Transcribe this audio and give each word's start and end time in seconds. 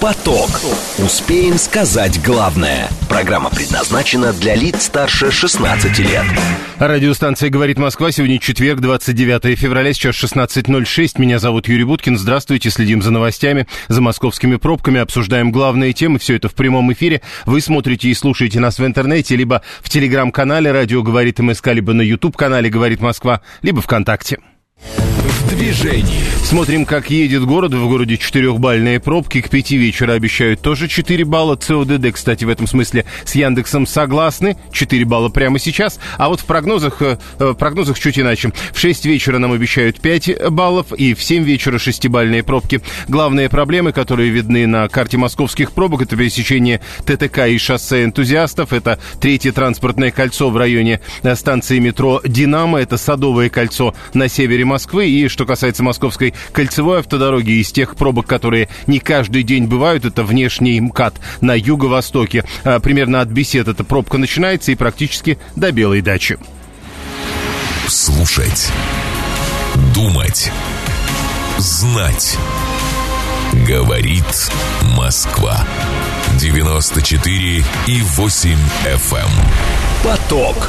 Поток. 0.00 0.48
Успеем 0.98 1.58
сказать 1.58 2.22
главное. 2.22 2.88
Программа 3.08 3.50
предназначена 3.50 4.32
для 4.32 4.54
лиц 4.54 4.84
старше 4.84 5.32
16 5.32 5.98
лет. 5.98 6.24
Радиостанция 6.78 7.50
«Говорит 7.50 7.78
Москва». 7.78 8.12
Сегодня 8.12 8.38
четверг, 8.38 8.80
29 8.80 9.58
февраля, 9.58 9.92
сейчас 9.92 10.14
16.06. 10.22 11.20
Меня 11.20 11.40
зовут 11.40 11.66
Юрий 11.66 11.82
Буткин. 11.82 12.16
Здравствуйте. 12.16 12.70
Следим 12.70 13.02
за 13.02 13.10
новостями, 13.10 13.66
за 13.88 14.00
московскими 14.00 14.54
пробками, 14.54 15.00
обсуждаем 15.00 15.50
главные 15.50 15.92
темы. 15.92 16.20
Все 16.20 16.36
это 16.36 16.48
в 16.48 16.54
прямом 16.54 16.92
эфире. 16.92 17.20
Вы 17.44 17.60
смотрите 17.60 18.08
и 18.08 18.14
слушаете 18.14 18.60
нас 18.60 18.78
в 18.78 18.86
интернете, 18.86 19.34
либо 19.34 19.62
в 19.82 19.90
телеграм-канале 19.90 20.70
«Радио 20.70 21.02
говорит 21.02 21.40
МСК», 21.40 21.68
либо 21.68 21.92
на 21.92 22.02
YouTube-канале 22.02 22.70
«Говорит 22.70 23.00
Москва», 23.00 23.40
либо 23.62 23.82
ВКонтакте. 23.82 24.38
Движении. 25.48 26.20
Смотрим, 26.44 26.84
как 26.84 27.10
едет 27.10 27.44
город. 27.44 27.72
В 27.72 27.88
городе 27.88 28.16
четырехбальные 28.18 29.00
пробки. 29.00 29.40
К 29.40 29.48
пяти 29.48 29.76
вечера 29.76 30.12
обещают 30.12 30.60
тоже 30.60 30.88
4 30.88 31.24
балла. 31.24 31.56
ЦОДД, 31.56 32.12
кстати, 32.12 32.44
в 32.44 32.48
этом 32.48 32.66
смысле 32.66 33.06
с 33.24 33.34
Яндексом 33.34 33.86
согласны. 33.86 34.56
4 34.72 35.04
балла 35.04 35.28
прямо 35.30 35.58
сейчас. 35.58 35.98
А 36.18 36.28
вот 36.28 36.40
в 36.40 36.44
прогнозах, 36.44 37.00
э, 37.00 37.18
в 37.38 37.54
прогнозах 37.54 37.98
чуть 37.98 38.18
иначе. 38.18 38.52
В 38.72 38.78
6 38.78 39.06
вечера 39.06 39.38
нам 39.38 39.52
обещают 39.52 40.00
5 40.00 40.50
баллов. 40.50 40.92
И 40.92 41.14
в 41.14 41.22
7 41.22 41.44
вечера 41.44 41.78
шестибальные 41.78 42.42
пробки. 42.42 42.80
Главные 43.08 43.48
проблемы, 43.48 43.92
которые 43.92 44.30
видны 44.30 44.66
на 44.66 44.88
карте 44.88 45.16
московских 45.16 45.72
пробок, 45.72 46.02
это 46.02 46.16
пересечение 46.16 46.80
ТТК 47.06 47.46
и 47.46 47.58
шоссе 47.58 48.04
энтузиастов. 48.04 48.72
Это 48.72 48.98
третье 49.20 49.52
транспортное 49.52 50.10
кольцо 50.10 50.50
в 50.50 50.56
районе 50.56 51.00
э, 51.22 51.34
станции 51.34 51.78
метро 51.78 52.20
«Динамо». 52.24 52.80
Это 52.80 52.98
Садовое 52.98 53.48
кольцо 53.48 53.94
на 54.12 54.28
севере 54.28 54.64
Москвы. 54.64 55.08
И 55.08 55.28
что 55.38 55.46
касается 55.46 55.84
Московской 55.84 56.34
кольцевой 56.50 56.98
автодороги, 56.98 57.60
из 57.60 57.70
тех 57.70 57.94
пробок, 57.94 58.26
которые 58.26 58.68
не 58.88 58.98
каждый 58.98 59.44
день 59.44 59.66
бывают, 59.66 60.04
это 60.04 60.24
внешний 60.24 60.80
МКАД 60.80 61.14
на 61.40 61.56
юго-востоке. 61.56 62.44
А, 62.64 62.80
примерно 62.80 63.20
от 63.20 63.28
бесед 63.28 63.68
эта 63.68 63.84
пробка 63.84 64.18
начинается 64.18 64.72
и 64.72 64.74
практически 64.74 65.38
до 65.54 65.70
Белой 65.70 66.00
дачи. 66.00 66.38
Слушать. 67.86 68.72
Думать. 69.94 70.50
Знать. 71.58 72.36
Говорит 73.64 74.50
Москва. 74.96 75.64
94 76.40 77.64
и 77.86 78.02
8 78.02 78.58
FM. 78.84 79.18
Эм. 79.18 79.30
Поток. 80.02 80.68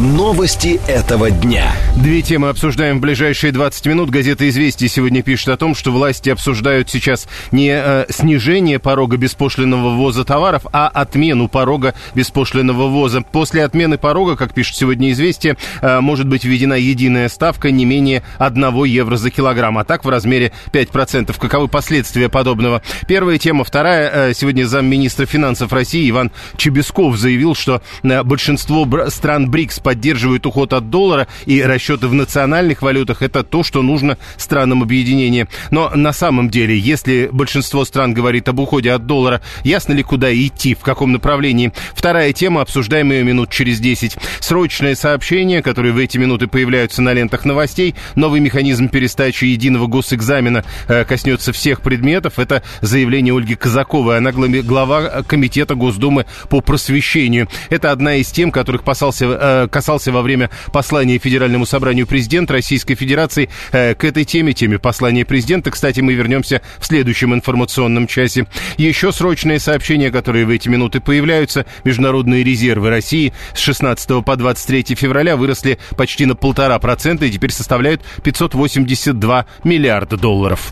Новости 0.00 0.80
этого 0.88 1.30
дня. 1.30 1.72
Две 1.94 2.20
темы 2.20 2.48
обсуждаем 2.48 2.98
в 2.98 3.00
ближайшие 3.00 3.52
20 3.52 3.86
минут. 3.86 4.10
Газета 4.10 4.48
«Известия» 4.48 4.88
сегодня 4.88 5.22
пишет 5.22 5.50
о 5.50 5.56
том, 5.56 5.76
что 5.76 5.92
власти 5.92 6.30
обсуждают 6.30 6.90
сейчас 6.90 7.28
не 7.52 7.70
э, 7.70 8.06
снижение 8.08 8.80
порога 8.80 9.16
беспошлинного 9.18 9.94
ввоза 9.94 10.24
товаров, 10.24 10.66
а 10.72 10.88
отмену 10.88 11.46
порога 11.46 11.94
беспошлинного 12.12 12.88
ввоза. 12.88 13.20
После 13.20 13.62
отмены 13.62 13.96
порога, 13.96 14.34
как 14.34 14.52
пишет 14.52 14.74
сегодня 14.74 15.12
«Известия», 15.12 15.56
э, 15.80 16.00
может 16.00 16.26
быть 16.26 16.42
введена 16.42 16.74
единая 16.74 17.28
ставка 17.28 17.70
не 17.70 17.84
менее 17.84 18.24
1 18.38 18.84
евро 18.86 19.16
за 19.16 19.30
килограмм, 19.30 19.78
а 19.78 19.84
так 19.84 20.04
в 20.04 20.08
размере 20.08 20.50
5%. 20.72 21.38
Каковы 21.38 21.68
последствия 21.68 22.28
подобного? 22.28 22.82
Первая 23.06 23.38
тема. 23.38 23.62
Вторая. 23.62 24.10
Э, 24.12 24.34
сегодня 24.34 24.64
замминистра 24.64 25.24
финансов 25.24 25.72
России 25.72 26.10
Иван 26.10 26.32
Чебесков 26.56 27.16
заявил, 27.16 27.54
что 27.54 27.80
э, 28.02 28.24
большинство 28.24 28.88
стран 29.08 29.48
БРИКС 29.48 29.83
поддерживают 29.84 30.46
уход 30.46 30.72
от 30.72 30.90
доллара 30.90 31.28
и 31.46 31.62
расчеты 31.62 32.08
в 32.08 32.14
национальных 32.14 32.82
валютах, 32.82 33.22
это 33.22 33.44
то, 33.44 33.62
что 33.62 33.82
нужно 33.82 34.18
странам 34.36 34.82
объединения. 34.82 35.46
Но 35.70 35.90
на 35.94 36.12
самом 36.12 36.50
деле, 36.50 36.76
если 36.76 37.28
большинство 37.30 37.84
стран 37.84 38.14
говорит 38.14 38.48
об 38.48 38.58
уходе 38.58 38.90
от 38.90 39.06
доллара, 39.06 39.42
ясно 39.62 39.92
ли, 39.92 40.02
куда 40.02 40.34
идти, 40.34 40.74
в 40.74 40.80
каком 40.80 41.12
направлении? 41.12 41.72
Вторая 41.94 42.32
тема, 42.32 42.62
обсуждаем 42.62 43.12
ее 43.12 43.22
минут 43.22 43.50
через 43.50 43.78
10. 43.78 44.16
Срочное 44.40 44.94
сообщение, 44.94 45.62
которое 45.62 45.92
в 45.92 45.98
эти 45.98 46.16
минуты 46.16 46.46
появляются 46.46 47.02
на 47.02 47.12
лентах 47.12 47.44
новостей. 47.44 47.94
Новый 48.14 48.40
механизм 48.40 48.88
перестачи 48.88 49.44
единого 49.44 49.86
госэкзамена 49.86 50.64
э, 50.88 51.04
коснется 51.04 51.52
всех 51.52 51.82
предметов. 51.82 52.38
Это 52.38 52.62
заявление 52.80 53.36
Ольги 53.36 53.54
Казаковой. 53.54 54.16
Она 54.16 54.32
глава 54.32 55.22
комитета 55.26 55.74
Госдумы 55.74 56.24
по 56.48 56.62
просвещению. 56.62 57.48
Это 57.68 57.90
одна 57.92 58.16
из 58.16 58.30
тем, 58.30 58.50
которых 58.50 58.82
касался, 58.94 59.26
э, 59.26 59.68
касался 59.74 60.12
во 60.12 60.22
время 60.22 60.50
послания 60.70 61.18
Федеральному 61.18 61.66
собранию 61.66 62.06
президента 62.06 62.52
Российской 62.52 62.94
Федерации 62.94 63.50
э, 63.72 63.96
к 63.96 64.04
этой 64.04 64.24
теме, 64.24 64.52
теме 64.52 64.78
послания 64.78 65.24
президента. 65.24 65.72
Кстати, 65.72 65.98
мы 65.98 66.14
вернемся 66.14 66.62
в 66.78 66.86
следующем 66.86 67.34
информационном 67.34 68.06
часе. 68.06 68.46
Еще 68.76 69.10
срочные 69.10 69.58
сообщения, 69.58 70.12
которые 70.12 70.46
в 70.46 70.50
эти 70.50 70.68
минуты 70.68 71.00
появляются. 71.00 71.66
Международные 71.82 72.44
резервы 72.44 72.88
России 72.88 73.32
с 73.52 73.58
16 73.58 74.24
по 74.24 74.36
23 74.36 74.94
февраля 74.94 75.36
выросли 75.36 75.80
почти 75.96 76.24
на 76.24 76.36
полтора 76.36 76.78
процента 76.78 77.24
и 77.24 77.30
теперь 77.32 77.50
составляют 77.50 78.00
582 78.22 79.46
миллиарда 79.64 80.16
долларов. 80.16 80.70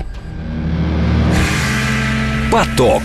Поток. 2.52 3.02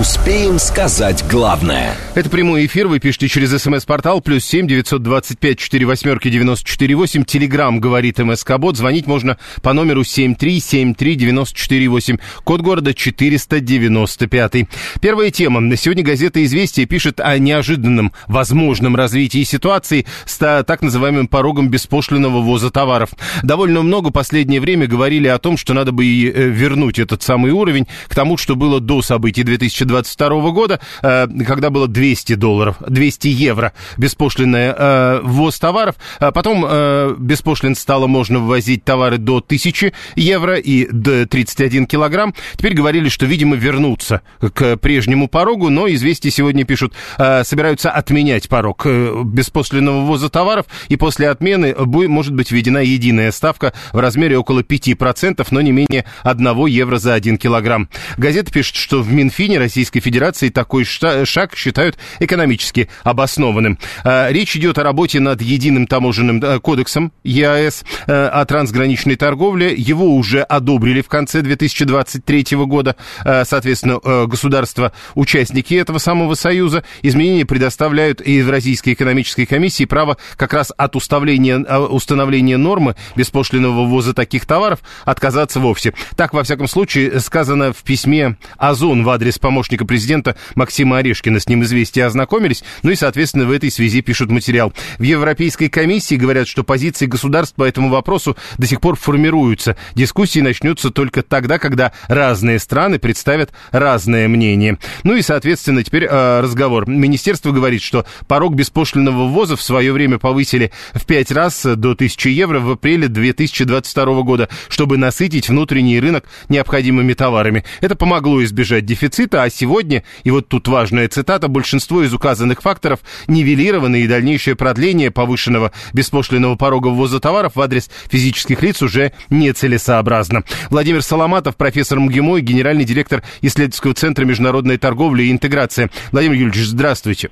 Успеем 0.00 0.58
сказать 0.58 1.24
главное. 1.30 1.94
Это 2.16 2.28
прямой 2.28 2.66
эфир. 2.66 2.88
Вы 2.88 2.98
пишите 2.98 3.28
через 3.28 3.50
смс-портал 3.62 4.20
плюс 4.20 4.44
семь 4.44 4.66
девятьсот 4.66 5.04
двадцать 5.04 5.38
пять 5.38 5.60
четыре 5.60 5.86
восьмерки 5.86 6.28
девяносто 6.28 6.68
четыре 6.68 6.96
восемь. 6.96 7.22
Телеграмм 7.22 7.78
говорит 7.78 8.18
МСК 8.18 8.58
Бот. 8.58 8.76
Звонить 8.76 9.06
можно 9.06 9.38
по 9.62 9.72
номеру 9.72 10.02
семь 10.02 10.34
три 10.34 10.58
семь 10.58 10.96
три 10.96 11.14
девяносто 11.14 11.56
четыре 11.56 11.86
восемь. 11.86 12.16
Код 12.42 12.62
города 12.62 12.92
четыреста 12.92 13.60
девяносто 13.60 14.26
пятый. 14.26 14.68
Первая 15.00 15.30
тема. 15.30 15.60
На 15.60 15.76
сегодня 15.76 16.02
газета 16.02 16.44
«Известия» 16.44 16.86
пишет 16.86 17.20
о 17.20 17.38
неожиданном 17.38 18.12
возможном 18.26 18.96
развитии 18.96 19.44
ситуации 19.44 20.06
с 20.26 20.64
так 20.64 20.82
называемым 20.82 21.28
порогом 21.28 21.68
беспошлиного 21.68 22.40
ввоза 22.42 22.70
товаров. 22.70 23.10
Довольно 23.44 23.82
много 23.82 24.10
последнее 24.10 24.60
время 24.60 24.88
говорили 24.88 25.28
о 25.28 25.38
том, 25.38 25.56
что 25.56 25.72
надо 25.72 25.92
бы 25.92 26.04
и 26.04 26.28
э, 26.28 26.48
вернуть 26.48 26.98
этот 26.98 27.22
самый 27.22 27.52
уровень 27.52 27.86
к 28.08 28.14
тому, 28.16 28.36
что 28.36 28.56
было 28.56 28.80
до 28.80 29.00
событий 29.00 29.44
2000 29.44 29.83
2022 29.84 30.50
года, 30.50 30.80
э, 31.02 31.26
когда 31.46 31.70
было 31.70 31.88
200 31.88 32.34
долларов, 32.34 32.76
200 32.86 33.28
евро 33.28 33.72
беспошлинная 33.96 34.74
э, 34.76 35.20
ввоз 35.22 35.58
товаров. 35.58 35.96
А 36.18 36.32
потом 36.32 36.64
э, 36.66 37.14
беспошлин 37.18 37.74
стало 37.74 38.06
можно 38.06 38.38
ввозить 38.38 38.84
товары 38.84 39.18
до 39.18 39.38
1000 39.38 39.92
евро 40.16 40.56
и 40.56 40.86
до 40.90 41.26
31 41.26 41.86
килограмм. 41.86 42.34
Теперь 42.56 42.74
говорили, 42.74 43.08
что, 43.08 43.26
видимо, 43.26 43.56
вернуться 43.56 44.22
к 44.40 44.76
прежнему 44.76 45.28
порогу, 45.28 45.70
но 45.70 45.88
известия 45.88 46.30
сегодня 46.30 46.64
пишут, 46.64 46.94
собираются 47.16 47.90
отменять 47.90 48.48
порог 48.48 48.86
беспошлинного 48.86 50.04
ввоза 50.04 50.28
товаров, 50.28 50.66
и 50.88 50.96
после 50.96 51.28
отмены 51.28 51.74
может 51.76 52.34
быть 52.34 52.50
введена 52.50 52.78
единая 52.78 53.32
ставка 53.32 53.72
в 53.92 53.98
размере 53.98 54.38
около 54.38 54.60
5%, 54.60 55.46
но 55.50 55.60
не 55.60 55.72
менее 55.72 56.04
1 56.22 56.66
евро 56.66 56.98
за 56.98 57.14
1 57.14 57.38
килограмм. 57.38 57.88
Газета 58.16 58.52
пишет, 58.52 58.76
что 58.76 59.02
в 59.02 59.12
Минфине 59.12 59.58
России 59.58 59.73
Российской 59.74 59.98
Федерации 59.98 60.50
такой 60.50 60.84
шаг 60.84 61.56
считают 61.56 61.98
экономически 62.20 62.88
обоснованным. 63.02 63.76
А, 64.04 64.30
речь 64.30 64.54
идет 64.54 64.78
о 64.78 64.84
работе 64.84 65.18
над 65.18 65.42
единым 65.42 65.88
таможенным 65.88 66.40
э, 66.40 66.60
кодексом 66.60 67.10
ЕАЭС 67.24 67.84
э, 68.06 68.26
о 68.26 68.44
трансграничной 68.44 69.16
торговле. 69.16 69.74
Его 69.76 70.14
уже 70.14 70.42
одобрили 70.42 71.00
в 71.00 71.08
конце 71.08 71.42
2023 71.42 72.56
года. 72.66 72.94
А, 73.24 73.44
соответственно, 73.44 73.98
э, 74.04 74.26
государства-участники 74.26 75.74
этого 75.74 75.98
самого 75.98 76.34
союза. 76.34 76.84
Изменения 77.02 77.44
предоставляют 77.44 78.22
Российской 78.48 78.92
экономической 78.92 79.44
комиссии 79.44 79.86
право 79.86 80.18
как 80.36 80.52
раз 80.52 80.72
от 80.76 80.94
установления, 80.94 81.58
установления 81.58 82.58
нормы 82.58 82.94
беспошлиного 83.16 83.88
ввоза 83.88 84.14
таких 84.14 84.46
товаров 84.46 84.78
отказаться 85.04 85.58
вовсе. 85.58 85.94
Так, 86.14 86.32
во 86.32 86.44
всяком 86.44 86.68
случае, 86.68 87.18
сказано 87.18 87.72
в 87.72 87.82
письме 87.82 88.36
Озон 88.56 89.02
в 89.02 89.10
адрес 89.10 89.40
помощника 89.40 89.53
помощника 89.54 89.84
президента 89.84 90.34
Максима 90.56 90.98
Орешкина. 90.98 91.38
С 91.38 91.48
ним 91.48 91.62
известия 91.62 92.06
ознакомились. 92.06 92.64
Ну 92.82 92.90
и, 92.90 92.96
соответственно, 92.96 93.44
в 93.44 93.52
этой 93.52 93.70
связи 93.70 94.00
пишут 94.00 94.32
материал. 94.32 94.72
В 94.98 95.04
Европейской 95.04 95.68
комиссии 95.68 96.16
говорят, 96.16 96.48
что 96.48 96.64
позиции 96.64 97.06
государств 97.06 97.54
по 97.54 97.62
этому 97.62 97.88
вопросу 97.88 98.36
до 98.58 98.66
сих 98.66 98.80
пор 98.80 98.96
формируются. 98.96 99.76
Дискуссии 99.94 100.40
начнутся 100.40 100.90
только 100.90 101.22
тогда, 101.22 101.60
когда 101.60 101.92
разные 102.08 102.58
страны 102.58 102.98
представят 102.98 103.52
разное 103.70 104.26
мнение. 104.26 104.76
Ну 105.04 105.14
и, 105.14 105.22
соответственно, 105.22 105.84
теперь 105.84 106.06
э, 106.10 106.40
разговор. 106.40 106.88
Министерство 106.88 107.52
говорит, 107.52 107.80
что 107.80 108.06
порог 108.26 108.56
беспошлинного 108.56 109.28
ввоза 109.28 109.54
в 109.54 109.62
свое 109.62 109.92
время 109.92 110.18
повысили 110.18 110.72
в 110.94 111.06
пять 111.06 111.30
раз 111.30 111.62
до 111.62 111.92
1000 111.92 112.28
евро 112.28 112.58
в 112.58 112.72
апреле 112.72 113.06
2022 113.06 114.22
года, 114.22 114.48
чтобы 114.68 114.96
насытить 114.96 115.48
внутренний 115.48 116.00
рынок 116.00 116.24
необходимыми 116.48 117.12
товарами. 117.12 117.64
Это 117.80 117.94
помогло 117.94 118.42
избежать 118.42 118.84
дефицита, 118.84 119.43
а 119.44 119.50
сегодня, 119.50 120.02
и 120.24 120.30
вот 120.30 120.48
тут 120.48 120.68
важная 120.68 121.08
цитата, 121.08 121.48
большинство 121.48 122.02
из 122.02 122.12
указанных 122.12 122.62
факторов 122.62 123.00
нивелированы, 123.28 124.02
и 124.02 124.08
дальнейшее 124.08 124.56
продление 124.56 125.10
повышенного 125.10 125.72
беспошлиного 125.92 126.56
порога 126.56 126.88
ввоза 126.88 127.20
товаров 127.20 127.56
в 127.56 127.60
адрес 127.60 127.90
физических 128.08 128.62
лиц 128.62 128.82
уже 128.82 129.12
нецелесообразно. 129.30 130.44
Владимир 130.70 131.02
Соломатов, 131.02 131.56
профессор 131.56 132.00
МГИМО 132.00 132.38
и 132.38 132.42
генеральный 132.42 132.84
директор 132.84 133.22
исследовательского 133.42 133.94
центра 133.94 134.24
международной 134.24 134.78
торговли 134.78 135.24
и 135.24 135.30
интеграции. 135.30 135.90
Владимир 136.12 136.36
Юрьевич, 136.36 136.68
здравствуйте. 136.68 137.30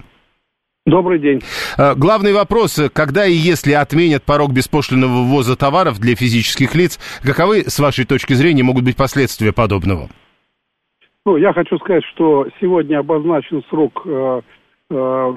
Добрый 0.84 1.20
день. 1.20 1.40
А, 1.76 1.94
главный 1.94 2.32
вопрос, 2.32 2.78
когда 2.92 3.24
и 3.24 3.34
если 3.34 3.72
отменят 3.72 4.24
порог 4.24 4.52
беспошлиного 4.52 5.22
ввоза 5.22 5.54
товаров 5.54 6.00
для 6.00 6.16
физических 6.16 6.74
лиц, 6.74 6.98
каковы, 7.22 7.64
с 7.68 7.78
вашей 7.78 8.04
точки 8.04 8.34
зрения, 8.34 8.64
могут 8.64 8.84
быть 8.84 8.96
последствия 8.96 9.52
подобного? 9.52 10.10
Ну, 11.24 11.36
я 11.36 11.52
хочу 11.52 11.78
сказать, 11.78 12.04
что 12.04 12.46
сегодня 12.60 12.98
обозначен 12.98 13.62
срок 13.70 14.02
э, 14.04 14.40
э, 14.90 15.34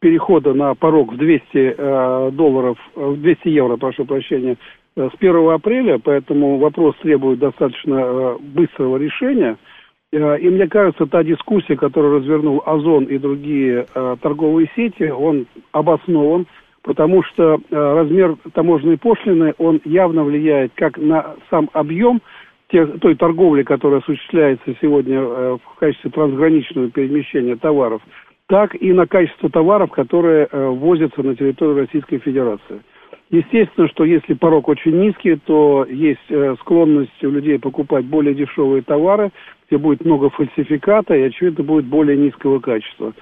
перехода 0.00 0.54
на 0.54 0.74
порог 0.74 1.12
в 1.12 1.16
200 1.16 1.44
э, 1.54 2.30
долларов, 2.32 2.78
в 2.94 3.20
200 3.20 3.48
евро, 3.48 3.76
прошу 3.76 4.04
прощения, 4.06 4.56
э, 4.96 5.08
с 5.12 5.14
1 5.18 5.50
апреля, 5.50 5.98
поэтому 6.02 6.58
вопрос 6.58 6.96
требует 7.02 7.38
достаточно 7.38 7.94
э, 7.94 8.38
быстрого 8.40 8.96
решения– 8.96 9.56
Э, 10.12 10.38
и 10.38 10.48
мне 10.48 10.66
кажется, 10.68 11.06
та 11.06 11.22
дискуссия, 11.22 11.76
которую 11.76 12.20
развернул 12.20 12.62
Озон 12.64 13.04
и 13.04 13.18
другие 13.18 13.86
э, 13.94 14.16
торговые 14.20 14.70
сети, 14.76 15.04
он 15.04 15.46
обоснован, 15.72 16.46
потому 16.82 17.22
что 17.22 17.54
э, 17.54 17.58
размер 17.70 18.36
таможенной 18.54 18.98
пошлины, 18.98 19.54
он 19.58 19.80
явно 19.84 20.24
влияет 20.24 20.72
как 20.74 20.98
на 20.98 21.36
сам 21.50 21.68
объем 21.72 22.22
тех, 22.68 22.98
той 23.00 23.14
торговли, 23.14 23.62
которая 23.62 24.00
осуществляется 24.00 24.74
сегодня 24.80 25.20
э, 25.20 25.58
в 25.62 25.78
качестве 25.78 26.10
трансграничного 26.10 26.90
перемещения 26.90 27.56
товаров, 27.56 28.02
так 28.48 28.74
и 28.80 28.92
на 28.92 29.06
качество 29.06 29.50
товаров, 29.50 29.90
которые 29.90 30.48
э, 30.50 30.68
возятся 30.68 31.22
на 31.22 31.34
территорию 31.34 31.78
Российской 31.78 32.18
Федерации. 32.18 32.82
Естественно, 33.30 33.88
что 33.88 34.04
если 34.04 34.34
порог 34.34 34.68
очень 34.68 35.00
низкий, 35.00 35.36
то 35.36 35.84
есть 35.88 36.20
э, 36.28 36.54
склонность 36.60 37.24
у 37.24 37.30
людей 37.30 37.58
покупать 37.58 38.04
более 38.04 38.34
дешевые 38.34 38.82
товары, 38.82 39.30
где 39.68 39.78
будет 39.78 40.04
много 40.04 40.30
фальсификата 40.30 41.14
и, 41.14 41.22
очевидно, 41.22 41.64
будет 41.64 41.86
более 41.86 42.16
низкого 42.16 42.60
качества. 42.60 43.14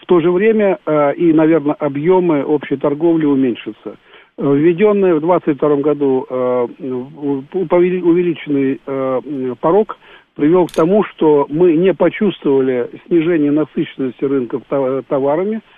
В 0.00 0.06
то 0.06 0.20
же 0.20 0.32
время 0.32 0.78
и, 1.16 1.32
наверное, 1.32 1.74
объемы 1.74 2.44
общей 2.44 2.76
торговли 2.76 3.24
уменьшатся. 3.24 3.96
Введенный 4.38 5.14
в 5.14 5.20
2022 5.20 5.76
году 5.76 6.26
э, 6.28 6.66
увеличенный 7.52 8.80
порог 9.56 9.98
привел 10.34 10.66
к 10.66 10.72
тому, 10.72 11.04
что 11.04 11.46
мы 11.50 11.76
не 11.76 11.92
почувствовали 11.92 12.90
снижение 13.06 13.50
насыщенности 13.50 14.24
рынков 14.24 14.62
товарами– 15.08 15.60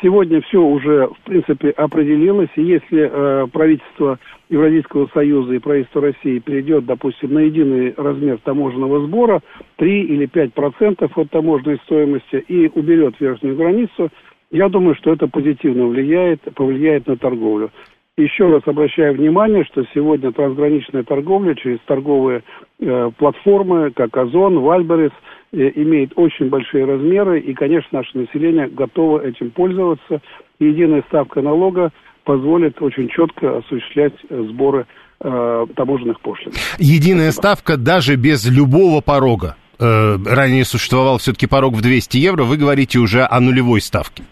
Сегодня 0.00 0.40
все 0.40 0.58
уже, 0.58 1.08
в 1.08 1.20
принципе, 1.24 1.70
определилось. 1.70 2.48
И 2.56 2.62
если 2.62 3.10
э, 3.12 3.46
правительство 3.52 4.18
Евразийского 4.48 5.08
союза 5.12 5.54
и 5.54 5.58
правительство 5.58 6.00
России 6.00 6.38
перейдет, 6.38 6.86
допустим, 6.86 7.34
на 7.34 7.40
единый 7.40 7.92
размер 7.96 8.38
таможенного 8.38 9.06
сбора, 9.06 9.42
3 9.76 10.02
или 10.04 10.26
5 10.26 10.54
процентов 10.54 11.16
от 11.18 11.30
таможенной 11.30 11.78
стоимости 11.84 12.36
и 12.36 12.70
уберет 12.74 13.20
верхнюю 13.20 13.54
границу, 13.54 14.08
я 14.50 14.68
думаю, 14.68 14.94
что 14.96 15.12
это 15.12 15.28
позитивно 15.28 15.86
влияет, 15.86 16.40
повлияет 16.54 17.06
на 17.06 17.16
торговлю. 17.16 17.70
Еще 18.18 18.46
раз 18.46 18.62
обращаю 18.66 19.14
внимание, 19.14 19.64
что 19.64 19.84
сегодня 19.94 20.32
трансграничная 20.32 21.02
торговля 21.02 21.54
через 21.54 21.78
торговые 21.86 22.42
э, 22.78 23.10
платформы, 23.16 23.90
как 23.90 24.14
Озон, 24.14 24.58
Вальберес, 24.58 25.12
э, 25.52 25.70
имеет 25.76 26.12
очень 26.16 26.50
большие 26.50 26.84
размеры, 26.84 27.40
и, 27.40 27.54
конечно, 27.54 28.00
наше 28.00 28.18
население 28.18 28.68
готово 28.68 29.20
этим 29.20 29.50
пользоваться. 29.50 30.20
Единая 30.58 31.02
ставка 31.08 31.40
налога 31.40 31.90
позволит 32.24 32.82
очень 32.82 33.08
четко 33.08 33.58
осуществлять 33.58 34.12
э, 34.28 34.44
сборы 34.50 34.84
э, 35.20 35.66
таможенных 35.74 36.20
пошлин. 36.20 36.52
Единая 36.78 37.30
Спасибо. 37.30 37.54
ставка 37.54 37.76
даже 37.78 38.16
без 38.16 38.46
любого 38.46 39.00
порога. 39.00 39.56
Э, 39.80 40.18
ранее 40.26 40.66
существовал 40.66 41.16
все-таки 41.16 41.46
порог 41.46 41.72
в 41.72 41.80
200 41.80 42.18
евро, 42.18 42.42
вы 42.42 42.58
говорите 42.58 42.98
уже 42.98 43.22
о 43.24 43.40
нулевой 43.40 43.80
ставке. 43.80 44.24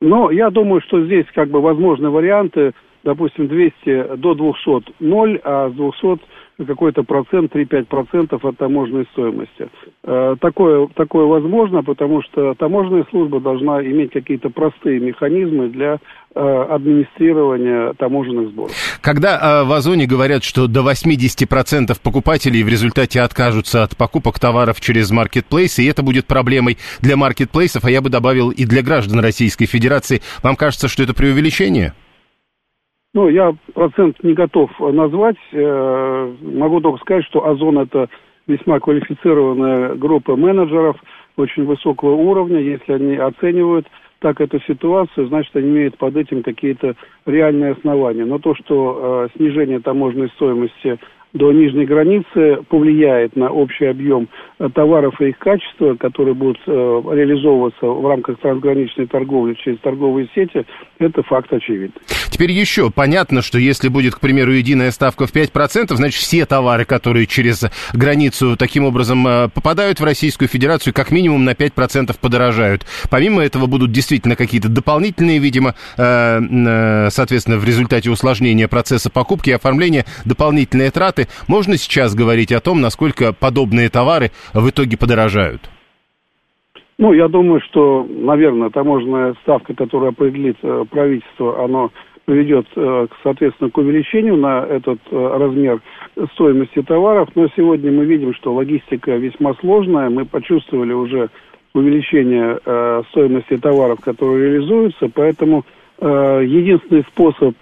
Но 0.00 0.30
я 0.30 0.50
думаю, 0.50 0.80
что 0.82 1.04
здесь 1.04 1.26
как 1.34 1.50
бы 1.50 1.60
возможны 1.60 2.10
варианты 2.10 2.72
допустим, 3.06 3.46
200 3.46 4.16
до 4.16 4.34
200 4.34 4.92
ноль, 5.00 5.40
а 5.44 5.70
с 5.70 5.72
200 5.72 6.18
какой-то 6.66 7.02
процент, 7.02 7.54
3-5% 7.54 8.38
от 8.42 8.56
таможенной 8.56 9.06
стоимости. 9.12 9.68
Э, 10.04 10.36
такое, 10.40 10.88
такое 10.94 11.26
возможно, 11.26 11.82
потому 11.82 12.22
что 12.22 12.54
таможенная 12.54 13.04
служба 13.10 13.40
должна 13.40 13.82
иметь 13.82 14.12
какие-то 14.12 14.48
простые 14.48 14.98
механизмы 14.98 15.68
для 15.68 15.98
э, 16.34 16.40
администрирования 16.70 17.92
таможенных 17.98 18.48
сборов. 18.48 18.72
Когда 19.02 19.38
э, 19.38 19.64
в 19.64 19.72
Озоне 19.72 20.06
говорят, 20.06 20.44
что 20.44 20.66
до 20.66 20.80
80% 20.80 21.94
покупателей 22.02 22.62
в 22.62 22.68
результате 22.68 23.20
откажутся 23.20 23.82
от 23.82 23.94
покупок 23.96 24.38
товаров 24.38 24.80
через 24.80 25.10
маркетплейсы, 25.10 25.82
и 25.82 25.86
это 25.86 26.02
будет 26.02 26.26
проблемой 26.26 26.78
для 27.02 27.18
маркетплейсов, 27.18 27.84
а 27.84 27.90
я 27.90 28.00
бы 28.00 28.08
добавил 28.08 28.50
и 28.50 28.64
для 28.64 28.82
граждан 28.82 29.20
Российской 29.20 29.66
Федерации, 29.66 30.22
вам 30.42 30.56
кажется, 30.56 30.88
что 30.88 31.02
это 31.02 31.12
преувеличение? 31.12 31.92
Ну, 33.16 33.30
я 33.30 33.54
процент 33.72 34.22
не 34.22 34.34
готов 34.34 34.70
назвать. 34.78 35.38
Э, 35.50 36.34
могу 36.42 36.82
только 36.82 37.00
сказать, 37.00 37.24
что 37.24 37.48
Озон 37.48 37.78
это 37.78 38.10
весьма 38.46 38.78
квалифицированная 38.78 39.94
группа 39.94 40.36
менеджеров 40.36 40.98
очень 41.38 41.64
высокого 41.64 42.10
уровня. 42.10 42.58
Если 42.58 42.92
они 42.92 43.16
оценивают 43.16 43.86
так 44.18 44.42
эту 44.42 44.60
ситуацию, 44.60 45.28
значит, 45.28 45.56
они 45.56 45.70
имеют 45.70 45.96
под 45.96 46.14
этим 46.14 46.42
какие-то 46.42 46.94
реальные 47.24 47.72
основания. 47.72 48.26
Но 48.26 48.38
то, 48.38 48.54
что 48.54 49.28
э, 49.32 49.38
снижение 49.38 49.80
таможенной 49.80 50.28
стоимости 50.36 50.98
до 51.32 51.52
нижней 51.52 51.84
границы 51.84 52.62
повлияет 52.68 53.36
на 53.36 53.50
общий 53.50 53.86
объем 53.86 54.28
э, 54.58 54.68
товаров 54.74 55.20
и 55.20 55.28
их 55.28 55.38
качества, 55.38 55.94
которые 55.94 56.34
будут 56.34 56.58
э, 56.66 56.70
реализовываться 56.70 57.86
в 57.86 58.06
рамках 58.06 58.38
трансграничной 58.38 59.06
торговли 59.06 59.54
через 59.54 59.78
торговые 59.80 60.28
сети, 60.34 60.64
это 60.98 61.22
факт 61.22 61.52
очевидный. 61.52 62.00
Теперь 62.30 62.52
еще 62.52 62.90
понятно, 62.90 63.42
что 63.42 63.58
если 63.58 63.88
будет, 63.88 64.14
к 64.14 64.20
примеру, 64.20 64.52
единая 64.52 64.90
ставка 64.90 65.26
в 65.26 65.34
5%, 65.34 65.94
значит 65.94 66.20
все 66.20 66.46
товары, 66.46 66.84
которые 66.84 67.26
через 67.26 67.64
границу 67.92 68.56
таким 68.56 68.84
образом 68.84 69.26
э, 69.26 69.48
попадают 69.52 70.00
в 70.00 70.04
Российскую 70.04 70.48
Федерацию, 70.48 70.94
как 70.94 71.10
минимум 71.10 71.44
на 71.44 71.50
5% 71.50 72.16
подорожают. 72.20 72.86
Помимо 73.10 73.42
этого 73.42 73.66
будут 73.66 73.92
действительно 73.92 74.36
какие-то 74.36 74.68
дополнительные, 74.68 75.38
видимо, 75.38 75.74
соответственно, 75.96 77.56
в 77.58 77.64
результате 77.64 78.10
усложнения 78.10 78.68
процесса 78.68 79.10
покупки 79.10 79.50
и 79.50 79.52
оформления 79.52 80.04
дополнительные 80.24 80.90
траты, 80.90 81.15
можно 81.48 81.76
сейчас 81.76 82.14
говорить 82.14 82.52
о 82.52 82.60
том, 82.60 82.80
насколько 82.80 83.32
подобные 83.32 83.88
товары 83.88 84.30
в 84.54 84.68
итоге 84.68 84.96
подорожают? 84.96 85.70
Ну, 86.98 87.12
я 87.12 87.28
думаю, 87.28 87.60
что, 87.60 88.06
наверное, 88.08 88.70
таможенная 88.70 89.34
ставка, 89.42 89.74
которую 89.74 90.10
определит 90.10 90.56
э, 90.62 90.84
правительство, 90.90 91.62
она 91.62 91.90
приведет, 92.24 92.66
э, 92.74 93.06
соответственно, 93.22 93.70
к 93.70 93.76
увеличению 93.76 94.36
на 94.36 94.64
этот 94.64 94.98
э, 95.10 95.36
размер 95.38 95.80
стоимости 96.32 96.80
товаров. 96.80 97.28
Но 97.34 97.48
сегодня 97.54 97.92
мы 97.92 98.06
видим, 98.06 98.32
что 98.34 98.54
логистика 98.54 99.12
весьма 99.16 99.52
сложная. 99.60 100.08
Мы 100.08 100.24
почувствовали 100.24 100.94
уже 100.94 101.28
увеличение 101.74 102.58
стоимости 103.10 103.58
товаров, 103.58 104.00
которые 104.00 104.52
реализуются. 104.52 105.10
Поэтому 105.14 105.62
единственный 106.00 107.02
способ 107.02 107.54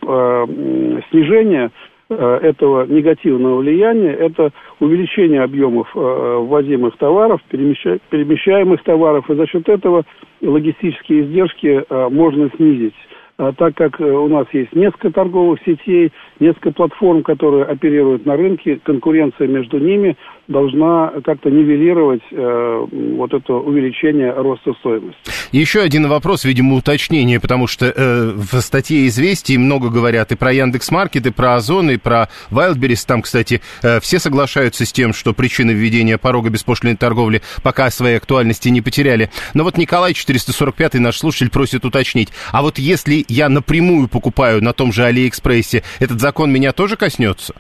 снижения 1.10 1.72
этого 2.12 2.86
негативного 2.86 3.58
влияния– 3.58 4.12
это 4.12 4.50
увеличение 4.80 5.42
объемов 5.42 5.88
э, 5.94 5.98
ввозимых 5.98 6.96
товаров, 6.98 7.40
перемещаемых 7.50 8.82
товаров, 8.82 9.30
и 9.30 9.34
за 9.34 9.46
счет 9.46 9.68
этого 9.68 10.04
логистические 10.42 11.22
издержки 11.22 11.84
э, 11.88 12.08
можно 12.10 12.50
снизить. 12.56 12.94
А 13.36 13.52
так 13.52 13.74
как 13.74 13.98
у 13.98 14.28
нас 14.28 14.46
есть 14.52 14.72
несколько 14.74 15.10
торговых 15.10 15.58
сетей, 15.66 16.12
несколько 16.38 16.70
платформ, 16.70 17.24
которые 17.24 17.64
оперируют 17.64 18.24
на 18.26 18.36
рынке, 18.36 18.78
конкуренция 18.84 19.48
между 19.48 19.78
ними 19.78 20.16
должна 20.46 21.10
как-то 21.24 21.50
нивелировать 21.50 22.22
э, 22.30 22.86
вот 23.16 23.32
это 23.32 23.54
увеличение 23.54 24.30
роста 24.32 24.72
стоимости. 24.78 25.18
Еще 25.50 25.80
один 25.80 26.06
вопрос, 26.06 26.44
видимо, 26.44 26.76
уточнение, 26.76 27.40
потому 27.40 27.66
что 27.66 27.86
э, 27.86 28.32
в 28.34 28.60
статье 28.60 29.06
«Известий» 29.08 29.58
много 29.58 29.88
говорят 29.88 30.30
и 30.30 30.36
про 30.36 30.52
Яндекс.Маркет, 30.52 31.26
и 31.26 31.32
про 31.32 31.54
Озон, 31.54 31.90
и 31.90 31.96
про 31.96 32.28
Wildberries. 32.50 33.04
Там, 33.06 33.22
кстати, 33.22 33.62
э, 33.82 34.00
все 34.00 34.18
соглашаются 34.18 34.84
с 34.84 34.92
тем, 34.92 35.12
что 35.12 35.32
причины 35.32 35.72
введения 35.72 36.18
порога 36.18 36.50
беспошлиной 36.50 36.96
торговли 36.96 37.40
пока 37.62 37.90
своей 37.90 38.18
актуальности 38.18 38.68
не 38.68 38.82
потеряли. 38.82 39.30
Но 39.54 39.64
вот 39.64 39.76
Николай 39.76 40.12
445 40.12 40.94
наш 40.94 41.18
слушатель 41.18 41.50
просит 41.50 41.84
уточнить. 41.84 42.28
А 42.52 42.62
вот 42.62 42.78
если 42.78 43.23
я 43.28 43.48
напрямую 43.48 44.08
покупаю 44.08 44.62
на 44.62 44.72
том 44.72 44.92
же 44.92 45.04
Алиэкспрессе, 45.04 45.82
этот 46.00 46.20
закон 46.20 46.52
меня 46.52 46.72
тоже 46.72 46.96
коснется? 46.96 47.54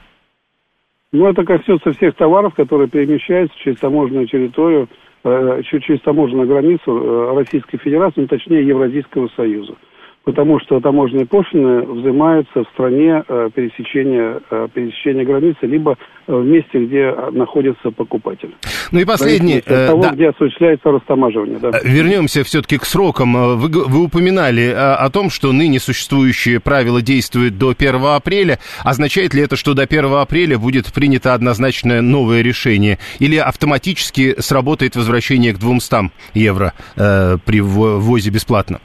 Ну, 1.12 1.28
это 1.28 1.44
коснется 1.44 1.92
всех 1.92 2.16
товаров, 2.16 2.54
которые 2.54 2.88
перемещаются 2.88 3.56
через 3.58 3.78
таможенную 3.78 4.26
территорию 4.26 4.88
через 5.24 6.02
таможенную 6.02 6.46
границу 6.46 7.34
Российской 7.34 7.78
Федерации, 7.78 8.20
ну, 8.20 8.26
точнее 8.26 8.66
Евразийского 8.66 9.30
Союза 9.34 9.74
потому 10.24 10.58
что 10.60 10.80
таможенные 10.80 11.26
пошлины 11.26 11.82
взимаются 11.82 12.64
в 12.64 12.68
стране 12.72 13.22
э, 13.28 13.50
пересечения, 13.54 14.40
э, 14.50 14.68
пересечения 14.72 15.24
границы, 15.24 15.58
либо 15.62 15.96
э, 16.26 16.34
в 16.34 16.44
месте, 16.44 16.84
где 16.84 17.14
находится 17.32 17.90
покупатель. 17.90 18.54
Ну 18.90 19.00
и 19.00 19.04
последний... 19.04 19.58
От 19.58 19.86
того, 19.86 20.02
да. 20.02 20.10
где 20.12 20.30
осуществляется 20.30 20.90
растамаживание. 20.90 21.58
Да. 21.58 21.70
Вернемся 21.84 22.42
все-таки 22.42 22.78
к 22.78 22.84
срокам. 22.84 23.58
Вы, 23.58 23.68
вы 23.68 24.04
упоминали 24.04 24.74
о 24.74 25.08
том, 25.10 25.30
что 25.30 25.52
ныне 25.52 25.78
существующие 25.78 26.58
правила 26.58 27.02
действуют 27.02 27.58
до 27.58 27.70
1 27.70 28.04
апреля. 28.04 28.58
Означает 28.82 29.34
ли 29.34 29.42
это, 29.42 29.56
что 29.56 29.74
до 29.74 29.82
1 29.82 30.04
апреля 30.14 30.58
будет 30.58 30.92
принято 30.92 31.34
однозначное 31.34 32.00
новое 32.00 32.42
решение? 32.42 32.98
Или 33.18 33.36
автоматически 33.36 34.40
сработает 34.40 34.96
возвращение 34.96 35.52
к 35.52 35.58
200 35.58 36.10
евро 36.34 36.72
э, 36.96 37.36
при 37.44 37.60
ввозе 37.60 38.30
бесплатно? 38.30 38.80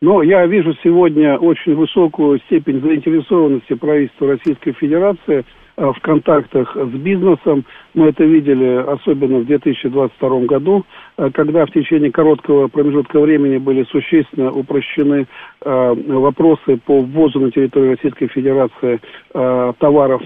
Но 0.00 0.22
я 0.22 0.46
вижу 0.46 0.74
сегодня 0.84 1.36
очень 1.38 1.74
высокую 1.74 2.38
степень 2.46 2.80
заинтересованности 2.80 3.74
правительства 3.74 4.28
Российской 4.28 4.70
Федерации 4.70 5.44
э, 5.76 5.92
в 5.92 6.00
контактах 6.02 6.76
с 6.76 6.90
бизнесом. 6.90 7.64
Мы 7.94 8.10
это 8.10 8.22
видели 8.22 8.76
особенно 8.76 9.38
в 9.38 9.46
2022 9.46 10.40
году, 10.42 10.84
э, 11.16 11.30
когда 11.34 11.66
в 11.66 11.72
течение 11.72 12.12
короткого 12.12 12.68
промежутка 12.68 13.18
времени 13.18 13.58
были 13.58 13.82
существенно 13.90 14.52
упрощены 14.52 15.26
э, 15.62 15.94
вопросы 16.06 16.76
по 16.76 17.00
ввозу 17.00 17.40
на 17.40 17.50
территорию 17.50 17.96
Российской 17.96 18.28
Федерации 18.28 19.00
товаров 19.32 20.22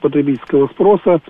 потребительского 0.00 0.66
спроса 0.68 1.20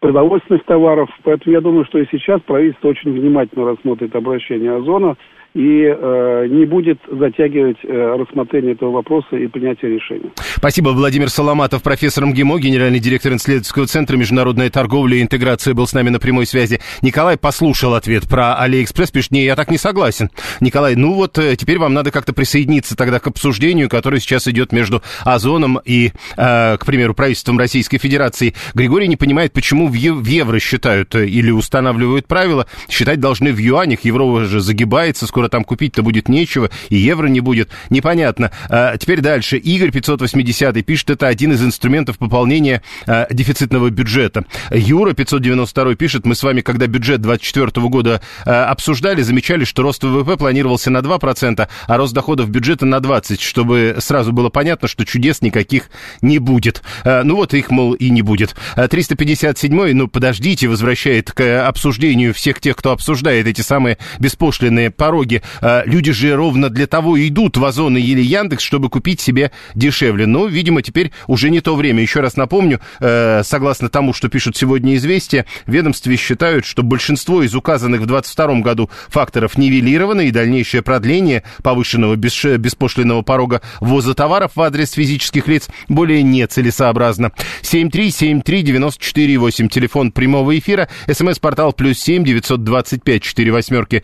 продовольственных 0.00 0.64
товаров. 0.64 1.10
Поэтому 1.24 1.52
я 1.52 1.60
думаю, 1.60 1.84
что 1.84 1.98
и 1.98 2.06
сейчас 2.10 2.40
правительство 2.42 2.88
очень 2.88 3.12
внимательно 3.12 3.70
рассмотрит 3.70 4.14
обращение 4.14 4.76
Озона 4.76 5.16
и 5.54 5.82
э, 5.82 6.46
не 6.50 6.66
будет 6.66 6.98
затягивать 7.10 7.78
э, 7.82 8.16
рассмотрение 8.18 8.72
этого 8.72 8.90
вопроса 8.90 9.36
и 9.36 9.46
принятие 9.46 9.94
решения. 9.94 10.30
Спасибо. 10.56 10.90
Владимир 10.90 11.30
Соломатов, 11.30 11.82
профессор 11.82 12.26
МГИМО, 12.26 12.58
генеральный 12.60 12.98
директор 12.98 13.34
исследовательского 13.34 13.86
центра 13.86 14.16
«Международная 14.16 14.70
торговля 14.70 15.16
и 15.16 15.22
интеграция» 15.22 15.74
был 15.74 15.86
с 15.86 15.94
нами 15.94 16.10
на 16.10 16.18
прямой 16.18 16.46
связи. 16.46 16.80
Николай 17.02 17.38
послушал 17.38 17.94
ответ 17.94 18.28
про 18.28 18.56
Алиэкспресс, 18.56 19.10
пишет, 19.10 19.32
не, 19.32 19.44
я 19.44 19.56
так 19.56 19.70
не 19.70 19.78
согласен. 19.78 20.30
Николай, 20.60 20.96
ну 20.96 21.14
вот 21.14 21.38
э, 21.38 21.56
теперь 21.56 21.78
вам 21.78 21.94
надо 21.94 22.10
как-то 22.10 22.32
присоединиться 22.32 22.96
тогда 22.96 23.18
к 23.18 23.26
обсуждению, 23.26 23.88
которое 23.88 24.20
сейчас 24.20 24.46
идет 24.48 24.72
между 24.72 25.02
Озоном 25.24 25.80
и, 25.84 26.12
э, 26.36 26.76
к 26.76 26.84
примеру, 26.84 27.14
правительством 27.14 27.58
Российской 27.58 27.98
Федерации. 27.98 28.54
Григорий 28.74 29.08
не 29.08 29.16
понимает, 29.16 29.52
почему 29.52 29.88
в, 29.88 29.92
в 29.92 30.26
евро 30.26 30.58
считают 30.58 31.14
э, 31.14 31.26
или 31.26 31.50
устанавливают 31.50 32.26
правила. 32.26 32.66
Считать 32.88 33.20
должны 33.20 33.52
в 33.52 33.58
юанях, 33.58 34.04
евро 34.04 34.44
же 34.44 34.60
загибается, 34.60 35.26
скоро 35.38 35.48
там 35.48 35.62
купить-то 35.62 36.02
будет 36.02 36.28
нечего, 36.28 36.68
и 36.88 36.96
евро 36.96 37.28
не 37.28 37.38
будет, 37.38 37.70
непонятно. 37.90 38.50
А, 38.68 38.96
теперь 38.96 39.20
дальше. 39.20 39.56
Игорь 39.56 39.92
580 39.92 40.84
пишет, 40.84 41.10
это 41.10 41.28
один 41.28 41.52
из 41.52 41.62
инструментов 41.62 42.18
пополнения 42.18 42.82
а, 43.06 43.28
дефицитного 43.30 43.90
бюджета. 43.90 44.46
Юра 44.72 45.12
592 45.12 45.94
пишет, 45.94 46.26
мы 46.26 46.34
с 46.34 46.42
вами, 46.42 46.60
когда 46.60 46.88
бюджет 46.88 47.20
2024 47.20 47.86
года 47.86 48.20
а, 48.44 48.64
обсуждали, 48.64 49.22
замечали, 49.22 49.62
что 49.62 49.82
рост 49.82 50.02
ВВП 50.02 50.36
планировался 50.36 50.90
на 50.90 50.98
2%, 50.98 51.68
а 51.86 51.96
рост 51.96 52.14
доходов 52.14 52.50
бюджета 52.50 52.84
на 52.84 52.96
20%, 52.96 53.40
чтобы 53.40 53.94
сразу 54.00 54.32
было 54.32 54.48
понятно, 54.48 54.88
что 54.88 55.04
чудес 55.04 55.40
никаких 55.40 55.88
не 56.20 56.40
будет. 56.40 56.82
А, 57.04 57.22
ну 57.22 57.36
вот 57.36 57.54
их, 57.54 57.70
мол, 57.70 57.92
и 57.92 58.10
не 58.10 58.22
будет. 58.22 58.56
357 58.74 59.92
ну 59.92 60.08
подождите, 60.08 60.66
возвращает 60.66 61.30
к 61.30 61.64
обсуждению 61.64 62.34
всех 62.34 62.58
тех, 62.58 62.74
кто 62.74 62.90
обсуждает 62.90 63.46
эти 63.46 63.60
самые 63.60 63.98
беспошлинные 64.18 64.90
пороги 64.90 65.27
люди, 65.28 65.42
а, 65.60 65.82
люди 65.84 66.12
же 66.12 66.34
ровно 66.34 66.70
для 66.70 66.86
того 66.86 67.18
идут 67.26 67.58
в 67.58 67.64
Озон 67.64 67.96
или 67.98 68.22
Яндекс, 68.22 68.64
чтобы 68.64 68.88
купить 68.88 69.20
себе 69.20 69.50
дешевле. 69.74 70.24
Но, 70.26 70.46
видимо, 70.46 70.80
теперь 70.82 71.10
уже 71.26 71.50
не 71.50 71.60
то 71.60 71.74
время. 71.76 72.00
Еще 72.02 72.20
раз 72.20 72.36
напомню, 72.36 72.80
э, 73.00 73.42
согласно 73.44 73.90
тому, 73.90 74.14
что 74.14 74.28
пишут 74.28 74.56
сегодня 74.56 74.96
«Известия», 74.96 75.44
ведомстве 75.66 76.16
считают, 76.16 76.64
что 76.64 76.82
большинство 76.82 77.42
из 77.42 77.54
указанных 77.54 78.00
в 78.00 78.06
2022 78.06 78.62
году 78.62 78.90
факторов 79.08 79.58
нивелировано, 79.58 80.22
и 80.22 80.30
дальнейшее 80.30 80.80
продление 80.82 81.42
повышенного 81.62 82.16
беспошлинного 82.16 83.20
порога 83.22 83.60
ввоза 83.80 84.14
товаров 84.14 84.52
в 84.54 84.62
адрес 84.62 84.92
физических 84.92 85.48
лиц 85.48 85.68
более 85.88 86.22
нецелесообразно. 86.22 87.32
7373948, 87.62 89.68
телефон 89.68 90.12
прямого 90.12 90.56
эфира, 90.58 90.88
смс-портал 91.10 91.72
плюс 91.72 91.98
7 91.98 92.22
925 92.24 93.22
4 93.22 93.52
восьмерки 93.52 94.02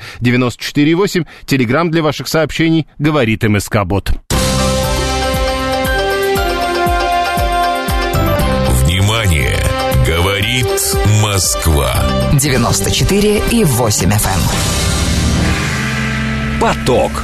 94,8, 1.14 1.26
Телеграмм 1.46 1.90
для 1.90 2.02
ваших 2.02 2.28
сообщений 2.28 2.86
говорит 2.98 3.42
МСК-бот. 3.44 4.12
Внимание! 8.84 9.58
Говорит 10.06 10.66
Москва. 11.22 11.94
94 12.34 13.42
и 13.50 13.64
8 13.64 14.10
FM. 14.10 14.12
Эм. 14.12 14.40
Поток. 16.60 17.22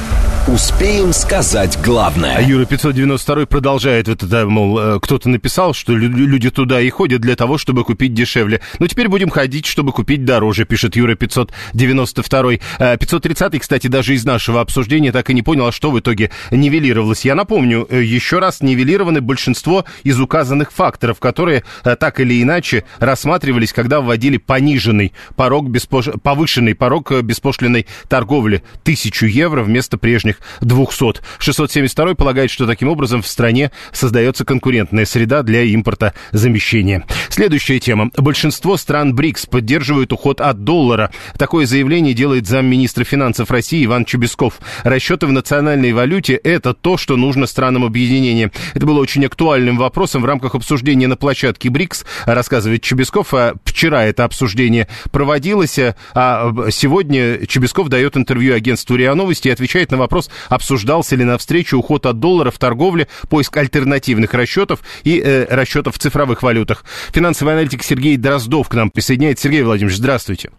Успеем 0.51 1.13
сказать 1.13 1.79
главное. 1.81 2.35
А 2.35 2.41
Юра 2.41 2.65
592 2.65 3.45
продолжает 3.45 4.09
это, 4.09 4.25
да, 4.25 4.45
мол, 4.45 4.77
э, 4.77 4.99
кто-то 4.99 5.29
написал, 5.29 5.73
что 5.73 5.95
люди 5.95 6.49
туда 6.49 6.81
и 6.81 6.89
ходят 6.89 7.21
для 7.21 7.37
того, 7.37 7.57
чтобы 7.57 7.85
купить 7.85 8.13
дешевле. 8.13 8.59
Ну, 8.77 8.87
теперь 8.87 9.07
будем 9.07 9.29
ходить, 9.29 9.65
чтобы 9.65 9.93
купить 9.93 10.25
дороже, 10.25 10.65
пишет 10.65 10.97
Юра 10.97 11.15
592. 11.15 12.57
530, 12.97 13.61
кстати, 13.61 13.87
даже 13.87 14.13
из 14.13 14.25
нашего 14.25 14.59
обсуждения 14.59 15.13
так 15.13 15.29
и 15.29 15.33
не 15.33 15.41
понял, 15.41 15.67
а 15.67 15.71
что 15.71 15.89
в 15.89 15.97
итоге 15.97 16.31
нивелировалось. 16.51 17.23
Я 17.23 17.35
напомню, 17.35 17.87
э, 17.89 18.03
еще 18.03 18.39
раз 18.39 18.59
нивелированы 18.59 19.21
большинство 19.21 19.85
из 20.03 20.19
указанных 20.19 20.73
факторов, 20.73 21.19
которые 21.19 21.63
э, 21.85 21.95
так 21.95 22.19
или 22.19 22.43
иначе 22.43 22.83
рассматривались, 22.99 23.71
когда 23.71 24.01
вводили 24.01 24.35
пониженный 24.35 25.13
порог, 25.37 25.69
беспош... 25.69 26.09
повышенный 26.21 26.75
порог 26.75 27.13
беспошлиной 27.21 27.87
торговли. 28.09 28.63
Тысячу 28.83 29.27
евро 29.27 29.63
вместо 29.63 29.97
прежних 29.97 30.40
200. 30.61 31.21
672 31.39 32.15
полагает, 32.15 32.51
что 32.51 32.67
таким 32.67 32.89
образом 32.89 33.21
в 33.21 33.27
стране 33.27 33.71
создается 33.91 34.45
конкурентная 34.45 35.05
среда 35.05 35.43
для 35.43 35.63
импорта 35.63 36.13
замещения. 36.31 37.05
Следующая 37.29 37.79
тема. 37.79 38.11
Большинство 38.17 38.77
стран 38.77 39.15
БРИКС 39.15 39.45
поддерживают 39.45 40.13
уход 40.13 40.41
от 40.41 40.63
доллара. 40.63 41.11
Такое 41.37 41.65
заявление 41.65 42.13
делает 42.13 42.47
замминистра 42.47 43.03
финансов 43.03 43.51
России 43.51 43.85
Иван 43.85 44.05
Чубесков. 44.05 44.59
Расчеты 44.83 45.27
в 45.27 45.31
национальной 45.31 45.93
валюте– 45.93 46.33
это 46.43 46.73
то, 46.73 46.97
что 46.97 47.17
нужно 47.17 47.47
странам 47.47 47.83
объединения. 47.83 48.51
Это 48.73 48.85
было 48.85 48.99
очень 48.99 49.25
актуальным 49.25 49.77
вопросом 49.77 50.21
в 50.21 50.25
рамках 50.25 50.55
обсуждения 50.55 51.07
на 51.07 51.17
площадке 51.17 51.69
БРИКС, 51.69 52.05
рассказывает 52.25 52.81
Чубесков. 52.81 53.33
А 53.33 53.53
вчера 53.65 54.03
это 54.05 54.23
обсуждение 54.23 54.87
проводилось, 55.11 55.79
а 56.13 56.53
сегодня 56.71 57.45
Чубесков 57.45 57.89
дает 57.89 58.17
интервью 58.17 58.55
агентству 58.55 58.95
РИА 58.95 59.15
Новости 59.15 59.47
и 59.47 59.51
отвечает 59.51 59.91
на 59.91 59.97
вопрос, 59.97 60.20
вопрос, 60.21 60.29
обсуждался 60.49 61.15
ли 61.15 61.23
на 61.23 61.37
встрече 61.37 61.75
уход 61.75 62.05
от 62.05 62.19
доллара 62.19 62.51
в 62.51 62.57
торговле, 62.57 63.07
поиск 63.29 63.55
альтернативных 63.57 64.33
расчетов 64.33 64.81
и 65.03 65.19
э, 65.19 65.45
расчетов 65.49 65.95
в 65.95 65.99
цифровых 65.99 66.43
валютах. 66.43 66.83
Финансовый 67.13 67.53
аналитик 67.53 67.83
Сергей 67.83 68.17
Дроздов 68.17 68.69
к 68.69 68.73
нам 68.73 68.89
присоединяется. 68.89 69.43
Сергей 69.43 69.63
Владимирович, 69.63 69.97
здравствуйте. 69.97 70.51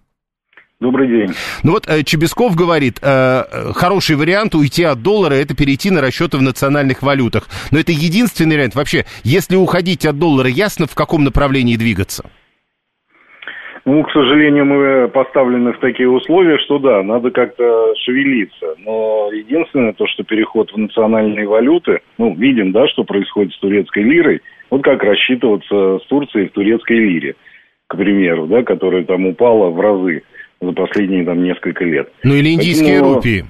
Добрый 0.80 1.06
день. 1.06 1.36
Ну 1.62 1.72
вот 1.72 1.86
э, 1.86 2.02
Чебесков 2.02 2.56
говорит, 2.56 2.98
э, 3.02 3.72
хороший 3.74 4.16
вариант 4.16 4.56
уйти 4.56 4.82
от 4.82 5.00
доллара 5.00 5.34
это 5.34 5.54
перейти 5.54 5.90
на 5.90 6.00
расчеты 6.00 6.38
в 6.38 6.42
национальных 6.42 7.02
валютах. 7.02 7.48
Но 7.70 7.78
это 7.78 7.92
единственный 7.92 8.56
вариант. 8.56 8.74
Вообще, 8.74 9.06
если 9.22 9.54
уходить 9.54 10.04
от 10.06 10.18
доллара, 10.18 10.48
ясно, 10.48 10.86
в 10.86 10.94
каком 10.96 11.22
направлении 11.22 11.76
двигаться? 11.76 12.24
Ну, 13.84 14.04
к 14.04 14.12
сожалению, 14.12 14.64
мы 14.64 15.08
поставлены 15.08 15.72
в 15.72 15.78
такие 15.78 16.08
условия, 16.08 16.58
что 16.58 16.78
да, 16.78 17.02
надо 17.02 17.32
как-то 17.32 17.92
шевелиться. 17.96 18.76
Но 18.78 19.30
единственное, 19.32 19.92
то, 19.92 20.06
что 20.06 20.22
переход 20.22 20.70
в 20.70 20.76
национальные 20.76 21.48
валюты, 21.48 22.00
ну, 22.16 22.32
видим, 22.34 22.70
да, 22.70 22.86
что 22.88 23.02
происходит 23.02 23.52
с 23.52 23.58
турецкой 23.58 24.04
лирой, 24.04 24.40
вот 24.70 24.84
как 24.84 25.02
рассчитываться 25.02 25.98
с 25.98 26.06
Турцией 26.06 26.48
в 26.48 26.52
турецкой 26.52 26.98
лире, 26.98 27.34
к 27.88 27.96
примеру, 27.96 28.46
да, 28.46 28.62
которая 28.62 29.04
там 29.04 29.26
упала 29.26 29.70
в 29.70 29.80
разы 29.80 30.22
за 30.60 30.72
последние 30.72 31.24
там 31.24 31.42
несколько 31.42 31.84
лет. 31.84 32.08
Ну, 32.22 32.34
или 32.34 32.54
индийские 32.54 33.00
Поэтому... 33.00 33.14
рупии. 33.16 33.44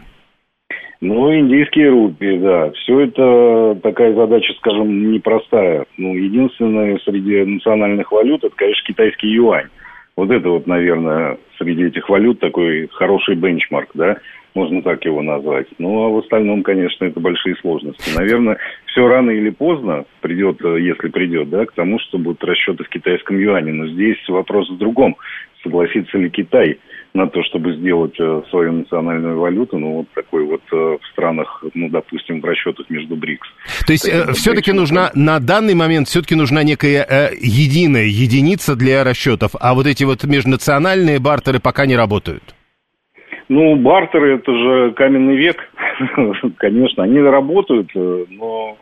Ну, 1.02 1.34
индийские 1.34 1.90
рупии, 1.90 2.38
да. 2.38 2.70
Все 2.70 3.00
это 3.00 3.78
такая 3.82 4.14
задача, 4.14 4.54
скажем, 4.54 5.12
непростая. 5.12 5.84
Ну, 5.98 6.14
единственное 6.14 6.96
среди 7.04 7.44
национальных 7.44 8.12
валют, 8.12 8.44
это, 8.44 8.54
конечно, 8.56 8.86
китайский 8.86 9.28
юань. 9.28 9.68
Вот 10.16 10.31
это 10.31 10.50
вот, 10.50 10.66
наверное, 10.66 11.38
среди 11.59 11.85
этих 11.85 12.09
валют 12.09 12.38
такой 12.38 12.88
хороший 12.92 13.35
бенчмарк, 13.35 13.90
да, 13.95 14.19
можно 14.54 14.83
так 14.83 15.04
его 15.04 15.23
назвать. 15.23 15.66
Ну, 15.78 16.02
а 16.02 16.11
в 16.11 16.19
остальном, 16.19 16.62
конечно, 16.62 17.07
это 17.07 17.19
большие 17.21 17.57
сложности. 17.57 18.14
Наверное, 18.14 18.59
все 18.87 19.07
рано 19.07 19.31
или 19.31 19.49
поздно 19.49 20.04
придет, 20.21 20.61
если 20.61 21.09
придет, 21.09 21.49
да, 21.49 21.64
к 21.64 21.73
тому, 21.73 21.99
что 21.99 22.19
будут 22.19 22.45
расчеты 22.45 22.85
в 22.85 22.88
китайском 22.88 23.38
юане. 23.38 23.73
Но 23.73 23.87
здесь 23.88 24.19
вопрос 24.28 24.69
в 24.71 24.76
другом. 24.76 25.16
Согласится 25.62 26.19
ли 26.19 26.28
Китай 26.28 26.78
на 27.14 27.26
то, 27.26 27.42
чтобы 27.42 27.75
сделать 27.76 28.19
э, 28.19 28.42
свою 28.49 28.73
национальную 28.73 29.38
валюту, 29.38 29.78
ну, 29.78 29.99
вот 29.99 30.07
такой 30.14 30.45
вот 30.45 30.62
э, 30.73 30.76
в 31.00 31.07
странах, 31.12 31.62
ну, 31.75 31.88
допустим, 31.90 32.40
в 32.40 32.45
расчетах 32.45 32.88
между 32.88 33.16
БРИКС. 33.16 33.49
То 33.87 33.92
есть 33.92 34.09
э, 34.09 34.33
все-таки 34.33 34.73
нужна, 34.73 35.11
на 35.14 35.38
данный 35.38 35.75
момент 35.75 36.09
все-таки 36.09 36.35
нужна 36.35 36.62
некая 36.62 37.04
э, 37.09 37.28
единая 37.38 38.07
единица 38.07 38.76
для 38.76 39.04
расчетов, 39.04 39.50
а 39.61 39.75
вот 39.75 39.87
эти 39.87 40.04
вот 40.04 40.25
межнациональные 40.25 41.21
бартеры 41.21 41.61
пока 41.61 41.85
не 41.85 41.97
работают? 41.97 42.42
Ну, 43.49 43.76
бартеры, 43.76 44.37
это 44.37 44.50
же 44.50 44.92
каменный 44.92 45.37
век, 45.37 45.57
конечно, 46.57 47.04
они 47.04 47.21
работают, 47.21 47.90
э, 47.95 48.25
но 48.31 48.78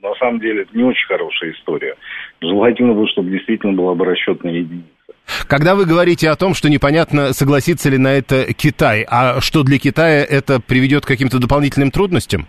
на 0.00 0.14
самом 0.14 0.38
деле 0.38 0.62
это 0.62 0.76
не 0.76 0.84
очень 0.84 1.06
хорошая 1.08 1.50
история. 1.50 1.96
Желательно 2.40 2.94
бы, 2.94 3.08
чтобы 3.08 3.30
действительно 3.30 3.72
была 3.72 3.96
бы 3.96 4.04
расчетная 4.04 4.52
единица. 4.52 4.97
Когда 5.46 5.74
вы 5.74 5.86
говорите 5.86 6.28
о 6.30 6.36
том, 6.36 6.54
что 6.54 6.68
непонятно, 6.68 7.32
согласится 7.32 7.90
ли 7.90 7.98
на 7.98 8.08
это 8.08 8.52
Китай, 8.54 9.06
а 9.08 9.40
что 9.40 9.62
для 9.62 9.78
Китая 9.78 10.24
это 10.24 10.60
приведет 10.60 11.04
к 11.04 11.08
каким-то 11.08 11.38
дополнительным 11.38 11.90
трудностям? 11.90 12.46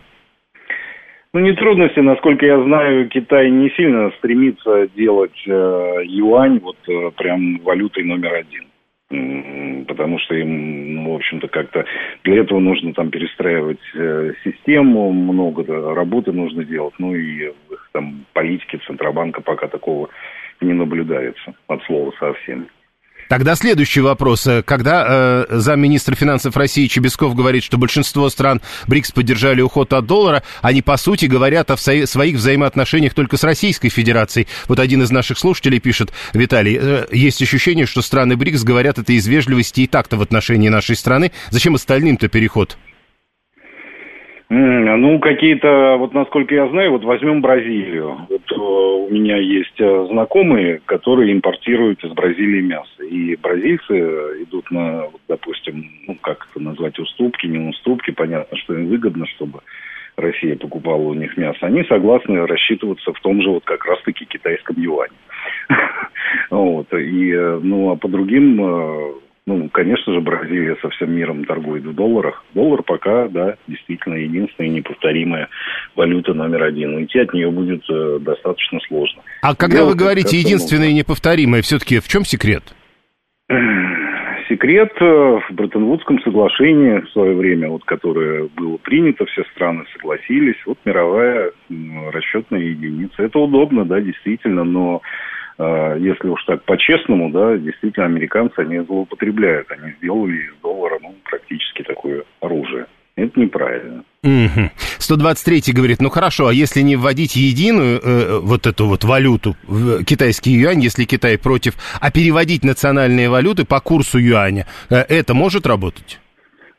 Ну, 1.32 1.42
не 1.42 1.54
трудности, 1.54 2.00
насколько 2.00 2.44
я 2.44 2.62
знаю, 2.64 3.08
Китай 3.08 3.52
не 3.52 3.70
сильно 3.72 4.10
стремится 4.18 4.88
делать 4.96 5.40
э, 5.46 5.96
юань 6.06 6.60
вот 6.60 6.78
э, 6.88 7.12
прям 7.16 7.60
валютой 7.60 8.04
номер 8.04 8.34
один. 8.34 8.66
Потому 9.88 10.20
что 10.20 10.36
им, 10.36 10.96
ну, 10.96 11.14
в 11.14 11.16
общем-то, 11.16 11.48
как-то 11.48 11.86
для 12.24 12.42
этого 12.42 12.60
нужно 12.60 12.94
там 12.94 13.12
перестраивать 13.12 13.80
э, 13.96 14.34
систему, 14.44 15.12
много 15.12 15.64
работы 15.94 16.32
нужно 16.32 16.64
делать, 16.64 16.94
ну 16.98 17.14
и 17.14 17.52
там 17.92 18.26
политике 18.34 18.80
Центробанка 18.88 19.42
пока 19.42 19.68
такого 19.68 20.10
не 20.62 20.74
наблюдается 20.74 21.54
от 21.68 21.82
слова 21.84 22.12
совсем. 22.20 22.68
Тогда 23.30 23.54
следующий 23.54 24.02
вопрос. 24.02 24.48
Когда 24.66 25.06
э, 25.08 25.46
замминистра 25.50 26.16
финансов 26.16 26.58
России 26.58 26.88
Чебесков 26.88 27.36
говорит, 27.36 27.64
что 27.64 27.78
большинство 27.78 28.28
стран 28.30 28.60
БРИКС 28.88 29.12
поддержали 29.12 29.62
уход 29.62 29.94
от 29.94 30.08
доллара, 30.08 30.42
они, 30.64 30.82
по 30.82 30.98
сути, 30.98 31.28
говорят 31.28 31.70
о 31.70 31.76
вза- 31.76 32.08
своих 32.08 32.38
взаимоотношениях 32.38 33.14
только 33.14 33.38
с 33.38 33.44
Российской 33.44 33.90
Федерацией. 33.90 34.48
Вот 34.68 34.80
один 34.80 35.04
из 35.04 35.12
наших 35.12 35.38
слушателей 35.38 35.80
пишет, 35.80 36.12
Виталий, 36.34 36.80
э, 36.82 37.06
есть 37.12 37.40
ощущение, 37.40 37.86
что 37.86 38.02
страны 38.02 38.36
БРИКС 38.36 38.64
говорят 38.64 38.98
это 38.98 39.14
из 39.14 39.28
вежливости 39.28 39.82
и 39.82 39.88
так-то 39.88 40.18
в 40.18 40.24
отношении 40.24 40.70
нашей 40.70 40.96
страны. 40.96 41.32
Зачем 41.52 41.76
остальным-то 41.76 42.30
переход? 42.30 42.80
Ну, 44.52 45.20
какие-то, 45.20 45.98
вот 46.00 46.14
насколько 46.16 46.56
я 46.56 46.68
знаю, 46.70 46.92
вот 46.92 47.04
возьмем 47.04 47.42
Бразилию. 47.42 48.18
Вот 48.28 48.52
э, 48.52 48.56
у 48.56 49.10
меня 49.10 49.38
есть 49.38 49.80
э, 49.80 50.08
знакомые, 50.10 50.82
которые 50.86 51.34
импортируют 51.34 52.04
из 52.04 52.12
Бразилии 52.14 52.62
мясо. 52.62 53.04
И 53.04 53.36
бразильцы 53.36 53.94
идут 54.44 54.72
на, 54.72 55.04
вот, 55.04 55.22
допустим, 55.28 55.92
ну, 56.08 56.16
как 56.20 56.48
это 56.50 56.64
назвать, 56.64 56.98
уступки, 56.98 57.46
не 57.46 57.70
уступки. 57.70 58.10
Понятно, 58.10 58.58
что 58.58 58.74
им 58.74 58.88
выгодно, 58.88 59.28
чтобы 59.28 59.60
Россия 60.18 60.56
покупала 60.56 61.02
у 61.02 61.14
них 61.14 61.38
мясо. 61.38 61.60
Они 61.62 61.84
согласны 61.84 62.48
рассчитываться 62.48 63.14
в 63.14 63.20
том 63.22 63.44
же 63.44 63.52
вот 63.52 63.66
как 63.66 63.86
раз-таки 63.86 64.26
китайском 64.26 64.76
юане. 64.80 65.14
Вот. 66.50 66.92
И, 66.94 67.32
э, 67.32 67.60
ну, 67.62 67.92
а 67.92 67.96
по 67.96 68.08
другим 68.08 68.60
ну, 69.58 69.70
конечно 69.70 70.14
же, 70.14 70.22
Бразилия 70.22 70.76
со 70.82 70.90
всем 70.90 71.12
миром 71.12 71.44
торгует 71.46 71.84
в 71.84 71.94
долларах. 71.94 72.44
Доллар 72.54 72.84
пока, 72.84 73.28
да, 73.28 73.56
действительно 73.68 74.16
единственная 74.16 74.70
неповторимая 74.70 75.50
валюта 75.96 76.34
номер 76.34 76.64
один. 76.64 76.96
Уйти 76.96 77.20
от 77.20 77.34
нее 77.34 77.50
будет 77.50 77.84
э, 77.90 78.20
достаточно 78.22 78.80
сложно. 78.88 79.22
А 79.42 79.56
когда 79.56 79.78
Делать 79.78 79.94
вы 79.94 79.98
говорите 79.98 80.38
единственная 80.38 80.90
и 80.90 80.94
неповторимая, 80.94 81.62
все-таки 81.62 82.00
в 82.00 82.08
чем 82.08 82.26
секрет? 82.26 82.64
Секрет 84.50 84.92
э, 85.00 85.06
в 85.06 85.52
Бреттон-Вудском 85.52 86.22
соглашении 86.24 87.00
в 87.00 87.10
свое 87.10 87.36
время, 87.36 87.70
вот, 87.70 87.84
которое 87.86 88.50
было 88.56 88.78
принято, 88.78 89.26
все 89.26 89.44
страны 89.56 89.86
согласились, 89.94 90.58
вот 90.66 90.78
мировая 90.86 91.52
расчетная 92.12 92.62
единица. 92.62 93.24
Это 93.24 93.40
удобно, 93.40 93.86
да, 93.86 94.00
действительно, 94.00 94.64
но 94.64 95.02
если 95.60 96.30
уж 96.30 96.44
так 96.46 96.64
по-честному, 96.64 97.32
да, 97.32 97.58
действительно, 97.58 98.06
американцы, 98.06 98.60
они 98.60 98.80
злоупотребляют. 98.80 99.70
Они 99.72 99.92
сделали 99.98 100.38
из 100.38 100.54
доллара, 100.62 101.00
ну, 101.02 101.14
практически 101.24 101.84
такое 101.84 102.24
оружие. 102.40 102.86
Это 103.16 103.40
неправильно. 103.40 104.04
Угу. 104.24 104.72
123 105.00 105.74
говорит, 105.74 105.98
ну 106.00 106.10
хорошо, 106.10 106.48
а 106.48 106.54
если 106.54 106.82
не 106.82 106.96
вводить 106.96 107.36
единую 107.36 108.00
э, 108.00 108.40
вот 108.42 108.66
эту 108.66 108.86
вот 108.86 109.04
валюту, 109.04 109.56
в 109.68 110.04
китайский 110.06 110.52
юань, 110.52 110.80
если 110.80 111.04
Китай 111.04 111.38
против, 111.38 111.74
а 112.00 112.12
переводить 112.12 112.64
национальные 112.64 113.30
валюты 113.30 113.66
по 113.66 113.82
курсу 113.82 114.20
юаня, 114.20 114.66
э, 114.90 114.96
это 115.10 115.34
может 115.34 115.68
работать? 115.68 116.20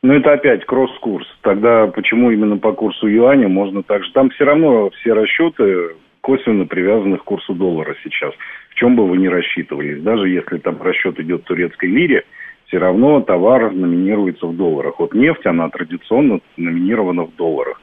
Ну, 0.03 0.13
это 0.13 0.33
опять 0.33 0.65
кросс-курс. 0.65 1.27
Тогда 1.41 1.85
почему 1.87 2.31
именно 2.31 2.57
по 2.57 2.73
курсу 2.73 3.07
юаня 3.07 3.47
можно 3.47 3.83
так 3.83 4.03
же? 4.03 4.11
Там 4.13 4.31
все 4.31 4.45
равно 4.45 4.89
все 5.01 5.13
расчеты 5.13 5.95
косвенно 6.21 6.65
привязаны 6.65 7.17
к 7.17 7.23
курсу 7.23 7.53
доллара 7.53 7.95
сейчас 8.03 8.33
в 8.71 8.75
чем 8.75 8.95
бы 8.95 9.07
вы 9.07 9.17
ни 9.17 9.27
рассчитывались. 9.27 10.01
Даже 10.01 10.29
если 10.29 10.57
там 10.57 10.81
расчет 10.81 11.19
идет 11.19 11.41
в 11.41 11.45
турецкой 11.45 11.89
лире, 11.89 12.23
все 12.67 12.77
равно 12.77 13.21
товар 13.21 13.71
номинируется 13.71 14.47
в 14.47 14.55
долларах. 14.55 14.99
Вот 14.99 15.13
нефть, 15.13 15.45
она 15.45 15.69
традиционно 15.69 16.39
номинирована 16.57 17.23
в 17.23 17.35
долларах. 17.35 17.81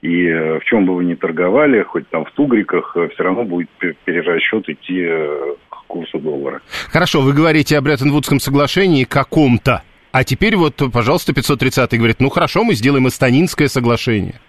И 0.00 0.26
э, 0.26 0.58
в 0.60 0.64
чем 0.64 0.86
бы 0.86 0.96
вы 0.96 1.04
ни 1.04 1.14
торговали, 1.14 1.82
хоть 1.82 2.08
там 2.08 2.24
в 2.24 2.30
тугриках, 2.32 2.96
э, 2.96 3.08
все 3.12 3.22
равно 3.22 3.44
будет 3.44 3.68
перерасчет 3.78 4.66
идти 4.66 5.04
э, 5.06 5.54
к 5.68 5.86
курсу 5.86 6.18
доллара. 6.18 6.62
Хорошо, 6.90 7.20
вы 7.20 7.34
говорите 7.34 7.76
о 7.76 7.82
Бреттон-Вудском 7.82 8.38
соглашении 8.38 9.04
каком-то. 9.04 9.82
А 10.10 10.24
теперь 10.24 10.56
вот, 10.56 10.80
пожалуйста, 10.90 11.34
530 11.34 11.98
говорит, 11.98 12.16
ну 12.18 12.30
хорошо, 12.30 12.64
мы 12.64 12.72
сделаем 12.74 13.08
эстонинское 13.08 13.68
соглашение. 13.68 14.40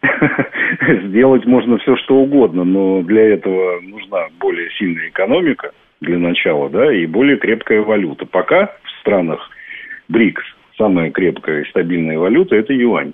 сделать 1.08 1.46
можно 1.46 1.78
все 1.78 1.96
что 1.96 2.16
угодно, 2.16 2.64
но 2.64 3.02
для 3.02 3.34
этого 3.34 3.80
нужна 3.80 4.28
более 4.38 4.70
сильная 4.78 5.08
экономика 5.08 5.72
для 6.00 6.18
начала, 6.18 6.68
да, 6.68 6.92
и 6.94 7.06
более 7.06 7.38
крепкая 7.38 7.82
валюта. 7.82 8.26
Пока 8.26 8.66
в 8.82 9.00
странах 9.00 9.40
БРИКС 10.08 10.42
самая 10.76 11.10
крепкая 11.10 11.62
и 11.62 11.68
стабильная 11.70 12.18
валюта– 12.18 12.56
это 12.56 12.72
юань. 12.72 13.12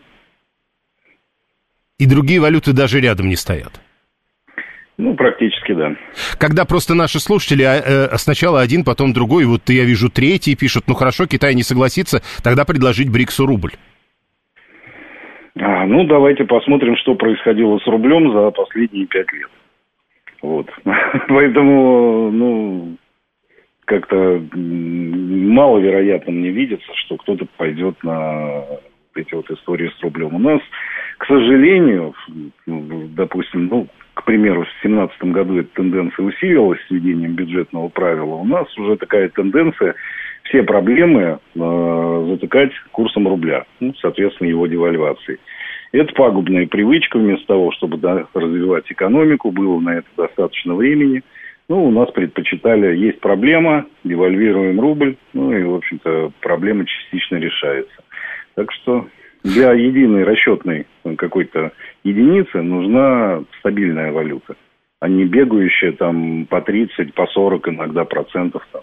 И 1.98 2.06
другие 2.06 2.40
валюты 2.40 2.72
даже 2.72 3.00
рядом 3.00 3.28
не 3.28 3.36
стоят? 3.36 3.80
Ну, 4.96 5.14
практически, 5.14 5.72
да. 5.72 5.96
Когда 6.38 6.66
просто 6.66 6.94
наши 6.94 7.20
слушатели 7.20 7.62
а, 7.62 8.08
э, 8.12 8.18
сначала 8.18 8.60
один, 8.60 8.84
потом 8.84 9.14
другой, 9.14 9.46
вот 9.46 9.68
я 9.70 9.84
вижу 9.84 10.10
третий, 10.10 10.54
пишут, 10.56 10.84
ну 10.88 10.94
хорошо, 10.94 11.26
Китай 11.26 11.54
не 11.54 11.62
согласится, 11.62 12.22
тогда 12.42 12.66
предложить 12.66 13.10
БРИКСу 13.10 13.46
рубль. 13.46 13.72
А, 15.58 15.86
ну, 15.86 16.04
давайте 16.04 16.44
посмотрим, 16.44 16.96
что 16.96 17.14
происходило 17.14 17.78
с 17.78 17.86
рублем 17.86 18.32
за 18.32 18.50
последние 18.50 19.06
пять 19.06 19.32
лет. 19.32 19.50
Вот. 20.42 20.70
Поэтому, 21.28 22.30
ну, 22.30 22.96
как-то 23.84 24.40
маловероятно 24.54 26.32
мне 26.32 26.50
видится, 26.50 26.86
что 26.94 27.16
кто-то 27.16 27.46
пойдет 27.56 28.02
на 28.04 28.64
эти 29.16 29.34
вот 29.34 29.50
истории 29.50 29.90
с 29.98 30.02
рублем. 30.02 30.34
У 30.34 30.38
нас, 30.38 30.60
к 31.18 31.26
сожалению, 31.26 32.14
допустим, 32.66 33.66
ну, 33.66 33.88
к 34.14 34.24
примеру, 34.24 34.62
в 34.62 34.82
2017 34.82 35.22
году 35.32 35.58
эта 35.58 35.68
тенденция 35.74 36.24
усилилась 36.24 36.80
с 36.86 36.90
введением 36.90 37.34
бюджетного 37.34 37.88
правила. 37.88 38.34
У 38.34 38.44
нас 38.44 38.66
уже 38.78 38.96
такая 38.96 39.28
тенденция 39.30 39.94
все 40.50 40.64
проблемы 40.64 41.38
э, 41.54 42.26
затыкать 42.28 42.72
курсом 42.90 43.28
рубля, 43.28 43.64
ну, 43.78 43.94
соответственно, 44.00 44.48
его 44.48 44.66
девальвацией. 44.66 45.38
Это 45.92 46.12
пагубная 46.12 46.66
привычка, 46.66 47.18
вместо 47.18 47.46
того, 47.46 47.72
чтобы 47.72 47.96
да, 47.96 48.26
развивать 48.34 48.90
экономику, 48.90 49.50
было 49.50 49.80
на 49.80 49.98
это 49.98 50.08
достаточно 50.16 50.74
времени. 50.74 51.22
Ну, 51.68 51.84
у 51.84 51.90
нас 51.90 52.10
предпочитали, 52.10 52.96
есть 52.96 53.20
проблема, 53.20 53.86
девальвируем 54.02 54.80
рубль, 54.80 55.16
ну 55.32 55.52
и, 55.52 55.62
в 55.62 55.74
общем-то, 55.74 56.32
проблема 56.40 56.84
частично 56.84 57.36
решается. 57.36 58.02
Так 58.56 58.72
что 58.72 59.06
для 59.44 59.72
единой 59.72 60.24
расчетной 60.24 60.86
какой-то 61.16 61.72
единицы 62.02 62.60
нужна 62.60 63.44
стабильная 63.60 64.10
валюта, 64.10 64.56
а 64.98 65.08
не 65.08 65.24
бегающая 65.24 65.92
там 65.92 66.46
по 66.46 66.60
30, 66.60 67.14
по 67.14 67.26
40 67.28 67.68
иногда 67.68 68.04
процентов 68.04 68.66
там 68.72 68.82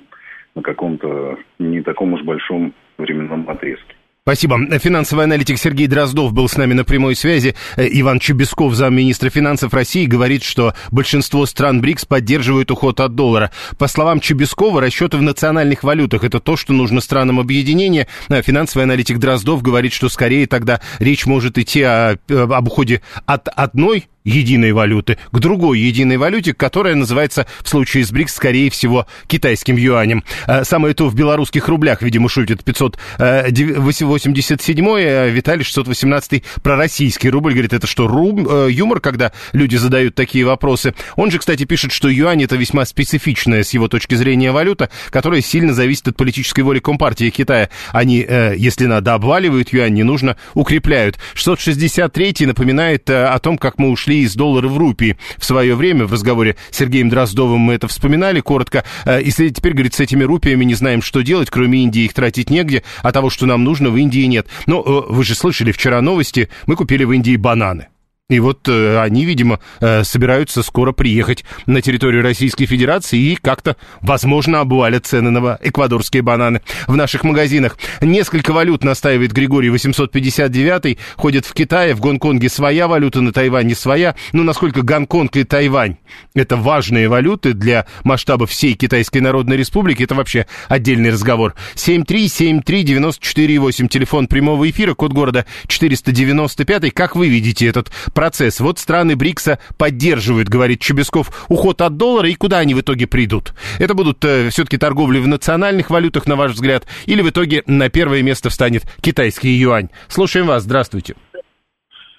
на 0.57 0.63
каком-то 0.63 1.37
не 1.59 1.81
таком 1.81 2.13
уж 2.13 2.23
большом 2.23 2.73
временном 2.97 3.47
отрезке. 3.47 3.93
Спасибо. 4.23 4.59
Финансовый 4.79 5.23
аналитик 5.23 5.57
Сергей 5.57 5.87
Дроздов 5.87 6.33
был 6.33 6.49
с 6.49 6.57
нами 6.57 6.73
на 6.73 6.83
прямой 6.83 7.15
связи. 7.15 7.55
Э, 7.77 7.87
Иван 7.89 8.19
Чебесков, 8.19 8.73
замминистра 8.73 9.29
финансов 9.29 9.73
России, 9.73 10.05
говорит, 10.05 10.43
что 10.43 10.73
большинство 10.91 11.45
стран 11.45 11.79
БРИКС 11.79 12.03
поддерживают 12.03 12.69
уход 12.69 12.99
от 12.99 13.15
доллара. 13.15 13.51
По 13.77 13.87
словам 13.87 14.19
Чебескова, 14.19 14.81
расчеты 14.81 15.15
в 15.15 15.21
национальных 15.21 15.83
валютах– 15.85 16.23
это 16.25 16.41
то, 16.41 16.57
что 16.57 16.73
нужно 16.73 16.99
странам 16.99 17.39
объединения. 17.39 18.07
А 18.27 18.41
финансовый 18.41 18.83
аналитик 18.83 19.17
Дроздов 19.17 19.61
говорит, 19.61 19.93
что 19.93 20.09
скорее 20.09 20.45
тогда 20.45 20.81
речь 20.99 21.25
может 21.25 21.57
идти 21.57 21.83
о, 21.83 22.17
об 22.27 22.67
уходе 22.67 23.01
от 23.25 23.47
одной 23.47 24.07
единой 24.27 24.73
валюты 24.73 25.17
к 25.31 25.39
другой 25.39 25.79
единой 25.79 26.17
валюте, 26.17 26.53
которая 26.53 26.93
называется 26.95 27.47
в 27.61 27.69
случае 27.69 28.05
с 28.05 28.11
БРИКС, 28.11 28.35
скорее 28.35 28.69
всего, 28.69 29.07
китайским 29.27 29.77
юанем. 29.77 30.23
Э, 30.47 30.63
самое 30.63 30.93
то 30.93 31.07
в 31.07 31.15
белорусских 31.15 31.67
рублях, 31.67 32.01
видимо, 32.01 32.29
шутит 32.29 32.63
587 32.63 34.87
э, 34.87 35.29
Виталий 35.29 35.63
618 35.63 36.43
про 36.61 36.75
российский 36.75 37.29
рубль. 37.29 37.53
Говорит, 37.53 37.73
это 37.73 37.87
что, 37.87 38.07
руб, 38.07 38.47
э, 38.49 38.67
юмор, 38.71 38.99
когда 38.99 39.31
люди 39.53 39.77
задают 39.77 40.15
такие 40.15 40.45
вопросы? 40.45 40.93
Он 41.15 41.31
же, 41.31 41.39
кстати, 41.39 41.63
пишет, 41.63 41.91
что 41.91 42.09
юань 42.09 42.43
это 42.43 42.57
весьма 42.57 42.85
специфичная 42.85 43.63
с 43.63 43.73
его 43.73 43.87
точки 43.87 44.15
зрения 44.15 44.51
валюта, 44.51 44.89
которая 45.09 45.41
сильно 45.41 45.73
зависит 45.73 46.09
от 46.09 46.17
политической 46.17 46.61
воли 46.61 46.79
Компартии 46.79 47.29
Китая. 47.29 47.69
Они, 47.91 48.25
если 48.57 48.85
надо, 48.85 49.13
обваливают 49.13 49.73
юань, 49.73 49.93
не 49.93 50.03
нужно, 50.03 50.37
укрепляют. 50.53 51.17
663 51.33 52.45
напоминает 52.45 53.09
о 53.09 53.37
том, 53.39 53.57
как 53.57 53.77
мы 53.77 53.89
ушли 53.89 54.16
из 54.23 54.35
доллара 54.35 54.67
в 54.67 54.77
рупии 54.77 55.17
в 55.37 55.45
свое 55.45 55.75
время. 55.75 56.05
В 56.05 56.13
разговоре 56.13 56.55
с 56.71 56.77
Сергеем 56.77 57.09
Дроздовым 57.09 57.59
мы 57.59 57.73
это 57.73 57.87
вспоминали 57.87 58.39
коротко. 58.39 58.83
И 59.05 59.31
теперь, 59.31 59.73
говорит, 59.73 59.93
с 59.93 59.99
этими 59.99 60.23
рупиями 60.23 60.65
не 60.65 60.75
знаем, 60.75 61.01
что 61.01 61.21
делать, 61.21 61.49
кроме 61.49 61.83
Индии 61.83 62.03
их 62.03 62.13
тратить 62.13 62.49
негде, 62.49 62.83
а 63.01 63.11
того, 63.11 63.29
что 63.29 63.45
нам 63.45 63.63
нужно, 63.63 63.89
в 63.89 63.97
Индии 63.97 64.25
нет. 64.25 64.47
Но 64.65 64.81
вы 64.81 65.23
же 65.23 65.35
слышали 65.35 65.71
вчера 65.71 66.01
новости, 66.01 66.49
мы 66.65 66.75
купили 66.75 67.03
в 67.03 67.11
Индии 67.11 67.35
бананы. 67.35 67.87
И 68.29 68.41
вот 68.41 68.67
э, 68.67 68.99
они, 68.99 69.23
видимо, 69.23 69.61
э, 69.79 70.03
собираются 70.03 70.61
скоро 70.61 70.91
приехать 70.91 71.45
на 71.65 71.81
территорию 71.81 72.21
Российской 72.21 72.65
Федерации 72.65 73.17
и 73.17 73.37
как-то, 73.37 73.77
возможно, 74.01 74.59
обвалят 74.59 75.05
цены 75.05 75.29
на 75.29 75.57
эквадорские 75.61 76.23
бананы 76.23 76.61
в 76.87 76.97
наших 76.97 77.23
магазинах. 77.23 77.77
Несколько 78.01 78.51
валют 78.51 78.83
настаивает 78.83 79.31
Григорий 79.31 79.69
859 79.69 80.97
ходит 81.15 81.45
в 81.45 81.53
Китае, 81.53 81.95
в 81.95 82.01
Гонконге 82.01 82.49
своя 82.49 82.89
валюта, 82.89 83.21
на 83.21 83.31
Тайване 83.31 83.75
своя. 83.75 84.13
Ну, 84.33 84.43
насколько 84.43 84.81
Гонконг 84.81 85.37
и 85.37 85.45
Тайвань 85.45 85.95
это 86.35 86.57
важные 86.57 87.07
валюты 87.07 87.53
для 87.53 87.85
масштаба 88.03 88.45
всей 88.45 88.73
Китайской 88.73 89.19
Народной 89.19 89.55
Республики, 89.55 90.03
это 90.03 90.15
вообще 90.15 90.47
отдельный 90.67 91.11
разговор. 91.11 91.55
7373948, 91.75 93.87
телефон 93.87 94.27
прямого 94.27 94.69
эфира, 94.69 94.95
код 94.95 95.13
города 95.13 95.45
495. 95.67 96.93
Как 96.93 97.15
вы 97.15 97.29
видите 97.29 97.67
этот 97.67 97.89
процесс. 98.17 98.59
Вот 98.59 98.79
страны 98.79 99.15
БРИКСа 99.15 99.59
поддерживают, 99.77 100.49
говорит 100.49 100.81
Чебесков, 100.81 101.27
уход 101.49 101.81
от 101.81 101.97
доллара, 101.97 102.27
и 102.27 102.33
куда 102.33 102.57
они 102.57 102.73
в 102.73 102.81
итоге 102.81 103.05
придут? 103.05 103.53
Это 103.79 103.93
будут 103.93 104.25
э, 104.25 104.49
все-таки 104.49 104.79
торговли 104.79 105.19
в 105.19 105.27
национальных 105.27 105.91
валютах, 105.91 106.25
на 106.25 106.35
ваш 106.35 106.53
взгляд, 106.53 106.87
или 107.05 107.21
в 107.21 107.29
итоге 107.29 107.61
на 107.67 107.89
первое 107.89 108.23
место 108.23 108.49
встанет 108.49 108.85
китайский 109.03 109.49
юань? 109.49 109.89
Слушаем 110.07 110.47
вас, 110.47 110.63
здравствуйте. 110.63 111.13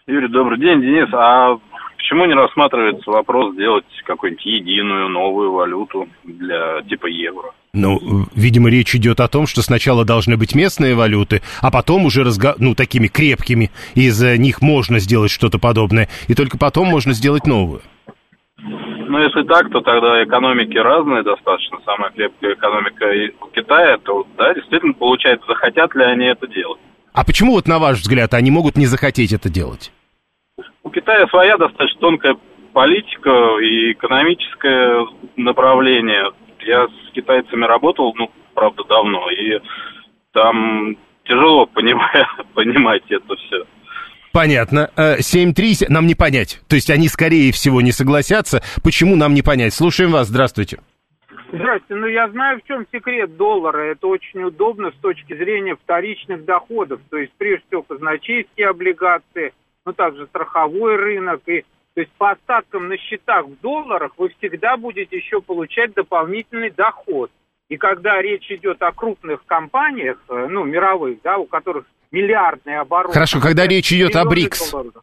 Юрий, 0.07 0.29
добрый 0.29 0.61
день, 0.61 0.81
Денис. 0.83 1.09
А 1.13 1.59
почему 1.97 2.27
не 2.27 2.35
рассматривается 2.35 3.11
вопрос 3.11 3.55
сделать 3.55 3.85
какую-нибудь 4.05 4.47
единую 4.47 5.09
новую 5.09 5.51
валюту 5.51 6.09
для 6.23 6.81
типа 6.83 7.07
евро? 7.07 7.51
Ну, 7.75 8.27
видимо, 8.35 8.71
речь 8.71 8.95
идет 8.95 9.21
о 9.21 9.29
том, 9.29 9.47
что 9.47 9.63
сначала 9.63 10.05
должны 10.05 10.37
быть 10.37 10.55
местные 10.55 10.95
валюты, 10.95 11.43
а 11.61 11.71
потом 11.71 12.07
уже 12.07 12.25
разго... 12.25 12.55
ну, 12.59 12.75
такими 12.75 13.09
крепкими, 13.09 13.71
из 13.95 14.21
них 14.39 14.63
можно 14.63 14.99
сделать 14.99 15.31
что-то 15.31 15.59
подобное, 15.59 16.09
и 16.29 16.35
только 16.35 16.59
потом 16.59 16.89
можно 16.89 17.13
сделать 17.13 17.47
новую. 17.47 17.83
Ну, 18.57 19.19
если 19.19 19.43
так, 19.45 19.71
то 19.71 19.81
тогда 19.81 20.23
экономики 20.23 20.77
разные 20.77 21.23
достаточно. 21.23 21.79
Самая 21.85 22.11
крепкая 22.11 22.55
экономика 22.55 23.07
у 23.41 23.47
Китая, 23.49 23.99
то, 23.99 24.27
да, 24.37 24.53
действительно, 24.55 24.93
получается, 24.93 25.47
захотят 25.47 25.95
ли 25.95 26.05
они 26.05 26.27
это 26.27 26.47
делать. 26.47 26.81
А 27.13 27.25
почему, 27.25 27.53
вот 27.53 27.67
на 27.67 27.79
ваш 27.79 27.99
взгляд, 27.99 28.35
они 28.35 28.51
могут 28.51 28.77
не 28.77 28.87
захотеть 28.87 29.33
это 29.33 29.49
делать? 29.49 29.93
У 30.83 30.91
Китая 30.91 31.27
своя 31.29 31.57
достаточно 31.57 32.01
тонкая 32.01 32.37
политика 32.73 33.31
и 33.63 33.93
экономическое 33.93 35.07
направление 35.37 36.31
я 36.63 36.87
с 36.87 37.13
китайцами 37.13 37.65
работал, 37.65 38.15
ну, 38.17 38.31
правда, 38.55 38.85
давно, 38.85 39.31
и 39.31 39.61
там 40.33 40.97
тяжело 41.25 41.67
понимать, 41.75 42.27
понимать 42.55 43.03
это 43.09 43.37
все. 43.37 43.65
Понятно. 44.33 44.91
7-3 44.97 45.87
нам 45.89 46.07
не 46.07 46.15
понять. 46.15 46.61
То 46.69 46.77
есть 46.77 46.91
они, 46.91 47.09
скорее 47.09 47.51
всего, 47.53 47.81
не 47.81 47.93
согласятся. 47.93 48.63
Почему 48.85 49.17
нам 49.17 49.35
не 49.35 49.43
понять? 49.43 49.75
Слушаем 49.75 50.11
вас. 50.11 50.29
Здравствуйте. 50.29 50.79
Здравствуйте. 51.51 52.01
Ну, 52.01 52.07
я 52.07 52.29
знаю, 52.29 52.61
в 52.61 52.69
чем 52.69 52.87
секрет 52.93 53.37
доллара. 53.37 53.91
Это 53.91 54.07
очень 54.07 54.43
удобно 54.43 54.91
с 54.91 55.01
точки 55.01 55.35
зрения 55.35 55.77
вторичных 55.77 56.45
доходов. 56.45 57.01
То 57.11 57.17
есть, 57.17 57.33
прежде 57.39 57.65
всего, 57.67 57.83
казначейские 57.83 58.69
облигации, 58.69 59.55
ну, 59.87 59.93
также 59.93 60.27
страховой 60.27 60.97
рынок 60.97 61.41
и 61.47 61.65
то 61.99 62.03
есть 62.03 62.13
по 62.17 62.31
остаткам 62.31 62.87
на 62.87 62.97
счетах 62.97 63.47
в 63.47 63.61
долларах 63.61 64.13
вы 64.19 64.29
всегда 64.39 64.77
будете 64.77 65.17
еще 65.17 65.41
получать 65.41 65.95
дополнительный 65.95 66.71
доход. 66.71 67.33
И 67.69 67.77
когда 67.77 68.23
речь 68.23 68.49
идет 68.53 68.81
о 68.83 68.93
крупных 68.93 69.45
компаниях, 69.47 70.17
э, 70.29 70.47
ну, 70.49 70.63
мировых, 70.63 71.21
да, 71.25 71.39
у 71.39 71.47
которых 71.47 71.87
миллиардные 72.13 72.79
обороты... 72.79 73.15
Хорошо, 73.15 73.41
когда 73.41 73.67
речь 73.67 73.93
идет 73.93 74.15
о 74.15 74.25
БРИКС. 74.27 74.71
Долларов, 74.71 75.03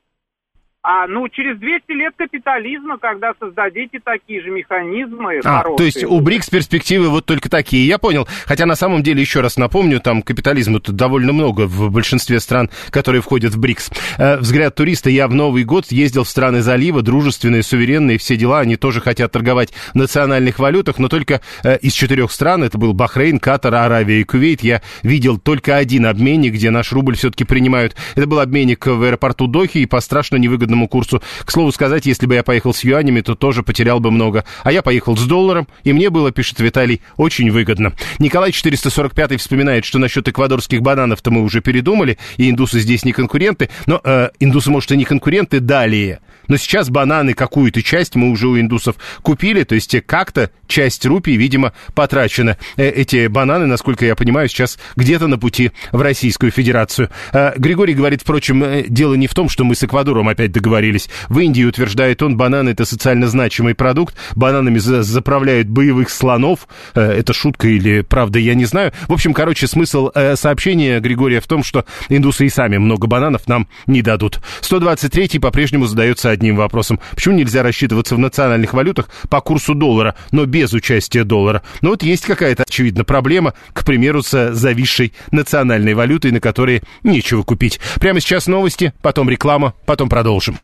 а, 0.88 1.08
ну, 1.08 1.28
через 1.30 1.58
200 1.58 1.92
лет 1.94 2.14
капитализма, 2.16 3.00
когда 3.00 3.34
создадите 3.40 4.00
такие 4.04 4.44
же 4.44 4.52
механизмы 4.52 5.40
а, 5.44 5.64
хорошие. 5.64 5.78
То 5.78 5.84
есть 5.84 6.04
у 6.04 6.20
БРИКС 6.20 6.50
перспективы 6.52 7.10
вот 7.10 7.26
только 7.26 7.50
такие, 7.50 7.88
я 7.88 7.98
понял. 7.98 8.28
Хотя 8.46 8.68
на 8.68 8.76
самом 8.76 9.02
деле, 9.02 9.20
еще 9.20 9.42
раз 9.42 9.58
напомню, 9.58 10.00
там 10.00 10.22
капитализма 10.22 10.80
тут 10.80 10.96
довольно 10.96 11.34
много 11.34 11.66
в 11.66 11.90
большинстве 11.90 12.40
стран, 12.40 12.70
которые 12.92 13.24
входят 13.24 13.56
в 13.56 13.60
БРИКС. 13.60 13.90
Э, 14.20 14.38
взгляд 14.38 14.76
туриста, 14.76 15.10
я 15.10 15.28
в 15.28 15.34
Новый 15.34 15.64
год 15.64 15.92
ездил 15.92 16.24
в 16.24 16.30
страны 16.30 16.62
залива, 16.62 17.02
дружественные, 17.02 17.64
суверенные, 17.64 18.20
все 18.20 18.38
дела, 18.38 18.60
они 18.60 18.76
тоже 18.76 19.02
хотят 19.02 19.32
торговать 19.32 19.74
в 19.94 19.96
национальных 19.96 20.60
валютах, 20.60 21.00
но 21.00 21.10
только 21.10 21.42
э, 21.64 21.80
из 21.80 21.94
четырех 21.94 22.32
стран, 22.32 22.64
это 22.64 22.78
был 22.78 22.94
Бахрейн, 22.94 23.40
Катар, 23.40 23.74
Аравия 23.74 24.22
и 24.22 24.24
Кувейт, 24.24 24.62
я 24.62 24.84
видел 25.02 25.40
только 25.40 25.78
один 25.78 26.06
обменник, 26.06 26.54
где 26.54 26.70
наш 26.70 26.92
рубль 26.92 27.16
все-таки 27.16 27.44
принимают. 27.44 27.96
Это 28.16 28.28
был 28.28 28.40
обменник 28.40 28.86
в 28.86 29.02
аэропорту 29.02 29.48
Дохи, 29.48 29.80
и 29.80 29.88
по 29.88 30.00
страшно 30.00 30.36
невыгодному 30.36 30.75
выгодному 30.76 30.88
курсу. 30.88 31.22
К 31.44 31.52
слову 31.52 31.72
сказать, 31.72 32.06
если 32.06 32.26
бы 32.26 32.36
я 32.36 32.44
поехал 32.44 32.74
с 32.74 32.84
юанями, 32.84 33.22
то 33.22 33.36
тоже 33.36 33.64
потерял 33.64 34.00
бы 34.00 34.12
много. 34.12 34.44
А 34.64 34.72
я 34.72 34.82
поехал 34.82 35.18
с 35.18 35.26
долларом, 35.26 35.68
и 35.84 35.94
мне 35.94 36.10
было, 36.10 36.32
пишет 36.32 36.60
Виталий, 36.60 37.02
очень 37.18 37.52
выгодно. 37.52 37.94
Николай 38.20 38.52
445 38.52 39.40
вспоминает, 39.40 39.86
что 39.86 40.00
насчет 40.00 40.28
эквадорских 40.28 40.82
бананов-то 40.82 41.32
мы 41.32 41.42
уже 41.42 41.62
передумали, 41.62 42.18
и 42.38 42.50
индусы 42.50 42.80
здесь 42.80 43.06
не 43.06 43.14
конкуренты. 43.14 43.70
Но 43.86 44.02
э, 44.04 44.30
индусы, 44.40 44.70
может, 44.70 44.92
и 44.92 44.98
не 44.98 45.06
конкуренты 45.06 45.60
далее. 45.60 46.20
Но 46.48 46.58
сейчас 46.58 46.90
бананы 46.90 47.34
какую-то 47.34 47.82
часть 47.82 48.16
мы 48.16 48.30
уже 48.30 48.48
у 48.48 48.60
индусов 48.60 48.96
купили, 49.22 49.64
то 49.64 49.76
есть 49.76 49.96
как-то 50.06 50.52
часть 50.68 51.06
рупий, 51.06 51.36
видимо, 51.36 51.74
потрачена. 51.94 52.58
Э, 52.78 52.90
эти 52.90 53.28
бананы, 53.28 53.66
насколько 53.66 54.06
я 54.06 54.16
понимаю, 54.16 54.48
сейчас 54.48 54.78
где-то 54.96 55.28
на 55.28 55.38
пути 55.38 55.72
в 55.92 56.02
Российскую 56.02 56.52
Федерацию. 56.52 57.10
Э, 57.34 57.54
Григорий 57.58 57.94
говорит, 57.94 58.22
впрочем, 58.22 58.64
э, 58.64 58.86
дело 58.88 59.16
не 59.16 59.28
в 59.28 59.34
том, 59.34 59.50
что 59.50 59.64
мы 59.64 59.76
с 59.76 59.84
Эквадором 59.84 60.28
опять 60.28 60.52
договорились. 60.52 61.10
В 61.30 61.40
Индии, 61.40 61.64
утверждает 61.64 62.22
он, 62.22 62.38
бананы 62.38 62.70
это 62.70 62.86
социально 62.86 63.28
значимый 63.28 63.76
продукт. 63.76 64.16
Бананами 64.36 64.78
заправляют 64.80 65.68
боевых 65.68 66.10
слонов. 66.10 66.68
Это 66.94 67.34
шутка 67.34 67.68
или 67.68 68.02
правда, 68.02 68.40
я 68.40 68.54
не 68.56 68.66
знаю. 68.66 68.92
В 69.08 69.14
общем, 69.14 69.34
короче, 69.34 69.68
смысл 69.68 70.12
сообщения 70.36 71.00
Григория 71.00 71.40
в 71.40 71.48
том, 71.48 71.64
что 71.64 71.86
индусы 72.10 72.46
и 72.46 72.50
сами 72.50 72.78
много 72.78 73.08
бананов 73.08 73.48
нам 73.48 73.68
не 73.88 74.02
дадут. 74.02 74.40
123-й 74.62 75.40
по-прежнему 75.40 75.86
задается 75.86 76.35
одним 76.36 76.56
вопросом. 76.56 77.00
Почему 77.14 77.36
нельзя 77.36 77.64
рассчитываться 77.64 78.16
в 78.16 78.20
национальных 78.20 78.74
валютах 78.74 79.10
по 79.30 79.42
курсу 79.42 79.74
доллара, 79.74 80.16
но 80.32 80.46
без 80.46 80.74
участия 80.74 81.24
доллара? 81.24 81.64
Ну 81.82 81.90
вот 81.90 82.04
есть 82.04 82.26
какая-то, 82.26 82.64
очевидно, 82.64 83.04
проблема, 83.04 83.54
к 83.74 83.84
примеру, 83.84 84.22
с 84.22 84.54
зависшей 84.54 85.14
национальной 85.32 85.94
валютой, 85.94 86.32
на 86.32 86.40
которой 86.40 86.84
нечего 87.04 87.44
купить. 87.44 87.80
Прямо 87.96 88.20
сейчас 88.20 88.48
новости, 88.48 88.94
потом 89.02 89.30
реклама, 89.30 89.74
потом 89.86 90.10
продолжим. 90.10 90.60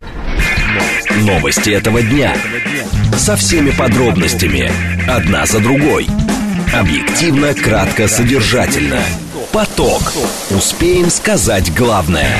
Новости 1.22 1.72
этого 1.72 2.02
дня. 2.02 2.36
Со 3.18 3.36
всеми 3.36 3.72
подробностями. 3.72 4.72
Одна 5.08 5.46
за 5.46 5.60
другой. 5.60 6.08
Объективно, 6.74 7.54
кратко, 7.54 8.08
содержательно. 8.08 9.02
Поток. 9.52 10.14
Успеем 10.52 11.10
сказать 11.10 11.74
главное. 11.76 12.32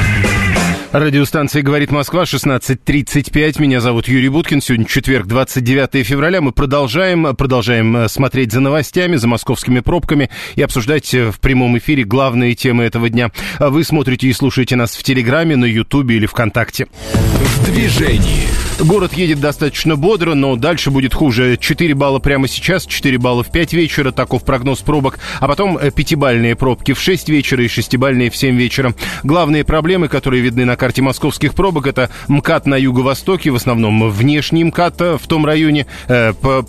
Радиостанция 0.92 1.62
«Говорит 1.62 1.90
Москва», 1.90 2.24
16.35. 2.24 3.62
Меня 3.62 3.80
зовут 3.80 4.10
Юрий 4.10 4.28
Буткин. 4.28 4.60
Сегодня 4.60 4.86
четверг, 4.86 5.26
29 5.26 6.06
февраля. 6.06 6.42
Мы 6.42 6.52
продолжаем, 6.52 7.34
продолжаем 7.34 7.96
э, 7.96 8.10
смотреть 8.10 8.52
за 8.52 8.60
новостями, 8.60 9.16
за 9.16 9.30
московскими 9.30 9.80
пробками 9.80 10.30
и 10.56 10.62
обсуждать 10.62 11.14
э, 11.14 11.32
в 11.32 11.40
прямом 11.40 11.78
эфире 11.78 12.04
главные 12.04 12.56
темы 12.56 12.84
этого 12.84 13.08
дня. 13.08 13.32
Вы 13.58 13.86
смотрите 13.86 14.28
и 14.28 14.34
слушаете 14.34 14.76
нас 14.76 14.98
в 14.98 15.04
Телеграме, 15.04 15.56
на 15.56 15.64
Ютубе 15.64 16.18
или 16.18 16.26
ВКонтакте. 16.26 16.88
В 16.92 17.66
движении. 17.66 18.50
Город 18.84 19.14
едет 19.14 19.40
достаточно 19.40 19.96
бодро, 19.96 20.34
но 20.34 20.56
дальше 20.56 20.90
будет 20.90 21.14
хуже. 21.14 21.58
4 21.60 21.94
балла 21.94 22.18
прямо 22.18 22.48
сейчас, 22.48 22.88
4 22.88 23.18
балла 23.20 23.44
в 23.44 23.52
5 23.52 23.74
вечера, 23.74 24.12
таков 24.12 24.44
прогноз 24.44 24.80
пробок. 24.80 25.20
А 25.40 25.48
потом 25.48 25.78
5-бальные 25.78 26.56
пробки 26.56 26.94
в 26.94 27.00
6 27.00 27.30
вечера 27.30 27.64
и 27.64 27.68
6-бальные 27.68 28.32
в 28.32 28.36
7 28.36 28.58
вечера. 28.58 28.96
Главные 29.24 29.64
проблемы, 29.64 30.08
которые 30.08 30.42
видны 30.42 30.66
на 30.66 30.76
карте 30.82 31.04
московских 31.04 31.54
пробок, 31.54 31.86
это 31.86 32.10
МКАД 32.28 32.66
на 32.66 32.74
юго-востоке, 32.76 33.52
в 33.52 33.56
основном 33.56 34.10
внешний 34.10 34.64
МКАД 34.64 35.22
в 35.22 35.28
том 35.28 35.46
районе. 35.46 35.86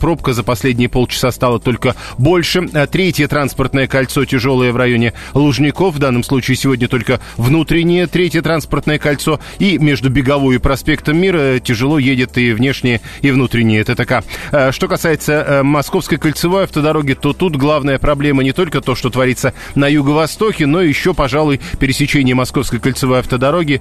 Пробка 0.01 0.35
за 0.35 0.43
последние 0.43 0.91
полчаса 0.91 1.33
стала 1.33 1.59
только 1.59 1.97
больше. 2.19 2.69
Третье 2.91 3.27
транспортное 3.27 3.87
кольцо 3.87 4.27
тяжелое 4.27 4.71
в 4.71 4.77
районе 4.77 5.15
Лужников. 5.33 5.95
В 5.95 5.99
данном 5.99 6.25
случае 6.25 6.59
сегодня 6.59 6.89
только 6.89 7.21
внутреннее 7.39 8.07
третье 8.07 8.43
транспортное 8.43 8.99
кольцо. 8.99 9.41
И 9.59 9.79
между 9.79 10.11
Беговой 10.11 10.57
и 10.57 10.59
проспектом 10.59 11.17
Мира 11.17 11.59
тяжело 11.59 11.99
едет 11.99 12.37
и 12.37 12.53
внешние, 12.53 13.01
и 13.23 13.31
внутренние 13.31 13.83
ТТК. 13.83 14.25
Э, 14.51 14.73
что 14.73 14.89
касается 14.89 15.33
э, 15.33 15.63
Московской 15.63 16.19
кольцевой 16.19 16.65
автодороги, 16.65 17.15
то 17.15 17.33
тут 17.33 17.57
главная 17.57 17.99
проблема 17.99 18.43
не 18.43 18.53
только 18.53 18.83
то, 18.83 18.95
что 18.95 19.09
творится 19.09 19.55
на 19.75 19.89
юго-востоке, 19.89 20.67
но 20.67 20.83
еще, 20.83 21.15
пожалуй, 21.15 21.63
пересечение 21.81 22.35
Московской 22.35 22.79
кольцевой 22.79 23.21
автодороги 23.21 23.81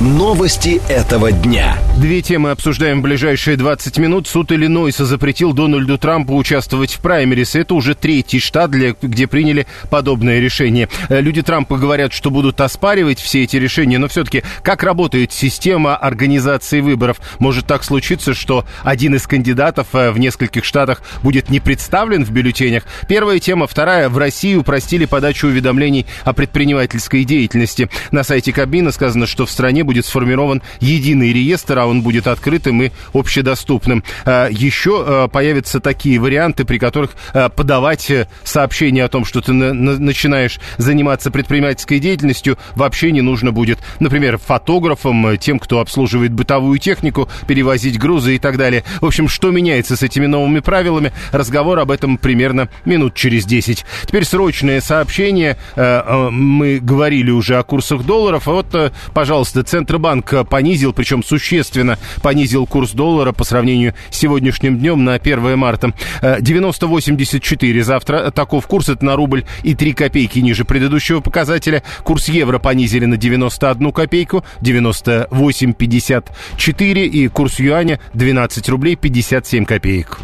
Новости 0.00 0.82
этого 0.90 1.32
дня. 1.32 1.78
Две 1.96 2.20
темы 2.20 2.50
обсуждаем 2.50 3.00
в 3.00 3.02
ближайшие 3.02 3.56
20 3.56 3.96
минут. 3.96 4.28
Суд 4.28 4.52
Иллинойса 4.52 5.06
запретил 5.06 5.54
Дональду 5.54 5.96
Трампу 5.96 6.36
участвовать 6.36 6.92
в 6.92 7.00
праймерис. 7.00 7.54
Это 7.54 7.72
уже 7.74 7.94
третий 7.94 8.38
штат, 8.38 8.70
для, 8.70 8.94
где 9.00 9.26
приняли 9.26 9.66
подобное 9.88 10.38
решение. 10.38 10.90
Э, 11.08 11.22
люди 11.22 11.40
Трампа 11.40 11.78
говорят, 11.78 12.12
что 12.12 12.30
будут 12.30 12.60
оспаривать 12.60 13.20
все 13.20 13.44
эти 13.44 13.56
решения, 13.56 13.96
но 13.96 14.08
все-таки 14.08 14.42
как 14.62 14.82
работает 14.82 15.32
система 15.32 15.96
организации 15.96 16.82
выборов? 16.82 17.18
Может 17.38 17.66
так 17.66 17.82
случиться, 17.82 18.34
что 18.34 18.66
один 18.82 19.14
из 19.14 19.26
кандидатов 19.26 19.86
э, 19.94 20.10
в 20.10 20.18
нескольких 20.18 20.66
штатах 20.66 21.00
будет 21.22 21.48
не 21.48 21.58
представлен 21.58 22.22
в 22.22 22.30
бюллетенях? 22.30 22.82
Первая 23.08 23.38
тема. 23.38 23.66
Вторая. 23.66 24.10
В 24.10 24.18
России 24.18 24.56
упростили 24.56 25.06
подачу 25.06 25.46
уведомлений 25.46 26.04
о 26.24 26.34
предпринимательской 26.34 27.24
деятельности. 27.24 27.88
На 28.10 28.24
сайте 28.24 28.52
Кабмина 28.52 28.92
сказано, 28.92 29.26
что 29.26 29.46
в 29.46 29.50
стране 29.50 29.85
будет 29.86 30.04
сформирован 30.04 30.62
единый 30.80 31.32
реестр, 31.32 31.78
а 31.78 31.86
он 31.86 32.02
будет 32.02 32.26
открытым 32.26 32.82
и 32.82 32.90
общедоступным. 33.14 34.04
А, 34.24 34.48
еще 34.50 35.04
а, 35.06 35.28
появятся 35.28 35.80
такие 35.80 36.18
варианты, 36.18 36.64
при 36.64 36.78
которых 36.78 37.12
а, 37.32 37.48
подавать 37.48 38.10
э, 38.10 38.28
сообщение 38.44 39.04
о 39.04 39.08
том, 39.08 39.24
что 39.24 39.40
ты 39.40 39.52
начинаешь 39.52 40.60
заниматься 40.78 41.30
предпринимательской 41.30 41.98
деятельностью, 41.98 42.58
вообще 42.74 43.12
не 43.12 43.22
нужно 43.22 43.52
будет. 43.52 43.78
Например, 44.00 44.38
фотографам, 44.38 45.26
э, 45.28 45.36
тем, 45.36 45.58
кто 45.58 45.80
обслуживает 45.80 46.32
бытовую 46.32 46.78
технику, 46.78 47.28
перевозить 47.46 47.98
грузы 47.98 48.36
и 48.36 48.38
так 48.38 48.56
далее. 48.56 48.84
В 49.00 49.06
общем, 49.06 49.28
что 49.28 49.50
меняется 49.50 49.96
с 49.96 50.02
этими 50.02 50.26
новыми 50.26 50.60
правилами? 50.60 51.12
Разговор 51.32 51.78
об 51.78 51.90
этом 51.90 52.18
примерно 52.18 52.68
минут 52.84 53.14
через 53.14 53.44
10. 53.44 53.84
Теперь 54.06 54.24
срочное 54.24 54.80
сообщение. 54.80 55.56
Э, 55.76 56.28
мы 56.30 56.78
говорили 56.80 57.30
уже 57.30 57.56
о 57.56 57.62
курсах 57.62 58.04
долларов. 58.04 58.48
А 58.48 58.52
вот, 58.52 58.92
пожалуйста, 59.14 59.62
Центробанк 59.76 60.48
понизил, 60.48 60.94
причем 60.94 61.22
существенно 61.22 61.98
понизил 62.22 62.66
курс 62.66 62.92
доллара 62.92 63.32
по 63.32 63.44
сравнению 63.44 63.92
с 64.08 64.16
сегодняшним 64.16 64.78
днем 64.78 65.04
на 65.04 65.16
1 65.16 65.58
марта. 65.58 65.92
90.84 66.22 67.82
завтра. 67.82 68.30
Таков 68.30 68.66
курс. 68.66 68.88
Это 68.88 69.04
на 69.04 69.16
рубль 69.16 69.44
и 69.62 69.74
3 69.74 69.92
копейки 69.92 70.38
ниже 70.38 70.64
предыдущего 70.64 71.20
показателя. 71.20 71.82
Курс 72.04 72.28
евро 72.28 72.58
понизили 72.58 73.04
на 73.04 73.18
91 73.18 73.92
копейку. 73.92 74.46
98.54. 74.62 77.04
И 77.04 77.28
курс 77.28 77.60
юаня 77.60 78.00
12 78.14 78.70
рублей 78.70 78.96
57 78.96 79.66
копеек. 79.66 80.20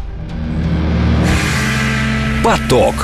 Поток. 2.43 2.95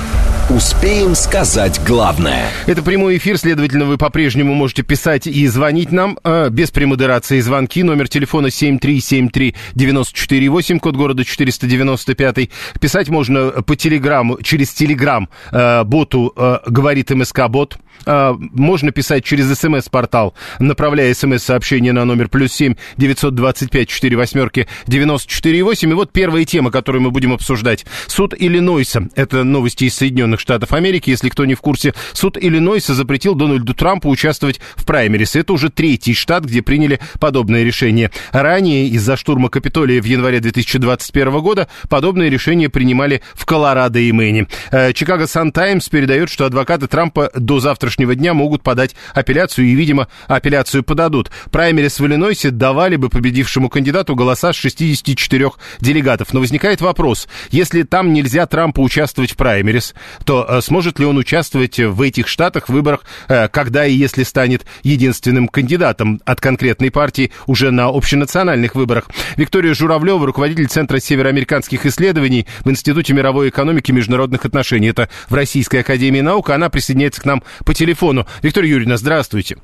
Успеем 0.50 1.14
сказать 1.14 1.80
главное. 1.86 2.48
Это 2.66 2.82
прямой 2.82 3.18
эфир, 3.18 3.38
следовательно, 3.38 3.86
вы 3.86 4.00
по-прежнему 4.00 4.56
можете 4.56 4.82
писать 4.82 5.28
и 5.28 5.46
звонить 5.46 5.92
нам 5.92 6.18
э, 6.24 6.50
без 6.50 6.72
премодерации 6.72 7.40
звонки. 7.40 7.84
Номер 7.84 8.08
телефона 8.08 8.48
7373948, 8.48 10.80
код 10.80 10.96
города 10.96 11.24
495. 11.24 12.50
Писать 12.82 13.10
можно 13.10 13.62
по 13.62 13.76
телеграмму, 13.76 14.42
через 14.42 14.74
телеграм 14.74 15.30
э, 15.52 15.84
боту 15.84 16.34
э, 16.36 16.58
«Говорит 16.66 17.12
МСК-бот». 17.12 17.78
Э, 18.06 18.36
можно 18.38 18.92
писать 18.92 19.24
через 19.24 19.54
смс-портал, 19.58 20.34
направляя 20.60 21.14
смс-сообщение 21.14 21.94
на 21.94 22.06
номер 22.06 22.30
плюс 22.30 22.54
семь 22.54 22.76
девятьсот 22.98 23.36
двадцать 23.36 23.72
пять 23.72 23.90
четыре 23.90 24.18
восьмерки 24.18 24.68
девяносто 24.88 25.30
четыре 25.32 25.64
восемь. 25.64 25.92
И 25.92 25.94
вот 25.94 26.12
первая 26.12 26.46
тема, 26.46 26.72
которую 26.72 27.02
мы 27.02 27.12
будем 27.12 27.34
обсуждать. 27.34 27.86
Суд 28.08 28.34
Иллинойса. 28.38 29.10
Это 29.16 29.44
новости 29.44 29.86
из 29.86 29.96
Соединенных 29.96 30.40
Штатов 30.40 30.74
Америки. 30.74 31.10
Если 31.10 31.30
кто 31.30 31.46
не 31.46 31.56
в 31.56 31.62
курсе, 31.62 31.94
суд 32.14 32.38
Иллинойса 32.40 32.94
запретил 32.94 33.36
Дональду 33.36 33.74
Трампу 33.74 34.10
участвовать 34.10 34.60
в 34.76 34.86
праймерис. 34.86 35.36
Это 35.36 35.54
уже 35.54 35.70
третий 35.70 36.14
штат, 36.14 36.46
где 36.46 36.62
приняли 36.62 37.00
подобное 37.20 37.64
решение. 37.64 38.12
Ранее 38.32 38.88
из-за 38.88 39.18
штурма 39.18 39.50
Капитолия 39.50 40.02
в 40.02 40.06
январе 40.06 40.40
2021 40.40 41.40
года 41.40 41.68
подобные 41.90 42.30
решения 42.30 42.70
принимали 42.70 43.22
в 43.34 43.46
Колорадо 43.46 44.00
и 44.00 44.12
Мэне. 44.12 44.48
Э, 44.72 44.94
Чикаго 44.94 45.28
Сан 45.28 45.52
Таймс 45.52 45.90
передает, 45.90 46.30
что 46.30 46.46
адвокаты 46.46 46.88
Трампа 46.88 47.32
до 47.36 47.60
завтра 47.60 47.89
завтрашнего 47.90 48.16
дня 48.16 48.34
могут 48.34 48.62
подать 48.62 48.96
апелляцию 49.14 49.68
и, 49.68 49.74
видимо, 49.74 50.08
апелляцию 50.28 50.84
подадут. 50.84 51.32
Праймерис 51.52 52.00
в 52.00 52.06
Иллинойсе 52.06 52.52
давали 52.52 52.96
бы 52.96 53.10
победившему 53.10 53.70
кандидату 53.70 54.16
голоса 54.16 54.54
с 54.54 54.56
64 54.56 55.52
делегатов. 55.80 56.34
Но 56.34 56.40
возникает 56.40 56.82
вопрос, 56.82 57.28
если 57.50 57.84
там 57.84 58.14
нельзя 58.14 58.46
Трампу 58.46 58.84
участвовать 58.84 59.32
в 59.32 59.38
праймерис, 59.38 59.96
то 60.24 60.46
э, 60.48 60.62
сможет 60.62 61.00
ли 61.00 61.06
он 61.06 61.18
участвовать 61.18 61.80
в 61.80 62.02
этих 62.02 62.28
штатах 62.28 62.70
в 62.70 62.74
выборах, 62.74 63.02
э, 63.28 63.48
когда 63.48 63.86
и 63.86 63.94
если 63.94 64.24
станет 64.24 64.66
единственным 64.84 65.48
кандидатом 65.48 66.22
от 66.26 66.40
конкретной 66.40 66.92
партии 66.92 67.32
уже 67.48 67.72
на 67.72 67.88
общенациональных 67.88 68.76
выборах? 68.76 69.10
Виктория 69.36 69.74
Журавлева, 69.74 70.26
руководитель 70.26 70.68
Центра 70.68 71.00
североамериканских 71.00 71.86
исследований 71.86 72.46
в 72.64 72.70
Институте 72.70 73.14
мировой 73.14 73.50
экономики 73.50 73.90
и 73.90 73.94
международных 73.94 74.46
отношений. 74.46 74.90
Это 74.90 75.10
в 75.28 75.34
Российской 75.34 75.78
академии 75.78 76.22
наук. 76.22 76.52
Она 76.52 76.70
присоединяется 76.70 77.22
к 77.22 77.26
нам 77.26 77.44
по 77.66 77.74
телефону. 77.80 78.26
Виктория 78.44 78.70
Юрьевна, 78.70 78.98
здравствуйте. 78.98 79.58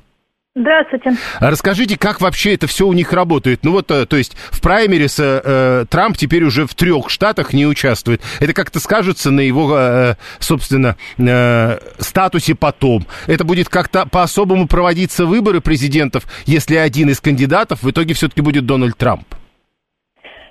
Здравствуйте. 0.58 1.10
А 1.38 1.50
расскажите, 1.50 1.98
как 1.98 2.22
вообще 2.22 2.54
это 2.54 2.66
все 2.66 2.86
у 2.86 2.94
них 2.94 3.12
работает? 3.12 3.60
Ну 3.62 3.72
вот, 3.72 3.90
э, 3.90 4.06
то 4.06 4.16
есть 4.16 4.34
в 4.50 4.62
праймерис 4.62 5.20
э, 5.20 5.84
Трамп 5.90 6.16
теперь 6.16 6.44
уже 6.44 6.64
в 6.66 6.74
трех 6.74 7.10
штатах 7.10 7.52
не 7.52 7.66
участвует. 7.66 8.22
Это 8.40 8.54
как-то 8.54 8.80
скажется 8.80 9.30
на 9.30 9.40
его, 9.40 9.76
э, 9.76 10.14
собственно, 10.38 10.96
э, 11.18 11.78
статусе 11.98 12.54
потом. 12.54 13.02
Это 13.26 13.44
будет 13.44 13.68
как-то 13.68 14.06
по-особому 14.10 14.66
проводиться 14.66 15.26
выборы 15.26 15.60
президентов, 15.60 16.24
если 16.46 16.76
один 16.76 17.10
из 17.10 17.20
кандидатов 17.20 17.82
в 17.82 17.90
итоге 17.90 18.14
все-таки 18.14 18.40
будет 18.40 18.64
Дональд 18.64 18.96
Трамп? 18.96 19.26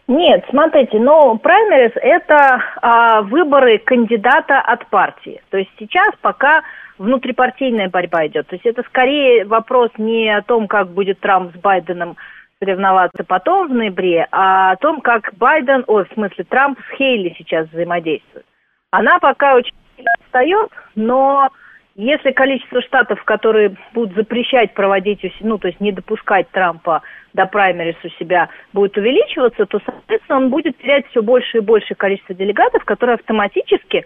Нет, 0.07 0.45
смотрите, 0.51 0.99
но 0.99 1.35
праймерис 1.37 1.93
это 1.95 2.61
а, 2.79 3.21
выборы 3.23 3.79
кандидата 3.79 4.59
от 4.59 4.87
партии. 4.89 5.41
То 5.49 5.57
есть 5.57 5.71
сейчас 5.79 6.13
пока 6.21 6.61
внутрипартийная 6.97 7.89
борьба 7.89 8.27
идет. 8.27 8.47
То 8.47 8.55
есть 8.55 8.65
это 8.65 8.83
скорее 8.83 9.45
вопрос 9.45 9.91
не 9.97 10.29
о 10.29 10.41
том, 10.41 10.67
как 10.67 10.89
будет 10.89 11.19
Трамп 11.19 11.55
с 11.55 11.59
Байденом 11.59 12.17
соревноваться 12.59 13.23
потом 13.23 13.67
в 13.67 13.73
ноябре, 13.73 14.27
а 14.31 14.71
о 14.71 14.77
том, 14.77 15.01
как 15.01 15.33
Байден, 15.35 15.83
ой, 15.87 16.05
в 16.05 16.13
смысле 16.13 16.43
Трамп 16.45 16.79
с 16.79 16.97
Хейли 16.97 17.35
сейчас 17.37 17.67
взаимодействует. 17.67 18.45
Она 18.91 19.19
пока 19.19 19.55
очень 19.55 19.73
отстает, 20.21 20.71
но 20.95 21.49
если 21.95 22.31
количество 22.31 22.81
штатов, 22.81 23.23
которые 23.23 23.75
будут 23.93 24.15
запрещать 24.15 24.73
проводить, 24.73 25.21
ну, 25.41 25.57
то 25.57 25.67
есть 25.67 25.79
не 25.79 25.91
допускать 25.91 26.49
Трампа 26.51 27.01
до 27.33 27.45
праймерис 27.45 27.95
у 28.03 28.09
себя, 28.19 28.49
будет 28.73 28.97
увеличиваться, 28.97 29.65
то, 29.65 29.79
соответственно, 29.85 30.39
он 30.39 30.49
будет 30.49 30.77
терять 30.77 31.07
все 31.07 31.21
больше 31.21 31.57
и 31.57 31.61
больше 31.61 31.95
количество 31.95 32.35
делегатов, 32.35 32.83
которые 32.83 33.15
автоматически 33.15 34.05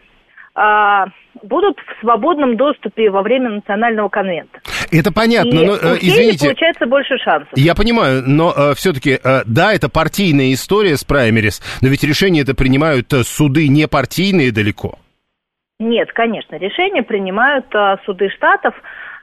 будут 1.43 1.77
в 1.79 2.01
свободном 2.01 2.57
доступе 2.57 3.09
во 3.09 3.21
время 3.21 3.49
национального 3.49 4.09
конвента. 4.09 4.59
Это 4.91 5.11
понятно, 5.11 5.59
и 5.59 5.65
но 5.65 5.73
э, 5.75 5.97
извините. 6.01 6.47
получается 6.47 6.85
больше 6.85 7.17
шансов. 7.17 7.51
Я 7.55 7.75
понимаю, 7.75 8.23
но 8.25 8.53
э, 8.55 8.73
все-таки, 8.75 9.19
э, 9.23 9.41
да, 9.45 9.73
это 9.73 9.89
партийная 9.89 10.53
история 10.53 10.97
с 10.97 11.03
праймерис, 11.03 11.61
но 11.81 11.89
ведь 11.89 12.03
решения 12.03 12.41
это 12.41 12.55
принимают 12.55 13.13
э, 13.13 13.23
суды 13.23 13.67
не 13.67 13.87
партийные 13.87 14.51
далеко. 14.51 14.97
Нет, 15.79 16.11
конечно, 16.13 16.55
решения 16.55 17.03
принимают 17.03 17.67
э, 17.73 17.97
суды 18.05 18.29
штатов. 18.29 18.75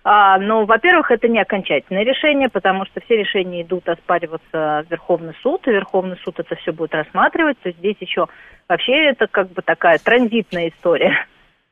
А, 0.08 0.38
но, 0.38 0.64
во-первых, 0.66 1.10
это 1.10 1.26
не 1.26 1.40
окончательное 1.40 2.04
решение, 2.04 2.48
потому 2.48 2.86
что 2.86 3.00
все 3.00 3.16
решения 3.16 3.62
идут 3.62 3.88
оспариваться 3.88 4.84
в 4.86 4.86
Верховный 4.88 5.34
суд, 5.42 5.66
и 5.66 5.72
Верховный 5.72 6.16
суд 6.22 6.38
это 6.38 6.54
все 6.54 6.70
будет 6.70 6.94
рассматривать. 6.94 7.58
То 7.58 7.70
есть 7.70 7.80
здесь 7.80 7.96
еще 7.98 8.28
вообще 8.68 9.06
это 9.06 9.26
как 9.26 9.48
бы 9.48 9.62
такая 9.62 9.98
транзитная 9.98 10.68
история. 10.68 11.26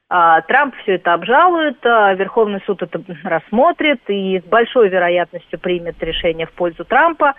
А, 0.09 0.41
Трамп 0.43 0.75
все 0.83 0.97
это 0.97 1.15
обжалует, 1.15 1.79
а 1.87 2.13
Верховный 2.15 2.61
суд 2.67 2.83
это 2.83 3.01
рассмотрит 3.23 4.01
и 4.09 4.41
с 4.41 4.45
большой 4.45 4.89
вероятностью 4.89 5.61
примет 5.61 6.03
решение 6.03 6.47
в 6.47 6.53
пользу 6.55 6.85
Трампа. 6.85 7.35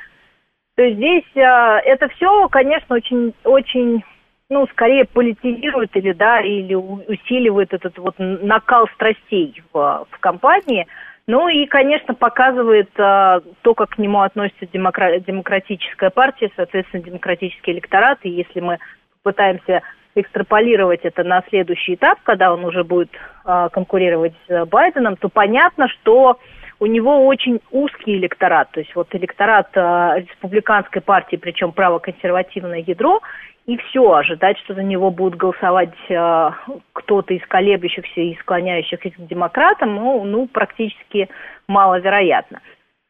То 0.76 0.84
есть 0.84 0.96
здесь 0.96 1.26
а, 1.36 1.78
это 1.80 2.08
все, 2.08 2.48
конечно, 2.48 2.96
очень, 2.96 3.34
очень 3.44 4.02
ну, 4.50 4.68
скорее 4.68 5.06
политизирует 5.06 5.96
или, 5.96 6.14
да, 6.14 6.40
или 6.40 6.76
усиливает 6.76 7.74
этот 7.74 7.98
вот 7.98 8.16
накал 8.18 8.88
страстей 8.90 9.62
в, 9.74 10.08
в 10.10 10.20
компании. 10.20 10.88
Ну 11.28 11.48
и, 11.50 11.66
конечно, 11.66 12.14
показывает 12.14 12.90
э, 12.98 13.42
то, 13.64 13.74
как 13.74 13.90
к 13.90 13.98
нему 13.98 14.22
относится 14.22 14.66
демокра- 14.66 15.20
демократическая 15.20 16.12
партия, 16.12 16.52
соответственно, 16.56 17.02
демократический 17.02 17.72
электорат. 17.72 18.20
И 18.22 18.30
если 18.30 18.60
мы 18.60 18.78
пытаемся 19.24 19.82
экстраполировать 20.14 21.02
это 21.02 21.24
на 21.24 21.44
следующий 21.50 21.96
этап, 21.96 22.20
когда 22.22 22.54
он 22.54 22.64
уже 22.64 22.84
будет 22.84 23.10
э, 23.46 23.70
конкурировать 23.74 24.34
с 24.48 24.66
Байденом, 24.68 25.18
то 25.18 25.30
понятно, 25.30 25.88
что 25.88 26.38
у 26.80 26.86
него 26.86 27.26
очень 27.26 27.60
узкий 27.72 28.18
электорат, 28.18 28.70
то 28.72 28.82
есть 28.82 28.94
вот 28.96 29.08
электорат 29.16 29.70
э, 29.76 30.26
республиканской 30.28 31.02
партии, 31.02 31.38
причем 31.38 31.72
правоконсервативное 31.72 32.84
ядро, 32.86 33.22
и 33.66 33.78
все, 33.78 34.12
ожидать, 34.12 34.58
что 34.60 34.76
за 34.76 34.84
него 34.84 35.10
будут 35.10 35.38
голосовать 35.38 35.94
э, 36.10 36.50
кто-то 36.94 37.34
из 37.34 37.46
колеблющихся 37.48 38.22
и 38.22 38.36
склоняющихся 38.36 39.10
к 39.10 39.28
демократам, 39.28 39.96
ну, 39.96 40.24
ну, 40.24 40.48
практически 40.48 41.30
маловероятно. 41.68 42.62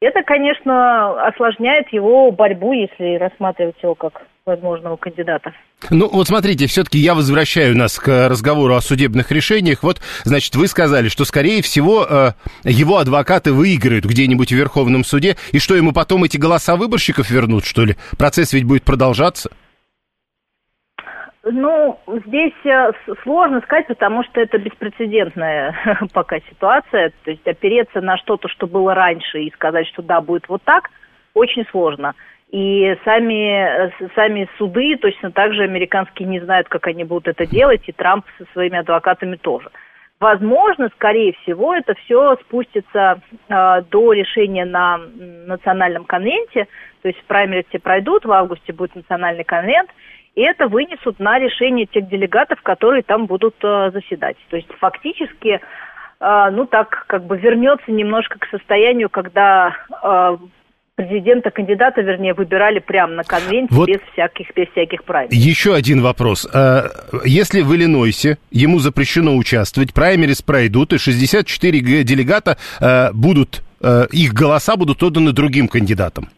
Это, 0.02 0.24
конечно, 0.24 1.28
осложняет 1.28 1.92
его 1.92 2.32
борьбу, 2.32 2.74
если 2.74 3.16
рассматривать 3.16 3.82
его 3.82 3.96
как 3.96 4.22
возможного 4.46 4.96
кандидата. 4.98 5.54
Ну, 5.90 6.08
вот 6.08 6.28
смотрите, 6.28 6.68
все-таки 6.68 7.00
я 7.00 7.16
возвращаю 7.16 7.76
нас 7.76 7.98
к 7.98 8.30
разговору 8.30 8.76
о 8.76 8.82
судебных 8.82 9.32
решениях. 9.32 9.84
Вот, 9.84 10.02
значит, 10.24 10.56
вы 10.56 10.68
сказали, 10.68 11.10
что, 11.10 11.26
скорее 11.26 11.62
всего, 11.64 12.06
э, 12.08 12.32
его 12.64 12.98
адвокаты 12.98 13.52
выиграют 13.52 14.06
где-нибудь 14.06 14.50
в 14.50 14.56
Верховном 14.56 15.04
суде, 15.04 15.36
и 15.52 15.60
что 15.60 15.76
ему 15.76 15.92
потом 15.92 16.24
эти 16.24 16.38
голоса 16.38 16.76
выборщиков 16.76 17.30
вернут, 17.30 17.66
что 17.66 17.84
ли? 17.84 17.96
Процесс 18.18 18.54
ведь 18.54 18.66
будет 18.66 18.84
продолжаться? 18.84 19.50
Ну, 21.48 22.00
здесь 22.26 22.56
э, 22.64 22.92
сложно 23.22 23.62
сказать, 23.62 23.86
потому 23.86 24.24
что 24.24 24.42
это 24.42 24.58
беспрецедентная 24.58 25.76
пока 26.14 26.40
ситуация. 26.40 27.12
То 27.24 27.32
есть 27.32 27.48
опереться 27.48 28.02
на 28.02 28.18
что-то, 28.18 28.48
что 28.48 28.66
было 28.66 28.96
раньше, 28.96 29.42
и 29.42 29.54
сказать, 29.54 29.86
что 29.88 30.02
да, 30.02 30.22
будет 30.22 30.50
вот 30.50 30.64
так, 30.64 30.90
очень 31.36 31.64
сложно. 31.70 32.16
И 32.50 32.98
сами, 33.06 33.90
э, 33.90 33.92
сами 34.16 34.50
суды 34.58 34.98
точно 34.98 35.32
так 35.32 35.54
же 35.54 35.62
американские 35.62 36.28
не 36.28 36.40
знают, 36.40 36.68
как 36.68 36.88
они 36.88 37.04
будут 37.04 37.28
это 37.28 37.46
делать, 37.46 37.84
и 37.86 37.92
Трамп 37.92 38.26
со 38.40 38.46
своими 38.54 38.80
адвокатами 38.80 39.36
тоже. 39.36 39.70
Возможно, 40.20 40.90
скорее 40.96 41.34
всего, 41.44 41.76
это 41.76 41.94
все 41.94 42.38
спустится 42.38 43.20
э, 43.50 43.82
до 43.92 44.14
решения 44.14 44.66
на 44.66 44.98
национальном 44.98 46.06
конвенте, 46.06 46.68
то 47.04 47.10
есть 47.10 47.20
в 47.20 47.26
праймере 47.26 47.66
пройдут, 47.84 48.26
в 48.26 48.32
августе 48.32 48.74
будет 48.74 48.96
национальный 48.96 49.44
конвент, 49.44 49.92
и 50.36 50.42
это 50.42 50.68
вынесут 50.68 51.20
на 51.20 51.40
решение 51.40 51.86
тех 51.86 52.08
делегатов, 52.10 52.62
которые 52.62 53.04
там 53.04 53.26
будут 53.26 53.56
э, 53.64 53.92
заседать. 53.94 54.36
То 54.50 54.58
есть 54.58 54.68
фактически, 54.80 55.62
э, 56.20 56.50
ну 56.52 56.66
так, 56.66 57.06
как 57.08 57.26
бы 57.26 57.38
вернется 57.38 57.90
немножко 57.92 58.38
к 58.38 58.48
состоянию, 58.52 59.10
когда 59.10 59.74
э, 60.04 60.38
президента, 60.96 61.52
кандидата, 61.52 62.02
вернее, 62.02 62.34
выбирали 62.34 62.80
прямо 62.80 63.14
на 63.14 63.24
конвенте 63.24 63.74
вот 63.74 63.88
без 63.88 64.02
всяких, 64.12 64.54
без 64.54 64.68
всяких 64.72 65.06
правил. 65.06 65.30
Еще 65.32 65.74
один 65.74 66.02
вопрос. 66.02 66.48
Если 67.24 67.62
в 67.62 67.74
Иллинойсе 67.74 68.38
ему 68.52 68.80
запрещено 68.80 69.36
участвовать, 69.36 69.94
праймерис 69.94 70.42
пройдут, 70.42 70.94
и 70.94 70.98
64 70.98 72.04
делегата 72.04 72.58
будут, 73.14 73.62
их 74.14 74.34
голоса 74.34 74.78
будут 74.78 75.04
отданы 75.04 75.34
другим 75.34 75.68
кандидатам, 75.68 76.30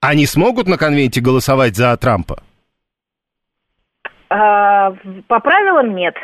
они 0.00 0.26
смогут 0.26 0.66
на 0.66 0.76
конвенте 0.76 1.22
голосовать 1.22 1.74
за 1.74 1.96
Трампа? 1.96 2.42
А, 4.36 4.92
по 5.28 5.38
правилам 5.38 5.94
нет. 5.94 6.16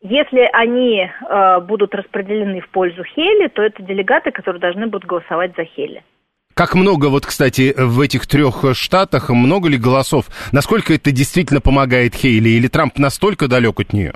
Если 0.00 0.48
они 0.52 1.00
э, 1.00 1.60
будут 1.62 1.96
распределены 1.96 2.60
в 2.60 2.68
пользу 2.68 3.02
Хели, 3.02 3.48
то 3.48 3.60
это 3.60 3.82
делегаты, 3.82 4.30
которые 4.30 4.60
должны 4.60 4.86
будут 4.86 5.04
голосовать 5.04 5.56
за 5.56 5.64
Хели. 5.64 6.04
Как 6.54 6.76
много, 6.76 7.06
вот, 7.06 7.26
кстати, 7.26 7.74
в 7.76 8.00
этих 8.00 8.28
трех 8.28 8.62
штатах, 8.74 9.30
много 9.30 9.68
ли 9.68 9.78
голосов? 9.78 10.26
Насколько 10.52 10.94
это 10.94 11.10
действительно 11.10 11.60
помогает 11.60 12.14
Хейли? 12.14 12.50
Или 12.50 12.68
Трамп 12.68 12.98
настолько 12.98 13.48
далек 13.48 13.80
от 13.80 13.92
нее? 13.92 14.14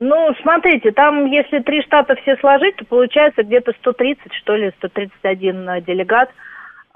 Ну, 0.00 0.34
смотрите, 0.42 0.90
там, 0.90 1.26
если 1.26 1.60
три 1.60 1.82
штата 1.82 2.16
все 2.16 2.36
сложить, 2.38 2.74
то 2.76 2.84
получается 2.84 3.44
где-то 3.44 3.74
130, 3.78 4.32
что 4.34 4.56
ли, 4.56 4.72
131 4.78 5.84
делегат 5.86 6.30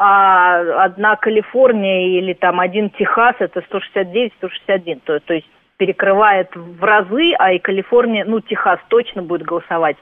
а 0.03 0.85
одна 0.85 1.15
Калифорния 1.17 2.19
или 2.19 2.33
там 2.33 2.59
один 2.59 2.89
Техас 2.89 3.37
это 3.39 3.61
169-161, 3.61 5.01
то, 5.05 5.21
то 5.21 5.35
есть 5.35 5.47
перекрывает 5.81 6.55
в 6.55 6.85
разы, 6.85 7.33
а 7.39 7.53
и 7.53 7.59
Калифорния, 7.59 8.27
ну, 8.27 8.41
Техас 8.41 8.79
точно 8.89 9.23
будет 9.23 9.47
голосовать 9.47 9.97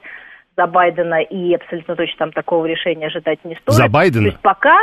за 0.57 0.67
Байдена, 0.67 1.21
и 1.21 1.53
абсолютно 1.53 1.95
точно 1.95 2.17
там 2.17 2.31
такого 2.33 2.65
решения 2.65 3.07
ожидать 3.07 3.39
не 3.45 3.55
стоит. 3.55 3.77
За 3.77 3.87
Байдена? 3.87 4.23
То 4.23 4.29
есть 4.31 4.41
пока, 4.41 4.77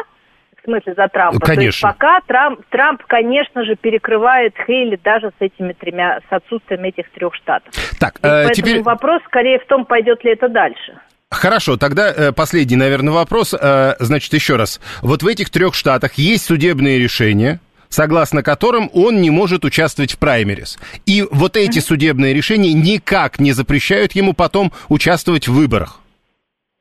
в 0.57 0.65
смысле 0.65 0.95
за 0.95 1.09
Трампа, 1.09 1.39
конечно. 1.39 1.55
то 1.55 1.65
есть 1.67 1.83
пока 1.83 2.21
Трамп, 2.27 2.61
Трамп, 2.71 3.03
конечно 3.07 3.63
же, 3.67 3.77
перекрывает 3.77 4.55
Хейли 4.67 4.99
даже 5.05 5.33
с 5.39 5.41
этими 5.41 5.75
тремя, 5.75 6.21
с 6.31 6.33
отсутствием 6.33 6.83
этих 6.85 7.11
трех 7.11 7.35
штатов. 7.35 7.75
Так, 8.01 8.17
э, 8.17 8.21
поэтому 8.23 8.55
теперь... 8.55 8.83
вопрос 8.83 9.21
скорее 9.27 9.59
в 9.59 9.67
том, 9.67 9.85
пойдет 9.85 10.25
ли 10.25 10.33
это 10.33 10.49
дальше. 10.49 10.99
Хорошо, 11.31 11.77
тогда 11.77 12.11
э, 12.11 12.33
последний, 12.33 12.77
наверное, 12.77 13.13
вопрос. 13.13 13.53
Э, 13.53 13.97
значит, 13.99 14.33
еще 14.33 14.57
раз. 14.57 14.81
Вот 15.03 15.23
в 15.23 15.27
этих 15.27 15.51
трех 15.51 15.75
штатах 15.75 16.15
есть 16.15 16.47
судебные 16.47 16.99
решения, 16.99 17.61
согласно 17.89 18.43
которым 18.43 18.91
он 18.93 19.21
не 19.21 19.31
может 19.31 19.65
участвовать 19.65 20.13
в 20.13 20.19
праймерис. 20.19 20.79
И 21.07 21.25
вот 21.31 21.57
эти 21.57 21.79
судебные 21.79 22.35
решения 22.35 22.73
никак 22.73 23.39
не 23.39 23.53
запрещают 23.53 24.13
ему 24.13 24.33
потом 24.33 24.73
участвовать 24.89 25.49
в 25.49 25.55
выборах. 25.55 26.01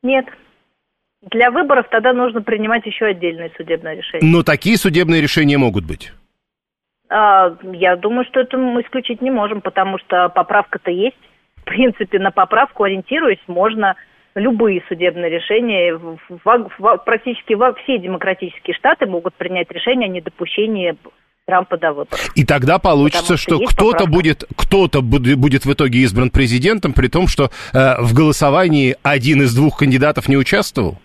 Нет. 0.04 0.26
Для 1.32 1.50
выборов 1.50 1.88
тогда 1.90 2.14
нужно 2.14 2.42
принимать 2.42 2.86
еще 2.86 3.06
отдельные 3.06 3.52
судебные 3.58 3.98
решения. 3.98 4.26
Но 4.26 4.44
такие 4.44 4.78
судебные 4.78 5.22
решения 5.22 5.58
могут 5.58 5.86
быть. 5.86 6.14
А, 7.10 7.56
я 7.74 7.96
думаю, 7.96 8.26
что 8.26 8.42
это 8.42 8.58
мы 8.58 8.82
исключить 8.82 9.22
не 9.22 9.32
можем, 9.32 9.62
потому 9.62 9.98
что 10.00 10.30
поправка-то 10.30 10.92
есть. 10.92 11.18
В 11.58 11.64
принципе, 11.64 12.20
на 12.20 12.30
поправку 12.30 12.84
ориентируясь, 12.84 13.42
можно 13.48 13.96
любые 14.36 14.84
судебные 14.88 15.30
решения, 15.30 15.98
практически 17.06 17.54
во 17.54 17.74
все 17.74 17.98
демократические 17.98 18.76
штаты 18.76 19.06
могут 19.06 19.34
принять 19.36 19.72
решение 19.72 20.10
о 20.10 20.12
недопущении 20.12 20.96
Трампа 21.46 21.78
до 21.78 21.94
выборов. 21.94 22.32
И 22.36 22.44
тогда 22.44 22.80
получится, 22.80 23.38
что, 23.38 23.58
что 23.58 23.66
кто-то 23.66 24.08
будет, 24.08 24.44
кто-то 24.58 25.02
будет 25.02 25.66
в 25.66 25.74
итоге 25.74 26.00
избран 26.00 26.32
президентом, 26.32 26.94
при 26.94 27.08
том, 27.08 27.28
что 27.28 27.46
э, 27.72 28.02
в 28.02 28.16
голосовании 28.16 28.96
один 29.04 29.44
из 29.44 29.56
двух 29.56 29.78
кандидатов 29.78 30.28
не 30.28 30.38
участвовал? 30.38 30.98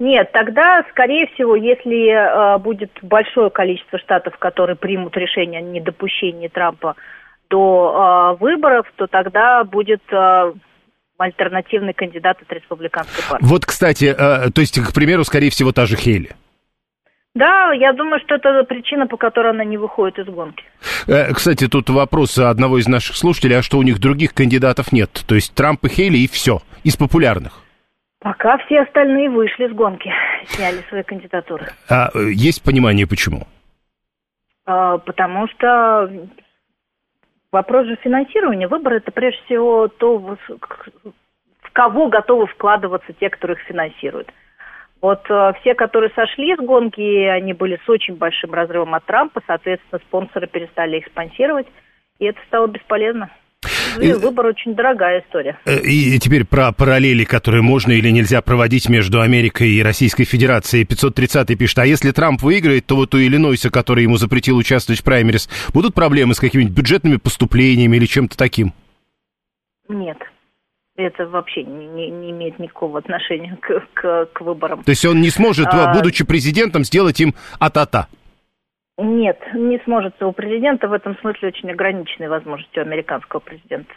Нет, 0.00 0.32
тогда, 0.32 0.84
скорее 0.90 1.28
всего, 1.28 1.54
если 1.54 2.10
э, 2.10 2.58
будет 2.58 2.90
большое 3.02 3.50
количество 3.50 4.00
штатов, 4.00 4.36
которые 4.38 4.74
примут 4.74 5.16
решение 5.16 5.60
о 5.60 5.62
недопущении 5.62 6.48
Трампа 6.48 6.96
до 7.48 8.34
э, 8.36 8.42
выборов, 8.42 8.92
то 8.96 9.06
тогда 9.06 9.62
будет 9.62 10.02
э, 10.10 10.52
альтернативный 11.18 11.92
кандидат 11.92 12.40
от 12.42 12.52
республиканской 12.52 13.24
партии. 13.28 13.46
Вот, 13.46 13.64
кстати, 13.64 14.14
э, 14.16 14.50
то 14.50 14.60
есть, 14.60 14.80
к 14.80 14.92
примеру, 14.92 15.24
скорее 15.24 15.50
всего, 15.50 15.72
та 15.72 15.86
же 15.86 15.96
Хейли. 15.96 16.32
Да, 17.34 17.72
я 17.72 17.92
думаю, 17.92 18.20
что 18.20 18.36
это 18.36 18.62
причина, 18.62 19.08
по 19.08 19.16
которой 19.16 19.50
она 19.50 19.64
не 19.64 19.76
выходит 19.76 20.20
из 20.20 20.26
гонки. 20.26 20.62
Э, 21.08 21.32
кстати, 21.32 21.66
тут 21.66 21.90
вопрос 21.90 22.38
одного 22.38 22.78
из 22.78 22.86
наших 22.86 23.16
слушателей, 23.16 23.58
а 23.58 23.62
что 23.62 23.78
у 23.78 23.82
них 23.82 23.98
других 23.98 24.34
кандидатов 24.34 24.92
нет? 24.92 25.10
То 25.26 25.34
есть 25.34 25.54
Трамп 25.54 25.84
и 25.84 25.88
Хейли 25.88 26.18
и 26.18 26.28
все, 26.28 26.60
из 26.84 26.96
популярных. 26.96 27.60
Пока 28.20 28.56
все 28.58 28.82
остальные 28.82 29.30
вышли 29.30 29.68
с 29.68 29.72
гонки, 29.72 30.10
сняли 30.46 30.82
свои 30.88 31.02
кандидатуры. 31.02 31.66
А 31.90 32.10
э, 32.14 32.30
есть 32.32 32.62
понимание, 32.62 33.06
почему? 33.06 33.46
А, 34.64 34.98
потому 34.98 35.48
что 35.48 36.10
Вопрос 37.54 37.86
же 37.86 37.94
финансирования. 38.02 38.66
Выбор 38.66 38.94
это 38.94 39.12
прежде 39.12 39.40
всего 39.44 39.86
то, 39.86 40.18
в 40.18 40.36
кого 41.72 42.08
готовы 42.08 42.48
вкладываться 42.48 43.12
те, 43.12 43.30
которых 43.30 43.60
финансируют. 43.60 44.28
Вот 45.00 45.20
э, 45.30 45.52
все, 45.60 45.76
которые 45.76 46.10
сошли 46.16 46.56
с 46.56 46.58
гонки, 46.58 47.00
они 47.00 47.52
были 47.52 47.78
с 47.86 47.88
очень 47.88 48.16
большим 48.16 48.52
разрывом 48.52 48.92
от 48.96 49.04
Трампа, 49.04 49.40
соответственно, 49.46 50.00
спонсоры 50.00 50.48
перестали 50.48 50.96
их 50.96 51.06
спонсировать, 51.06 51.68
и 52.18 52.24
это 52.24 52.40
стало 52.48 52.66
бесполезно. 52.66 53.30
И 54.00 54.12
выбор 54.12 54.46
очень 54.46 54.74
дорогая 54.74 55.20
история. 55.20 55.58
И 55.66 56.18
теперь 56.18 56.44
про 56.44 56.72
параллели, 56.72 57.24
которые 57.24 57.62
можно 57.62 57.92
или 57.92 58.10
нельзя 58.10 58.42
проводить 58.42 58.88
между 58.88 59.20
Америкой 59.20 59.70
и 59.70 59.82
Российской 59.82 60.24
Федерацией. 60.24 60.84
530 60.84 61.58
пишет, 61.58 61.78
а 61.78 61.86
если 61.86 62.10
Трамп 62.10 62.42
выиграет, 62.42 62.86
то 62.86 62.96
вот 62.96 63.14
у 63.14 63.18
Иллинойса, 63.18 63.70
который 63.70 64.04
ему 64.04 64.16
запретил 64.16 64.56
участвовать 64.56 65.00
в 65.00 65.04
праймерис, 65.04 65.48
будут 65.72 65.94
проблемы 65.94 66.34
с 66.34 66.40
какими-нибудь 66.40 66.76
бюджетными 66.76 67.16
поступлениями 67.16 67.96
или 67.96 68.06
чем-то 68.06 68.36
таким? 68.36 68.72
Нет. 69.88 70.18
Это 70.96 71.26
вообще 71.26 71.64
не, 71.64 72.08
не, 72.08 72.30
имеет 72.30 72.58
никакого 72.60 73.00
отношения 73.00 73.58
к, 73.60 73.82
к, 73.94 74.26
к 74.32 74.40
выборам. 74.40 74.84
То 74.84 74.90
есть 74.90 75.04
он 75.04 75.20
не 75.20 75.30
сможет, 75.30 75.66
а... 75.66 75.92
будучи 75.92 76.24
президентом, 76.24 76.84
сделать 76.84 77.20
им 77.20 77.34
а-та-та? 77.58 78.06
Нет, 78.96 79.40
не 79.54 79.80
сможет 79.84 80.22
у 80.22 80.30
президента. 80.32 80.86
В 80.86 80.92
этом 80.92 81.18
смысле 81.18 81.48
очень 81.48 81.68
ограниченные 81.70 82.28
возможности 82.28 82.78
у 82.78 82.82
американского 82.82 83.40
президента. 83.40 83.92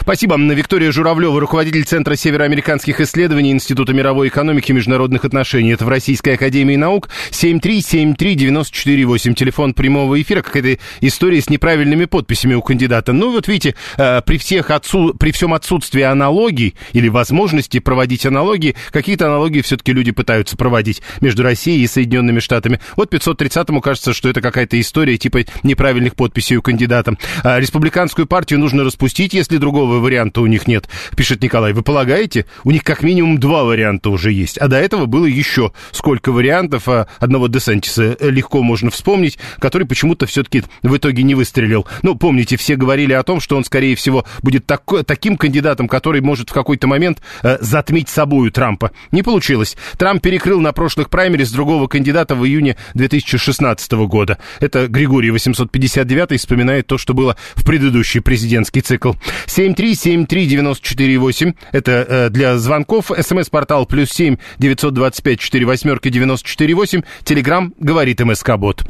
Спасибо. 0.00 0.36
Виктория 0.36 0.90
Журавлева, 0.90 1.38
руководитель 1.38 1.84
Центра 1.84 2.16
североамериканских 2.16 3.00
исследований 3.00 3.52
Института 3.52 3.94
мировой 3.94 4.26
экономики 4.28 4.72
и 4.72 4.74
международных 4.74 5.24
отношений. 5.24 5.72
Это 5.72 5.84
в 5.84 5.88
Российской 5.88 6.34
Академии 6.34 6.74
Наук. 6.74 7.08
7373948. 7.30 9.34
Телефон 9.34 9.74
прямого 9.74 10.20
эфира. 10.20 10.42
Какая-то 10.42 10.82
история 11.00 11.40
с 11.40 11.48
неправильными 11.48 12.06
подписями 12.06 12.54
у 12.54 12.62
кандидата. 12.62 13.12
Ну, 13.12 13.30
вот 13.30 13.46
видите, 13.46 13.76
э, 13.96 14.22
при, 14.22 14.38
всех 14.38 14.72
отсу... 14.72 15.14
при 15.14 15.30
всем 15.30 15.54
отсутствии 15.54 16.02
аналогий 16.02 16.74
или 16.92 17.08
возможности 17.08 17.78
проводить 17.78 18.26
аналогии, 18.26 18.74
какие-то 18.90 19.26
аналогии 19.26 19.60
все-таки 19.60 19.92
люди 19.92 20.10
пытаются 20.10 20.56
проводить 20.56 21.00
между 21.20 21.44
Россией 21.44 21.84
и 21.84 21.86
Соединенными 21.86 22.40
Штатами. 22.40 22.80
Вот 22.96 23.14
530-му 23.14 23.80
кажется, 23.80 24.12
что 24.12 24.31
это 24.32 24.40
какая-то 24.40 24.80
история 24.80 25.16
типа 25.16 25.44
неправильных 25.62 26.16
подписей 26.16 26.56
у 26.56 26.62
кандидата. 26.62 27.16
А 27.44 27.60
республиканскую 27.60 28.26
партию 28.26 28.58
нужно 28.58 28.82
распустить, 28.84 29.32
если 29.32 29.58
другого 29.58 29.98
варианта 29.98 30.40
у 30.40 30.46
них 30.46 30.66
нет, 30.66 30.88
пишет 31.16 31.42
Николай. 31.42 31.72
Вы 31.72 31.82
полагаете? 31.82 32.46
У 32.64 32.70
них 32.70 32.82
как 32.82 33.02
минимум 33.02 33.38
два 33.38 33.64
варианта 33.64 34.10
уже 34.10 34.32
есть. 34.32 34.58
А 34.58 34.68
до 34.68 34.76
этого 34.76 35.06
было 35.06 35.26
еще 35.26 35.72
сколько 35.92 36.32
вариантов. 36.32 36.88
А 36.88 37.06
одного 37.18 37.46
Десантиса 37.48 38.16
легко 38.20 38.62
можно 38.62 38.90
вспомнить, 38.90 39.38
который 39.58 39.86
почему-то 39.86 40.26
все-таки 40.26 40.64
в 40.82 40.96
итоге 40.96 41.22
не 41.22 41.34
выстрелил. 41.34 41.86
Ну, 42.02 42.16
помните, 42.16 42.56
все 42.56 42.76
говорили 42.76 43.12
о 43.12 43.22
том, 43.22 43.40
что 43.40 43.56
он, 43.56 43.64
скорее 43.64 43.94
всего, 43.94 44.24
будет 44.42 44.66
такой, 44.66 45.04
таким 45.04 45.36
кандидатом, 45.36 45.88
который 45.88 46.20
может 46.20 46.50
в 46.50 46.52
какой-то 46.52 46.86
момент 46.86 47.20
э, 47.42 47.58
затмить 47.60 48.08
собою 48.08 48.50
Трампа. 48.50 48.92
Не 49.10 49.22
получилось. 49.22 49.76
Трамп 49.98 50.22
перекрыл 50.22 50.60
на 50.60 50.72
прошлых 50.72 51.10
праймерис 51.10 51.50
другого 51.50 51.86
кандидата 51.86 52.34
в 52.34 52.44
июне 52.46 52.76
2016 52.94 53.92
года 53.92 54.21
года. 54.22 54.38
Это 54.60 54.86
Григорий 54.86 55.32
859 55.32 56.38
вспоминает 56.38 56.86
то, 56.86 56.96
что 56.96 57.12
было 57.12 57.36
в 57.56 57.64
предыдущий 57.64 58.20
президентский 58.20 58.80
цикл. 58.80 59.14
7373948. 59.46 61.54
Это 61.72 62.06
э, 62.08 62.28
для 62.30 62.56
звонков. 62.58 63.10
СМС-портал 63.18 63.86
плюс 63.86 64.12
7 64.12 64.36
925 64.58 65.40
4 65.40 65.66
восьмерки 65.66 66.08
948. 66.08 67.02
Телеграмм 67.24 67.74
говорит 67.78 68.20
МСК-бот. 68.20 68.84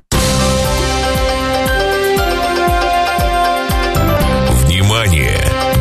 Внимание! 4.66 5.38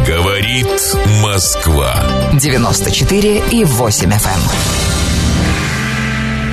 Говорит 0.08 0.68
Москва. 1.22 2.02
94 2.40 3.44
и 3.52 3.66
8 3.66 4.10
FM. 4.10 4.16
Эм. 4.16 4.22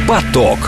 Поток. 0.08 0.58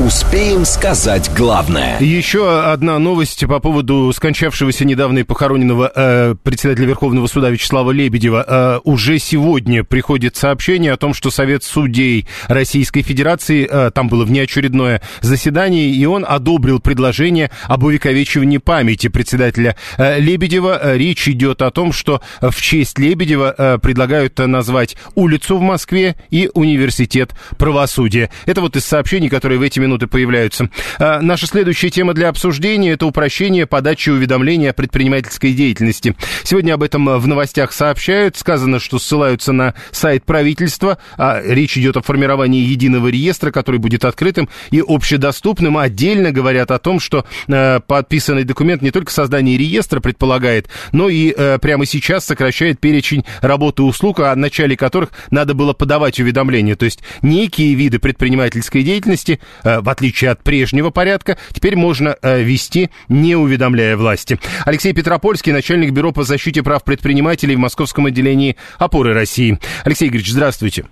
Успеем 0.00 0.64
сказать 0.64 1.30
главное. 1.36 1.98
Еще 2.00 2.62
одна 2.62 2.98
новость 2.98 3.46
по 3.46 3.60
поводу 3.60 4.10
скончавшегося 4.14 4.86
недавно 4.86 5.18
и 5.18 5.22
похороненного 5.24 5.92
э, 5.94 6.34
председателя 6.42 6.86
Верховного 6.86 7.26
суда 7.26 7.50
Вячеслава 7.50 7.90
Лебедева. 7.90 8.44
Э, 8.48 8.80
уже 8.84 9.18
сегодня 9.18 9.84
приходит 9.84 10.36
сообщение 10.36 10.92
о 10.92 10.96
том, 10.96 11.12
что 11.12 11.30
Совет 11.30 11.64
судей 11.64 12.26
Российской 12.48 13.02
Федерации, 13.02 13.68
э, 13.70 13.90
там 13.90 14.08
было 14.08 14.24
внеочередное 14.24 15.02
заседание, 15.20 15.90
и 15.90 16.06
он 16.06 16.24
одобрил 16.26 16.80
предложение 16.80 17.50
об 17.64 17.84
увековечивании 17.84 18.56
памяти 18.56 19.08
председателя 19.08 19.76
э, 19.98 20.18
Лебедева. 20.18 20.80
Э, 20.82 20.96
речь 20.96 21.28
идет 21.28 21.60
о 21.60 21.70
том, 21.70 21.92
что 21.92 22.22
в 22.40 22.58
честь 22.62 22.98
Лебедева 22.98 23.54
э, 23.56 23.78
предлагают 23.78 24.38
назвать 24.38 24.96
улицу 25.14 25.58
в 25.58 25.60
Москве 25.60 26.16
и 26.30 26.48
университет 26.54 27.32
правосудия. 27.58 28.30
Это 28.46 28.62
вот 28.62 28.76
из 28.76 28.86
сообщений, 28.86 29.28
которые 29.28 29.58
в 29.58 29.62
эти 29.62 29.78
минуты 29.78 29.89
минуты 29.90 30.06
появляются. 30.06 30.70
А, 31.00 31.20
наша 31.20 31.46
следующая 31.48 31.90
тема 31.90 32.14
для 32.14 32.28
обсуждения– 32.28 32.90
это 32.92 33.06
упрощение 33.06 33.66
подачи 33.66 34.10
уведомления 34.10 34.70
о 34.70 34.72
предпринимательской 34.72 35.52
деятельности. 35.52 36.14
Сегодня 36.44 36.74
об 36.74 36.84
этом 36.84 37.18
в 37.18 37.26
новостях 37.26 37.72
сообщают. 37.72 38.36
Сказано, 38.36 38.78
что 38.78 39.00
ссылаются 39.00 39.52
на 39.52 39.74
сайт 39.90 40.24
правительства. 40.24 40.98
А 41.18 41.42
речь 41.44 41.76
идет 41.76 41.96
о 41.96 42.02
формировании 42.02 42.62
единого 42.62 43.08
реестра, 43.08 43.50
который 43.50 43.78
будет 43.78 44.04
открытым 44.04 44.48
и 44.70 44.80
общедоступным. 44.86 45.76
Отдельно 45.76 46.30
говорят 46.30 46.70
о 46.70 46.78
том, 46.78 47.00
что 47.00 47.24
э, 47.48 47.80
подписанный 47.80 48.44
документ 48.44 48.82
не 48.82 48.92
только 48.92 49.10
создание 49.10 49.58
реестра 49.58 49.98
предполагает, 49.98 50.68
но 50.92 51.08
и 51.08 51.34
э, 51.36 51.58
прямо 51.58 51.84
сейчас 51.84 52.24
сокращает 52.24 52.78
перечень 52.78 53.24
работы 53.40 53.82
услуг, 53.82 54.20
о 54.20 54.36
начале 54.36 54.76
которых 54.76 55.10
надо 55.32 55.54
было 55.54 55.72
подавать 55.72 56.20
уведомления. 56.20 56.76
То 56.76 56.84
есть 56.84 57.00
некие 57.22 57.74
виды 57.74 57.98
предпринимательской 57.98 58.84
деятельности 58.84 59.40
э, 59.64 59.79
в 59.80 59.88
отличие 59.88 60.30
от 60.30 60.42
прежнего 60.42 60.90
порядка, 60.90 61.36
теперь 61.52 61.76
можно 61.76 62.16
э, 62.22 62.42
вести, 62.42 62.90
не 63.08 63.36
уведомляя 63.36 63.96
власти. 63.96 64.38
Алексей 64.66 64.92
Петропольский, 64.92 65.52
начальник 65.52 65.92
бюро 65.92 66.12
по 66.12 66.22
защите 66.22 66.62
прав 66.62 66.84
предпринимателей 66.84 67.56
в 67.56 67.60
московском 67.60 68.06
отделении 68.06 68.56
«Опоры 68.78 69.14
России». 69.14 69.58
Алексей 69.84 70.08
Игоревич, 70.08 70.30
здравствуйте. 70.32 70.84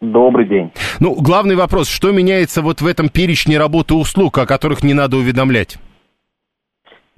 Добрый 0.00 0.46
день. 0.46 0.72
Ну, 0.98 1.14
главный 1.14 1.54
вопрос, 1.54 1.88
что 1.88 2.10
меняется 2.10 2.60
вот 2.60 2.80
в 2.80 2.86
этом 2.86 3.08
перечне 3.08 3.56
работы 3.56 3.94
услуг, 3.94 4.36
о 4.38 4.46
которых 4.46 4.82
не 4.82 4.94
надо 4.94 5.16
уведомлять? 5.16 5.78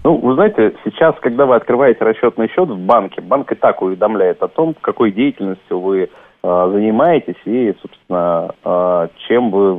Ну, 0.05 0.19
вы 0.19 0.35
знаете, 0.35 0.75
сейчас, 0.85 1.15
когда 1.23 1.47
вы 1.47 1.57
открываете 1.57 2.05
расчетный 2.05 2.49
счет 2.51 2.69
в 2.69 2.79
банке, 2.79 3.23
банк 3.23 3.51
и 3.51 3.55
так 3.55 3.81
уведомляет 3.81 4.43
о 4.43 4.49
том, 4.49 4.77
какой 4.79 5.13
деятельностью 5.13 5.81
вы 5.81 6.11
занимаетесь 6.45 7.41
и, 7.47 7.75
собственно, 7.81 8.51
э, 8.65 9.09
чем 9.27 9.51
вы 9.51 9.77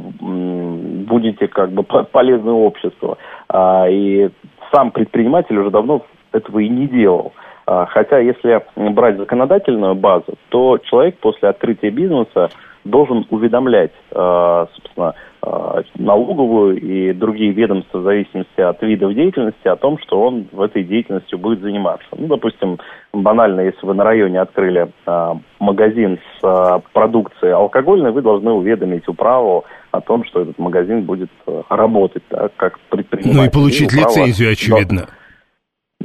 будете 1.05 1.47
как 1.47 1.71
бы 1.71 1.83
полезны 1.83 2.51
обществу. 2.51 3.17
А, 3.49 3.87
и 3.87 4.29
сам 4.73 4.89
предприниматель 4.91 5.57
уже 5.57 5.69
давно 5.69 6.03
этого 6.31 6.59
и 6.59 6.67
не 6.67 6.87
делал. 6.87 7.33
А, 7.67 7.85
хотя, 7.85 8.17
если 8.17 8.63
брать 8.75 9.17
законодательную 9.17 9.93
базу, 9.93 10.33
то 10.49 10.79
человек 10.79 11.19
после 11.19 11.49
открытия 11.49 11.91
бизнеса 11.91 12.49
должен 12.85 13.25
уведомлять, 13.29 13.91
э, 14.11 14.65
собственно, 14.75 15.15
Э, 15.45 15.83
налоговую 15.95 16.81
и 16.81 17.13
другие 17.13 17.51
ведомства 17.51 17.99
в 17.99 18.03
зависимости 18.03 18.61
от 18.61 18.81
видов 18.81 19.13
деятельности 19.13 19.67
о 19.67 19.75
том, 19.75 19.99
что 19.99 20.19
он 20.19 20.47
в 20.51 20.59
этой 20.59 20.83
деятельности 20.83 21.35
будет 21.35 21.61
заниматься. 21.61 22.07
Ну, 22.17 22.27
допустим, 22.27 22.79
банально, 23.13 23.61
если 23.61 23.85
вы 23.85 23.93
на 23.93 24.03
районе 24.03 24.41
открыли 24.41 24.89
э, 25.05 25.33
магазин 25.59 26.19
с 26.41 26.81
продукцией 26.93 27.53
алкогольной, 27.53 28.11
вы 28.11 28.23
должны 28.23 28.51
уведомить 28.51 29.07
управу 29.07 29.65
о 29.91 30.01
том, 30.01 30.23
что 30.25 30.41
этот 30.41 30.57
магазин 30.57 31.03
будет 31.03 31.29
работать 31.69 32.23
да, 32.31 32.49
как 32.55 32.79
предприниматель. 32.89 33.39
Ну 33.39 33.45
и 33.45 33.49
получить 33.49 33.93
и 33.93 33.97
управа, 33.99 34.07
лицензию, 34.09 34.51
очевидно. 34.51 35.01
Да, 35.01 35.13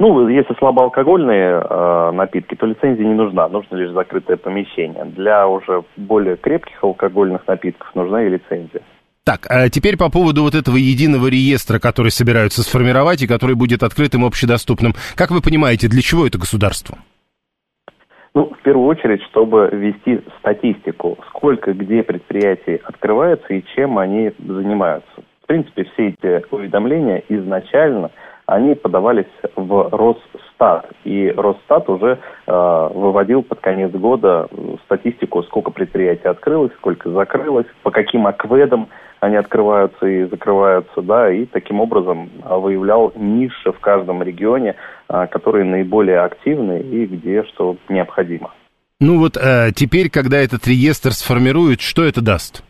ну, 0.01 0.27
если 0.29 0.55
слабоалкогольные 0.55 1.61
э, 1.61 2.11
напитки, 2.11 2.55
то 2.55 2.65
лицензия 2.65 3.05
не 3.05 3.13
нужна, 3.13 3.47
нужно 3.47 3.75
лишь 3.75 3.91
закрытое 3.91 4.35
помещение. 4.35 5.05
Для 5.05 5.47
уже 5.47 5.83
более 5.95 6.37
крепких 6.37 6.83
алкогольных 6.83 7.47
напитков 7.47 7.93
нужна 7.93 8.23
и 8.23 8.29
лицензия. 8.29 8.81
Так, 9.23 9.45
а 9.47 9.69
теперь 9.69 9.97
по 9.97 10.09
поводу 10.09 10.41
вот 10.41 10.55
этого 10.55 10.77
единого 10.77 11.27
реестра, 11.27 11.77
который 11.77 12.09
собираются 12.09 12.63
сформировать 12.63 13.21
и 13.21 13.27
который 13.27 13.55
будет 13.55 13.83
открытым, 13.83 14.25
общедоступным. 14.25 14.93
Как 15.15 15.29
вы 15.29 15.39
понимаете, 15.39 15.87
для 15.87 16.01
чего 16.01 16.25
это 16.25 16.39
государство? 16.39 16.97
Ну, 18.33 18.51
в 18.59 18.63
первую 18.63 18.87
очередь, 18.87 19.21
чтобы 19.29 19.69
вести 19.71 20.21
статистику, 20.39 21.19
сколько 21.29 21.73
где 21.73 22.01
предприятий 22.01 22.81
открываются 22.83 23.53
и 23.53 23.63
чем 23.75 23.99
они 23.99 24.31
занимаются. 24.39 25.11
В 25.43 25.45
принципе, 25.45 25.83
все 25.93 26.07
эти 26.07 26.43
уведомления 26.49 27.21
изначально, 27.29 28.09
они 28.51 28.75
подавались 28.75 29.31
в 29.55 29.89
Росстат. 29.91 30.85
И 31.05 31.33
Росстат 31.35 31.89
уже 31.89 32.19
э, 32.47 32.89
выводил 32.93 33.43
под 33.43 33.61
конец 33.61 33.91
года 33.91 34.49
статистику, 34.85 35.43
сколько 35.43 35.71
предприятий 35.71 36.27
открылось, 36.27 36.73
сколько 36.73 37.09
закрылось, 37.11 37.67
по 37.81 37.91
каким 37.91 38.27
акведам 38.27 38.89
они 39.21 39.37
открываются 39.37 40.05
и 40.05 40.25
закрываются, 40.25 41.01
да, 41.01 41.31
и 41.31 41.45
таким 41.45 41.79
образом 41.79 42.29
а, 42.43 42.57
выявлял 42.57 43.13
ниши 43.15 43.71
в 43.71 43.79
каждом 43.79 44.23
регионе, 44.23 44.75
а, 45.07 45.27
которые 45.27 45.63
наиболее 45.63 46.21
активны 46.21 46.81
и 46.81 47.05
где 47.05 47.43
что 47.43 47.77
необходимо. 47.87 48.51
Ну 48.99 49.19
вот 49.19 49.37
э, 49.37 49.71
теперь, 49.75 50.09
когда 50.09 50.39
этот 50.39 50.67
реестр 50.67 51.11
сформируют, 51.11 51.81
что 51.81 52.03
это 52.03 52.21
даст? 52.21 52.63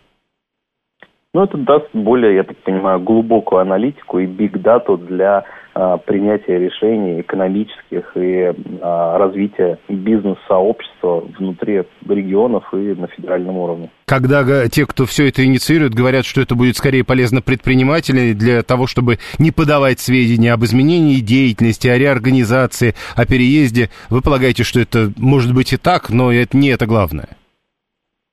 Ну, 1.33 1.43
это 1.43 1.57
даст 1.57 1.87
более, 1.93 2.35
я 2.35 2.43
так 2.43 2.57
понимаю, 2.57 2.99
глубокую 2.99 3.61
аналитику 3.61 4.19
и 4.19 4.25
биг-дату 4.25 4.97
для 4.97 5.37
а, 5.37 5.45
принятия 5.73 6.59
решений 6.59 7.21
экономических 7.21 8.11
и 8.15 8.53
а, 8.81 9.17
развития 9.17 9.79
бизнес-сообщества 9.87 11.23
внутри 11.37 11.83
регионов 12.07 12.65
и 12.73 12.93
на 12.93 13.07
федеральном 13.07 13.57
уровне. 13.57 13.89
Когда 14.05 14.67
те, 14.67 14.85
кто 14.85 15.05
все 15.05 15.29
это 15.29 15.45
инициирует, 15.45 15.93
говорят, 15.93 16.25
что 16.25 16.41
это 16.41 16.55
будет 16.55 16.75
скорее 16.75 17.03
полезно 17.03 17.41
предпринимателям 17.41 18.37
для 18.37 18.63
того, 18.63 18.87
чтобы 18.87 19.19
не 19.39 19.51
подавать 19.51 19.99
сведения 19.99 20.53
об 20.53 20.63
изменении 20.65 21.19
деятельности, 21.21 21.87
о 21.87 21.97
реорганизации, 21.97 22.93
о 23.15 23.25
переезде, 23.25 23.89
вы 24.09 24.21
полагаете, 24.21 24.63
что 24.63 24.79
это 24.79 25.11
может 25.17 25.53
быть 25.53 25.73
и 25.73 25.77
так, 25.77 26.09
но 26.09 26.31
это 26.31 26.57
не 26.57 26.69
это 26.69 26.85
главное? 26.85 27.29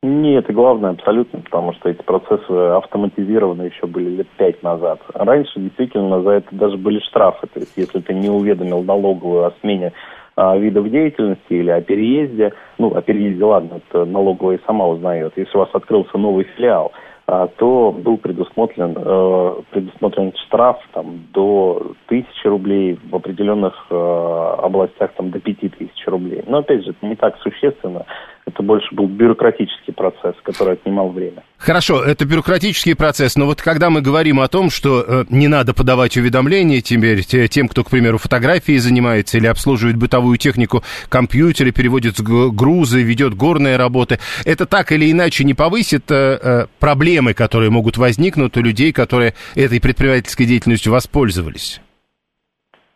Не, 0.05 0.37
это 0.37 0.53
главное 0.53 0.91
абсолютно, 0.91 1.41
потому 1.41 1.73
что 1.73 1.89
эти 1.89 2.03
процессы 2.03 2.51
автоматизированы 2.51 3.63
еще 3.63 3.89
были 3.89 4.11
лет 4.11 4.29
пять 4.37 4.63
назад. 4.63 5.01
Раньше 5.13 5.59
действительно 5.59 6.23
за 6.23 6.31
это 6.31 6.55
даже 6.55 6.77
были 6.77 7.01
штрафы. 7.01 7.49
То 7.49 7.59
есть 7.59 7.73
если 7.77 7.99
ты 7.99 8.15
не 8.15 8.31
уведомил 8.31 8.85
налоговую 8.85 9.47
о 9.47 9.53
смене 9.61 9.93
а, 10.37 10.57
видов 10.57 10.89
деятельности 10.89 11.53
или 11.53 11.71
о 11.71 11.81
переезде, 11.81 12.53
ну, 12.79 12.95
о 12.95 13.03
переезде, 13.03 13.45
ладно, 13.45 13.81
это 13.89 14.05
налоговая 14.05 14.61
сама 14.67 14.87
узнает. 14.87 15.33
Если 15.35 15.57
у 15.57 15.61
вас 15.61 15.71
открылся 15.73 16.17
новый 16.17 16.45
филиал, 16.45 16.93
а, 17.27 17.49
то 17.49 17.93
был 17.93 18.17
предусмотрен, 18.17 18.97
э, 18.97 19.55
предусмотрен 19.71 20.33
штраф 20.47 20.79
там, 20.95 21.27
до 21.35 21.93
тысячи 22.07 22.47
рублей, 22.47 22.99
в 23.11 23.15
определенных 23.15 23.75
э, 23.91 23.95
областях 23.95 25.13
там, 25.15 25.31
до 25.31 25.39
пяти 25.39 25.69
тысяч 25.69 26.07
рублей. 26.07 26.43
Но 26.47 26.59
опять 26.59 26.85
же, 26.85 26.93
это 26.93 27.05
не 27.05 27.17
так 27.17 27.37
существенно 27.43 28.07
это 28.49 28.63
больше 28.63 28.95
был 28.95 29.07
бюрократический 29.07 29.93
процесс, 29.93 30.35
который 30.43 30.75
отнимал 30.75 31.11
время. 31.11 31.43
Хорошо, 31.59 32.03
это 32.03 32.25
бюрократический 32.25 32.97
процесс, 32.97 33.37
но 33.37 33.47
вот 33.47 33.61
когда 33.61 33.91
мы 33.91 34.01
говорим 34.01 34.41
о 34.41 34.49
том, 34.49 34.71
что 34.71 35.05
э, 35.07 35.25
не 35.29 35.49
надо 35.49 35.75
подавать 35.75 36.17
уведомления 36.17 36.81
теперь 36.81 37.23
тем, 37.25 37.69
кто, 37.69 37.85
к 37.85 37.91
примеру, 37.91 38.19
фотографией 38.19 38.79
занимается 38.79 39.39
или 39.39 39.47
обслуживает 39.47 39.97
бытовую 39.97 40.39
технику, 40.39 40.83
компьютеры, 41.09 41.73
переводит 41.73 42.21
грузы, 42.21 43.03
ведет 43.03 43.35
горные 43.35 43.77
работы, 43.77 44.19
это 44.45 44.67
так 44.67 44.93
или 44.93 45.11
иначе 45.11 45.45
не 45.45 45.55
повысит 45.55 46.11
э, 46.11 46.39
э, 46.43 46.67
проблемы, 46.81 47.35
которые 47.35 47.71
могут 47.71 47.99
возникнуть 47.99 48.57
у 48.57 48.63
людей, 48.63 48.93
которые 48.93 49.35
этой 49.55 49.81
предпринимательской 49.81 50.47
деятельностью 50.47 50.93
воспользовались? 50.93 51.81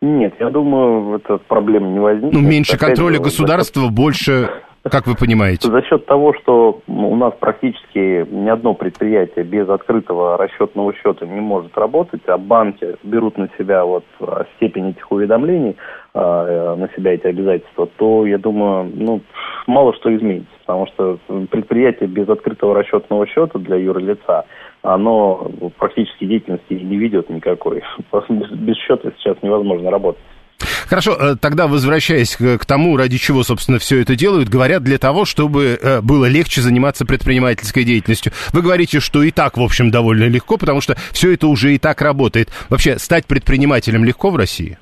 Нет, 0.01 0.33
я 0.39 0.49
думаю, 0.49 1.15
эта 1.15 1.37
проблема 1.37 1.87
не 1.87 1.99
возникнет. 1.99 2.33
Ну, 2.33 2.41
меньше 2.41 2.77
контроля 2.77 3.19
государства, 3.19 3.87
больше 3.87 4.49
как 4.89 5.07
вы 5.07 5.15
понимаете? 5.15 5.69
За 5.69 5.81
счет 5.83 6.05
того, 6.05 6.33
что 6.33 6.81
у 6.87 7.15
нас 7.15 7.33
практически 7.39 8.27
ни 8.29 8.49
одно 8.49 8.73
предприятие 8.73 9.45
без 9.45 9.69
открытого 9.69 10.37
расчетного 10.37 10.93
счета 10.93 11.25
не 11.25 11.39
может 11.39 11.77
работать, 11.77 12.21
а 12.27 12.37
банки 12.37 12.97
берут 13.03 13.37
на 13.37 13.49
себя 13.57 13.85
вот 13.85 14.03
а, 14.19 14.45
степень 14.57 14.89
этих 14.89 15.09
уведомлений, 15.09 15.77
а, 16.13 16.45
э, 16.45 16.75
на 16.75 16.89
себя 16.89 17.13
эти 17.13 17.27
обязательства, 17.27 17.87
то, 17.95 18.25
я 18.25 18.37
думаю, 18.37 18.91
ну, 18.93 19.21
мало 19.67 19.93
что 19.95 20.13
изменится. 20.13 20.51
Потому 20.65 20.87
что 20.87 21.17
предприятие 21.49 22.09
без 22.09 22.27
открытого 22.27 22.75
расчетного 22.75 23.25
счета 23.25 23.59
для 23.59 23.77
юрлица, 23.77 24.45
оно 24.81 25.49
практически 25.77 26.25
деятельности 26.25 26.73
не 26.73 26.97
ведет 26.97 27.29
никакой. 27.29 27.83
Без 28.29 28.75
счета 28.77 29.11
сейчас 29.17 29.37
невозможно 29.41 29.89
работать. 29.89 30.21
Хорошо, 30.93 31.13
э, 31.19 31.35
тогда 31.41 31.65
возвращаясь 31.65 32.35
к 32.35 32.65
тому, 32.67 32.97
ради 32.97 33.17
чего, 33.17 33.41
собственно, 33.41 33.79
все 33.79 33.99
это 33.99 34.15
делают, 34.15 34.47
говорят 34.47 34.83
для 34.83 34.99
того, 34.99 35.25
чтобы 35.25 35.79
э, 35.81 36.01
было 36.01 36.29
легче 36.29 36.61
заниматься 36.61 37.03
предпринимательской 37.03 37.83
деятельностью. 37.83 38.31
Вы 38.53 38.61
говорите, 38.61 38.99
что 38.99 39.23
и 39.23 39.31
так, 39.31 39.57
в 39.57 39.63
общем, 39.63 39.89
довольно 39.89 40.29
легко, 40.29 40.55
потому 40.55 40.81
что 40.81 40.93
все 41.11 41.33
это 41.33 41.47
уже 41.47 41.73
и 41.73 41.79
так 41.79 41.99
работает. 42.03 42.49
Вообще, 42.69 42.99
стать 42.99 43.25
предпринимателем 43.25 44.05
легко 44.05 44.29
в 44.29 44.35
России? 44.35 44.77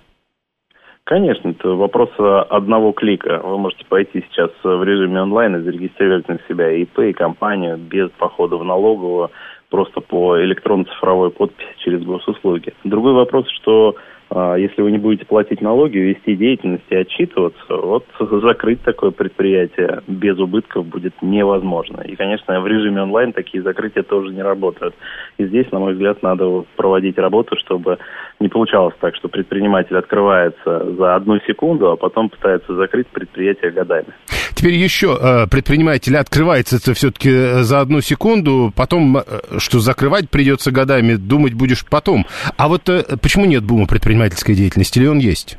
Конечно, 1.06 1.48
это 1.48 1.70
вопрос 1.70 2.10
одного 2.50 2.92
клика. 2.92 3.40
Вы 3.42 3.58
можете 3.58 3.86
пойти 3.86 4.26
сейчас 4.30 4.52
в 4.66 4.84
режиме 4.84 5.22
онлайн 5.22 5.56
и 5.56 5.64
зарегистрировать 5.64 6.28
на 6.28 6.40
себя 6.50 6.74
ИП, 6.74 7.00
и 7.00 7.14
компанию 7.14 7.78
без 7.78 8.10
похода 8.18 8.58
в 8.58 8.66
налоговую, 8.66 9.32
просто 9.70 10.02
по 10.02 10.38
электронно-цифровой 10.44 11.30
подписи 11.30 11.70
через 11.78 12.04
госуслуги. 12.04 12.74
Другой 12.84 13.14
вопрос, 13.14 13.46
что 13.62 13.96
если 14.34 14.82
вы 14.82 14.92
не 14.92 14.98
будете 14.98 15.26
платить 15.26 15.62
налоги, 15.62 15.98
вести 15.98 16.36
деятельность 16.36 16.86
и 16.90 16.96
отчитываться, 16.96 17.76
вот 17.76 18.06
закрыть 18.20 18.82
такое 18.82 19.12
предприятие 19.12 20.02
без 20.08 20.38
убытков 20.40 20.86
будет 20.86 21.14
невозможно. 21.22 22.02
И, 22.02 22.16
конечно, 22.16 22.60
в 22.62 22.68
режиме 22.68 23.02
онлайн 23.02 23.34
такие 23.34 23.62
закрытия 23.62 24.04
тоже 24.04 24.34
не 24.34 24.42
работают. 24.42 24.96
И 25.38 25.46
здесь, 25.46 25.70
на 25.72 25.80
мой 25.80 25.94
взгляд, 25.94 26.24
надо 26.24 26.64
проводить 26.76 27.18
работу, 27.18 27.58
чтобы 27.58 27.98
не 28.40 28.48
получалось 28.48 28.96
так, 29.00 29.16
что 29.16 29.28
предприниматель 29.28 29.98
открывается 29.98 30.94
за 30.94 31.16
одну 31.16 31.40
секунду, 31.48 31.92
а 31.92 31.98
потом 31.98 32.30
пытается 32.30 32.74
закрыть 32.76 33.08
предприятие 33.08 33.72
годами. 33.72 34.08
Теперь 34.54 34.76
еще 34.76 35.18
э, 35.20 35.48
предприниматель 35.48 36.16
открывается 36.16 36.76
это 36.76 36.94
все-таки 36.94 37.32
э, 37.32 37.64
за 37.64 37.80
одну 37.80 38.00
секунду, 38.02 38.72
потом, 38.76 39.18
э, 39.18 39.24
что 39.58 39.80
закрывать 39.80 40.30
придется 40.30 40.72
годами, 40.72 41.16
думать 41.16 41.54
будешь 41.54 41.84
потом. 41.84 42.28
А 42.58 42.68
вот 42.68 42.84
почему 43.22 43.46
нет 43.46 43.64
бума 43.64 43.88
предпринимательской 44.22 44.56
деятельности, 44.56 45.00
или 45.00 45.08
он 45.08 45.20
есть? 45.20 45.58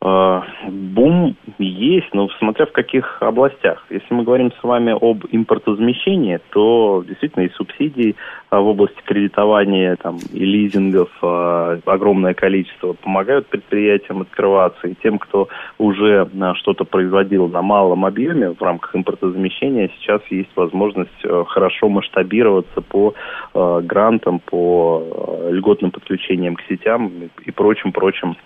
А, 0.00 0.44
бум 0.68 1.36
есть, 1.58 2.14
но 2.14 2.28
смотря 2.38 2.66
в 2.66 2.72
каких 2.72 3.20
областях. 3.20 3.84
Если 3.90 4.14
мы 4.14 4.22
говорим 4.22 4.52
с 4.52 4.62
вами 4.62 4.92
об 4.92 5.24
импортозамещении, 5.30 6.38
то 6.50 7.04
действительно 7.06 7.44
и 7.44 7.50
субсидий 7.50 8.14
а, 8.50 8.60
в 8.60 8.68
области 8.68 9.00
кредитования 9.04 9.96
там, 9.96 10.18
и 10.32 10.44
лизингов 10.44 11.10
а, 11.20 11.80
огромное 11.84 12.34
количество 12.34 12.92
помогают 12.92 13.48
предприятиям 13.48 14.20
открываться. 14.20 14.86
И 14.86 14.94
тем, 15.02 15.18
кто 15.18 15.48
уже 15.78 16.28
что-то 16.54 16.84
производил 16.84 17.48
на 17.48 17.62
малом 17.62 18.04
объеме 18.04 18.50
в 18.50 18.62
рамках 18.62 18.94
импортозамещения, 18.94 19.90
сейчас 19.98 20.22
есть 20.30 20.50
возможность 20.54 21.26
хорошо 21.48 21.88
масштабироваться 21.88 22.82
по 22.82 23.14
грантам, 23.54 24.38
по 24.38 25.48
льготным 25.50 25.90
подключениям 25.90 26.54
к 26.54 26.62
сетям 26.68 27.10
и 27.44 27.50
прочим-прочим 27.50 28.36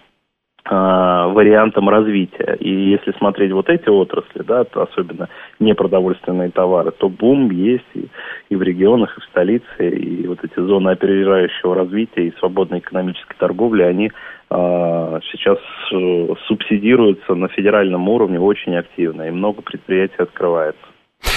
вариантом 0.65 1.89
развития. 1.89 2.57
И 2.61 2.71
если 2.71 3.13
смотреть 3.19 3.53
вот 3.53 3.69
эти 3.69 3.89
отрасли, 3.89 4.43
да, 4.43 4.65
то 4.65 4.83
особенно 4.83 5.29
непродовольственные 5.59 6.51
товары, 6.51 6.93
то 6.93 7.09
бум 7.09 7.51
есть 7.51 7.85
и, 7.95 8.07
и 8.49 8.57
в 8.57 8.63
регионах, 8.63 9.17
и 9.17 9.21
в 9.21 9.25
столице, 9.25 9.89
и 9.89 10.27
вот 10.27 10.39
эти 10.45 10.61
зоны 10.61 10.91
опережающего 10.91 11.75
развития 11.75 12.29
и 12.29 12.39
свободной 12.39 12.79
экономической 12.79 13.37
торговли, 13.37 13.83
они 13.83 14.07
э, 14.07 15.21
сейчас 15.33 15.59
э, 15.93 16.29
субсидируются 16.47 17.35
на 17.35 17.49
федеральном 17.49 18.09
уровне 18.09 18.39
очень 18.39 18.77
активно, 18.77 19.23
и 19.23 19.31
много 19.31 19.63
предприятий 19.63 20.23
открывается. 20.23 20.92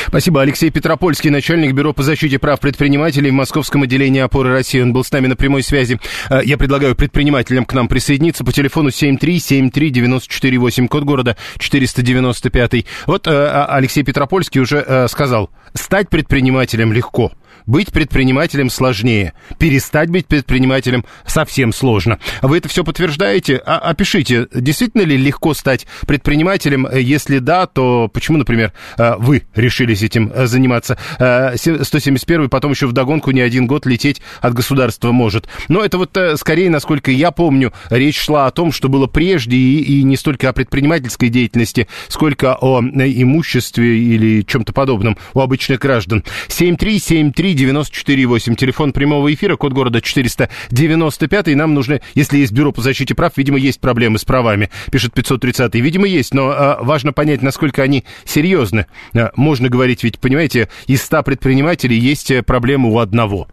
Спасибо. 0.07 0.41
Алексей 0.41 0.69
Петропольский, 0.69 1.29
начальник 1.29 1.73
Бюро 1.73 1.91
по 1.93 2.03
защите 2.03 2.39
прав 2.39 2.59
предпринимателей 2.59 3.31
в 3.31 3.33
Московском 3.33 3.83
отделении 3.83 4.21
опоры 4.21 4.51
России. 4.51 4.81
Он 4.81 4.93
был 4.93 5.03
с 5.03 5.11
нами 5.11 5.27
на 5.27 5.35
прямой 5.35 5.61
связи. 5.63 5.99
Э, 6.29 6.39
я 6.43 6.57
предлагаю 6.57 6.95
предпринимателям 6.95 7.65
к 7.65 7.73
нам 7.73 7.87
присоединиться 7.87 8.43
по 8.43 8.51
телефону 8.51 8.89
7373948, 8.89 10.87
код 10.87 11.03
города 11.03 11.35
495. 11.57 12.85
Вот 13.07 13.27
э, 13.27 13.31
а, 13.31 13.65
Алексей 13.65 14.03
Петропольский 14.03 14.61
уже 14.61 14.83
э, 14.85 15.07
сказал, 15.07 15.49
стать 15.73 16.09
предпринимателем 16.09 16.93
легко. 16.93 17.31
Быть 17.67 17.91
предпринимателем 17.91 18.69
сложнее. 18.69 19.33
Перестать 19.57 20.09
быть 20.09 20.27
предпринимателем 20.27 21.03
совсем 21.25 21.73
сложно. 21.73 22.19
Вы 22.43 22.59
это 22.59 22.69
все 22.69 22.83
подтверждаете? 22.83 23.59
А, 23.65 23.79
опишите, 23.79 24.47
действительно 24.53 25.01
ли 25.01 25.17
легко 25.17 25.55
стать 25.55 25.87
предпринимателем? 26.05 26.87
Если 26.93 27.39
да, 27.39 27.65
то 27.65 28.07
почему, 28.13 28.37
например, 28.37 28.71
э, 28.99 29.15
вы 29.17 29.43
решились 29.55 30.03
этим 30.03 30.31
э, 30.31 30.45
заниматься? 30.45 30.97
171 31.17 32.45
э, 32.45 32.49
потом 32.49 32.71
еще 32.71 32.85
вдогонку 32.85 33.31
не 33.31 33.41
один 33.41 33.65
год 33.65 33.87
лететь 33.87 34.21
от 34.41 34.53
государства 34.53 35.11
может. 35.11 35.47
Но 35.67 35.83
это 35.83 35.97
вот 35.97 36.15
скорее, 36.35 36.69
насколько 36.69 37.09
я 37.09 37.31
помню, 37.31 37.73
речь 37.89 38.19
шла 38.19 38.45
о 38.45 38.51
том, 38.51 38.71
что 38.71 38.89
было 38.89 39.07
прежде, 39.07 39.57
и, 39.57 39.79
и 39.79 40.03
не 40.03 40.17
столько 40.17 40.49
о 40.49 40.53
предпринимательской 40.53 41.29
деятельности, 41.29 41.87
сколько 42.09 42.55
о 42.55 42.81
имуществе 42.81 43.97
или 43.97 44.43
чем-то 44.43 44.71
подобном 44.71 45.17
у 45.33 45.39
обычных 45.39 45.79
граждан. 45.79 46.23
7373 46.47 47.54
94,8. 47.55 48.55
Телефон 48.55 48.93
прямого 48.93 49.33
эфира, 49.33 49.55
код 49.55 49.73
города 49.73 50.01
495. 50.01 51.47
И 51.47 51.55
нам 51.55 51.73
нужно, 51.73 52.01
если 52.13 52.37
есть 52.37 52.51
бюро 52.51 52.71
по 52.71 52.81
защите 52.81 53.15
прав, 53.15 53.33
видимо, 53.37 53.57
есть 53.57 53.79
проблемы 53.79 54.19
с 54.19 54.25
правами, 54.25 54.69
пишет 54.91 55.13
530. 55.13 55.75
Видимо, 55.75 56.07
есть, 56.07 56.33
но 56.33 56.49
а, 56.49 56.77
важно 56.81 57.13
понять, 57.13 57.41
насколько 57.41 57.81
они 57.81 58.03
серьезны. 58.25 58.87
А, 59.15 59.31
можно 59.35 59.69
говорить, 59.69 60.03
ведь, 60.03 60.19
понимаете, 60.19 60.69
из 60.87 61.01
100 61.03 61.23
предпринимателей 61.23 61.97
есть 61.97 62.31
э, 62.31 62.43
проблемы 62.43 62.91
у 62.91 62.99
одного, 62.99 63.47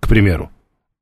к 0.00 0.08
примеру. 0.08 0.50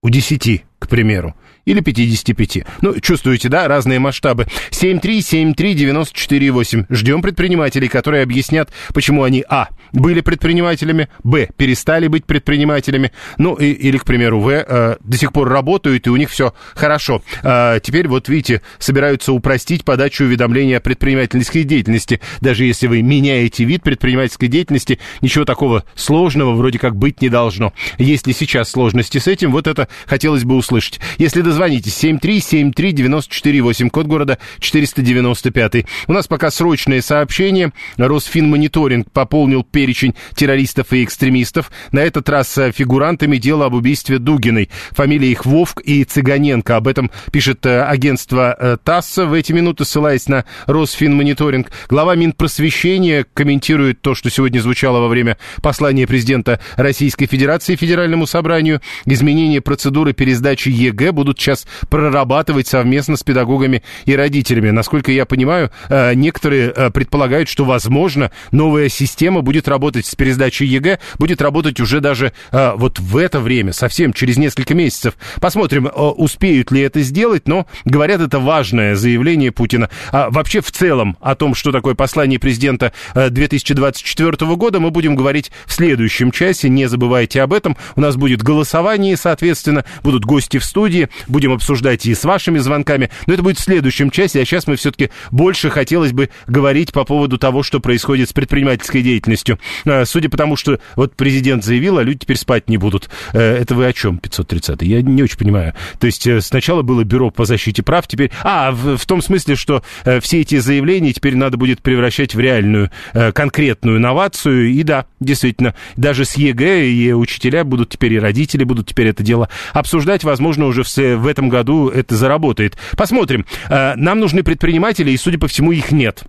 У 0.02 0.08
10, 0.08 0.64
к 0.78 0.88
примеру 0.88 1.34
или 1.64 1.80
55. 1.80 2.64
Ну, 2.82 3.00
чувствуете, 3.00 3.48
да, 3.48 3.66
разные 3.68 3.98
масштабы. 3.98 4.46
7373948. 4.70 6.84
Ждем 6.90 7.22
предпринимателей, 7.22 7.88
которые 7.88 8.22
объяснят, 8.22 8.70
почему 8.92 9.22
они, 9.22 9.42
а, 9.48 9.70
были 9.92 10.20
предпринимателями, 10.20 11.08
б, 11.22 11.48
перестали 11.56 12.08
быть 12.08 12.24
предпринимателями, 12.24 13.12
ну, 13.38 13.54
и, 13.54 13.66
или, 13.66 13.98
к 13.98 14.04
примеру, 14.04 14.40
в, 14.40 14.48
э, 14.48 14.96
до 15.00 15.16
сих 15.16 15.32
пор 15.32 15.48
работают, 15.48 16.06
и 16.06 16.10
у 16.10 16.16
них 16.16 16.30
все 16.30 16.54
хорошо. 16.74 17.22
Э, 17.42 17.80
теперь, 17.82 18.08
вот 18.08 18.28
видите, 18.28 18.62
собираются 18.78 19.32
упростить 19.32 19.84
подачу 19.84 20.24
уведомления 20.24 20.78
о 20.78 20.80
предпринимательской 20.80 21.64
деятельности. 21.64 22.20
Даже 22.40 22.64
если 22.64 22.86
вы 22.86 23.02
меняете 23.02 23.64
вид 23.64 23.82
предпринимательской 23.82 24.48
деятельности, 24.48 24.98
ничего 25.20 25.44
такого 25.44 25.84
сложного 25.94 26.54
вроде 26.54 26.78
как 26.78 26.96
быть 26.96 27.20
не 27.22 27.28
должно. 27.28 27.72
Есть 27.98 28.26
ли 28.26 28.32
сейчас 28.32 28.70
сложности 28.70 29.18
с 29.18 29.26
этим, 29.26 29.52
вот 29.52 29.66
это 29.66 29.88
хотелось 30.06 30.44
бы 30.44 30.56
услышать. 30.56 31.00
Если 31.18 31.42
дозвонитесь, 31.42 32.02
7373948, 32.04 33.90
код 33.90 34.06
города 34.06 34.38
495. 34.58 35.86
У 36.06 36.12
нас 36.12 36.26
пока 36.26 36.50
срочное 36.50 37.02
сообщение. 37.02 37.72
Росфинмониторинг 37.96 39.10
пополнил 39.10 39.64
перечень 39.80 40.14
террористов 40.34 40.92
и 40.92 41.02
экстремистов. 41.02 41.70
На 41.90 42.00
этот 42.00 42.28
раз 42.28 42.58
э, 42.58 42.70
фигурантами 42.70 43.38
дела 43.38 43.64
об 43.64 43.72
убийстве 43.72 44.18
Дугиной. 44.18 44.68
Фамилия 44.90 45.30
их 45.30 45.46
Вовк 45.46 45.80
и 45.80 46.04
Цыганенко. 46.04 46.76
Об 46.76 46.86
этом 46.86 47.10
пишет 47.32 47.64
э, 47.64 47.82
агентство 47.82 48.54
э, 48.58 48.76
ТАСС 48.84 49.16
в 49.16 49.32
эти 49.32 49.52
минуты, 49.52 49.86
ссылаясь 49.86 50.28
на 50.28 50.44
Росфинмониторинг. 50.66 51.70
Глава 51.88 52.14
Минпросвещения 52.14 53.24
комментирует 53.32 54.02
то, 54.02 54.14
что 54.14 54.28
сегодня 54.28 54.60
звучало 54.60 55.00
во 55.00 55.08
время 55.08 55.38
послания 55.62 56.06
президента 56.06 56.60
Российской 56.76 57.24
Федерации 57.24 57.74
Федеральному 57.74 58.26
собранию. 58.26 58.82
Изменения 59.06 59.62
процедуры 59.62 60.12
пересдачи 60.12 60.68
ЕГЭ 60.68 61.12
будут 61.12 61.40
сейчас 61.40 61.66
прорабатывать 61.88 62.66
совместно 62.66 63.16
с 63.16 63.22
педагогами 63.22 63.82
и 64.04 64.14
родителями. 64.14 64.68
Насколько 64.68 65.10
я 65.10 65.24
понимаю, 65.24 65.70
некоторые 65.88 66.90
предполагают, 66.90 67.48
что, 67.48 67.64
возможно, 67.64 68.30
новая 68.52 68.90
система 68.90 69.40
будет 69.40 69.69
работать 69.70 70.06
с 70.06 70.14
пересдачей 70.14 70.66
ЕГЭ, 70.66 70.98
будет 71.18 71.40
работать 71.40 71.80
уже 71.80 72.00
даже 72.00 72.32
вот 72.50 72.98
в 72.98 73.16
это 73.16 73.40
время, 73.40 73.72
совсем 73.72 74.12
через 74.12 74.36
несколько 74.36 74.74
месяцев. 74.74 75.14
Посмотрим, 75.40 75.90
успеют 75.94 76.70
ли 76.70 76.82
это 76.82 77.00
сделать, 77.00 77.48
но, 77.48 77.66
говорят, 77.84 78.20
это 78.20 78.38
важное 78.38 78.96
заявление 78.96 79.52
Путина. 79.52 79.88
А 80.12 80.30
вообще, 80.30 80.60
в 80.60 80.70
целом, 80.70 81.16
о 81.20 81.34
том, 81.34 81.54
что 81.54 81.72
такое 81.72 81.94
послание 81.94 82.38
президента 82.38 82.92
2024 83.14 84.28
э, 84.28 84.56
года, 84.56 84.80
мы 84.80 84.90
будем 84.90 85.14
говорить 85.14 85.50
в 85.66 85.72
следующем 85.72 86.32
часе. 86.32 86.68
Не 86.68 86.86
забывайте 86.86 87.42
об 87.42 87.52
этом. 87.52 87.76
У 87.96 88.00
нас 88.00 88.16
будет 88.16 88.42
голосование, 88.42 89.16
соответственно, 89.16 89.84
будут 90.02 90.24
гости 90.24 90.58
в 90.58 90.64
студии, 90.64 91.08
будем 91.28 91.52
обсуждать 91.52 92.06
и 92.06 92.14
с 92.14 92.24
вашими 92.24 92.58
звонками. 92.58 93.10
Но 93.26 93.34
это 93.34 93.42
будет 93.42 93.58
в 93.58 93.62
следующем 93.62 94.10
часе, 94.10 94.42
а 94.42 94.44
сейчас 94.44 94.66
мы 94.66 94.76
все-таки 94.76 95.10
больше 95.30 95.70
хотелось 95.70 96.12
бы 96.12 96.30
говорить 96.46 96.92
по 96.92 97.04
поводу 97.04 97.38
того, 97.38 97.62
что 97.62 97.80
происходит 97.80 98.30
с 98.30 98.32
предпринимательской 98.32 99.02
деятельностью. 99.02 99.58
Э, 99.84 100.04
судя 100.04 100.28
по 100.28 100.36
тому, 100.36 100.56
что 100.56 100.78
вот 100.96 101.14
президент 101.16 101.64
заявил, 101.64 101.98
а 101.98 102.02
люди 102.02 102.20
теперь 102.20 102.36
спать 102.36 102.68
не 102.68 102.76
будут. 102.76 103.10
Э, 103.32 103.38
это 103.40 103.74
вы 103.74 103.86
о 103.86 103.92
чем, 103.92 104.18
530 104.18 104.82
Я 104.82 105.02
не 105.02 105.22
очень 105.22 105.38
понимаю. 105.38 105.74
То 105.98 106.06
есть 106.06 106.26
сначала 106.44 106.82
было 106.82 107.04
бюро 107.04 107.30
по 107.30 107.44
защите 107.44 107.82
прав, 107.82 108.06
теперь... 108.06 108.30
А, 108.42 108.72
в, 108.72 108.96
в 108.96 109.06
том 109.06 109.22
смысле, 109.22 109.56
что 109.56 109.82
все 110.20 110.40
эти 110.40 110.58
заявления 110.58 111.12
теперь 111.12 111.36
надо 111.36 111.56
будет 111.56 111.82
превращать 111.82 112.34
в 112.34 112.40
реальную 112.40 112.90
конкретную 113.12 114.00
новацию. 114.00 114.70
И 114.70 114.82
да, 114.82 115.06
действительно, 115.20 115.74
даже 115.96 116.24
с 116.24 116.34
ЕГЭ 116.34 116.86
и 116.86 117.12
учителя 117.12 117.64
будут 117.64 117.90
теперь, 117.90 118.14
и 118.14 118.18
родители 118.18 118.64
будут 118.64 118.88
теперь 118.88 119.08
это 119.08 119.22
дело 119.22 119.48
обсуждать. 119.72 120.24
Возможно, 120.24 120.66
уже 120.66 120.82
в, 120.82 120.96
в 120.96 121.26
этом 121.26 121.48
году 121.48 121.88
это 121.88 122.16
заработает. 122.16 122.76
Посмотрим. 122.96 123.46
Нам 123.68 124.20
нужны 124.20 124.42
предприниматели, 124.42 125.10
и, 125.10 125.16
судя 125.16 125.38
по 125.38 125.48
всему, 125.48 125.72
их 125.72 125.92
нет. 125.92 126.24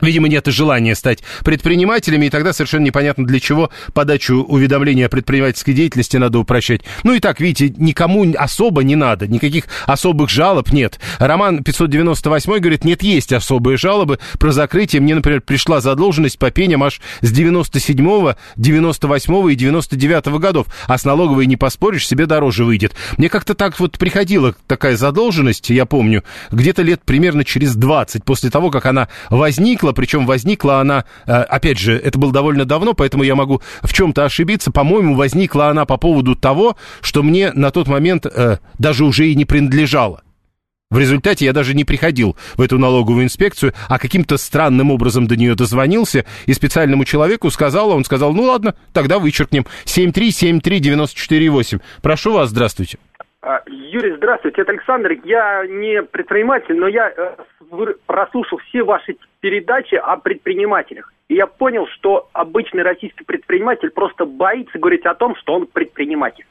Видимо, 0.00 0.28
нет 0.28 0.46
желания 0.46 0.94
стать 0.94 1.22
предпринимателями, 1.44 2.26
и 2.26 2.30
тогда 2.30 2.52
совершенно 2.52 2.84
непонятно, 2.84 3.26
для 3.26 3.40
чего 3.40 3.70
подачу 3.92 4.36
уведомления 4.42 5.06
о 5.06 5.08
предпринимательской 5.08 5.72
деятельности 5.72 6.16
надо 6.16 6.38
упрощать. 6.38 6.82
Ну 7.02 7.14
и 7.14 7.20
так, 7.20 7.40
видите, 7.40 7.74
никому 7.76 8.26
особо 8.36 8.82
не 8.84 8.96
надо, 8.96 9.26
никаких 9.26 9.64
особых 9.86 10.30
жалоб 10.30 10.72
нет. 10.72 11.00
Роман 11.18 11.64
598 11.64 12.58
говорит, 12.58 12.84
нет, 12.84 13.02
есть 13.02 13.32
особые 13.32 13.76
жалобы 13.76 14.18
про 14.38 14.52
закрытие. 14.52 15.02
Мне, 15.02 15.14
например, 15.14 15.40
пришла 15.40 15.80
задолженность 15.80 16.38
по 16.38 16.50
пеням 16.50 16.82
аж 16.84 17.00
с 17.20 17.32
97-го, 17.32 18.34
98-го 18.56 19.48
и 19.48 19.56
99-го 19.56 20.38
годов, 20.38 20.66
а 20.86 20.96
с 20.96 21.04
налоговой 21.04 21.46
не 21.46 21.56
поспоришь, 21.56 22.06
себе 22.06 22.26
дороже 22.26 22.64
выйдет. 22.64 22.94
Мне 23.16 23.28
как-то 23.28 23.54
так 23.54 23.78
вот 23.80 23.98
приходила 23.98 24.54
такая 24.66 24.96
задолженность, 24.96 25.70
я 25.70 25.86
помню, 25.86 26.24
где-то 26.50 26.82
лет 26.82 27.02
примерно 27.04 27.44
через 27.44 27.74
20 27.74 28.24
после 28.24 28.50
того, 28.50 28.70
как 28.70 28.86
она 28.86 29.08
возникла, 29.30 29.87
возникла, 29.88 29.92
причем 29.92 30.26
возникла 30.26 30.80
она, 30.80 31.04
э, 31.26 31.32
опять 31.32 31.78
же, 31.78 31.96
это 31.96 32.18
было 32.18 32.32
довольно 32.32 32.64
давно, 32.64 32.94
поэтому 32.94 33.24
я 33.24 33.34
могу 33.34 33.60
в 33.82 33.92
чем-то 33.92 34.24
ошибиться, 34.24 34.70
по-моему, 34.70 35.14
возникла 35.14 35.68
она 35.70 35.84
по 35.84 35.96
поводу 35.96 36.34
того, 36.34 36.76
что 37.00 37.22
мне 37.22 37.52
на 37.54 37.70
тот 37.70 37.88
момент 37.88 38.26
э, 38.26 38.58
даже 38.78 39.04
уже 39.04 39.28
и 39.28 39.34
не 39.34 39.44
принадлежало. 39.44 40.22
В 40.90 40.98
результате 40.98 41.44
я 41.44 41.52
даже 41.52 41.74
не 41.74 41.84
приходил 41.84 42.34
в 42.56 42.62
эту 42.62 42.78
налоговую 42.78 43.24
инспекцию, 43.24 43.74
а 43.88 43.98
каким-то 43.98 44.38
странным 44.38 44.90
образом 44.90 45.26
до 45.26 45.36
нее 45.36 45.54
дозвонился 45.54 46.24
и 46.46 46.54
специальному 46.54 47.04
человеку 47.04 47.50
сказал, 47.50 47.90
он 47.90 48.04
сказал, 48.04 48.32
ну 48.32 48.44
ладно, 48.44 48.74
тогда 48.94 49.18
вычеркнем. 49.18 49.66
7373948. 49.84 51.80
Прошу 52.00 52.32
вас, 52.32 52.48
здравствуйте. 52.48 52.96
А, 53.48 53.62
Юрий, 53.66 54.14
здравствуйте, 54.14 54.60
это 54.60 54.72
Александр. 54.72 55.12
Я 55.24 55.64
не 55.66 56.02
предприниматель, 56.02 56.76
но 56.76 56.86
я 56.86 57.08
э, 57.08 57.94
прослушал 58.04 58.58
все 58.58 58.82
ваши 58.82 59.16
передачи 59.40 59.94
о 59.94 60.18
предпринимателях. 60.18 61.14
И 61.28 61.34
я 61.36 61.46
понял, 61.46 61.86
что 61.86 62.28
обычный 62.34 62.82
российский 62.82 63.24
предприниматель 63.24 63.88
просто 63.88 64.26
боится 64.26 64.78
говорить 64.78 65.06
о 65.06 65.14
том, 65.14 65.34
что 65.36 65.54
он 65.54 65.66
предприниматель. 65.66 66.44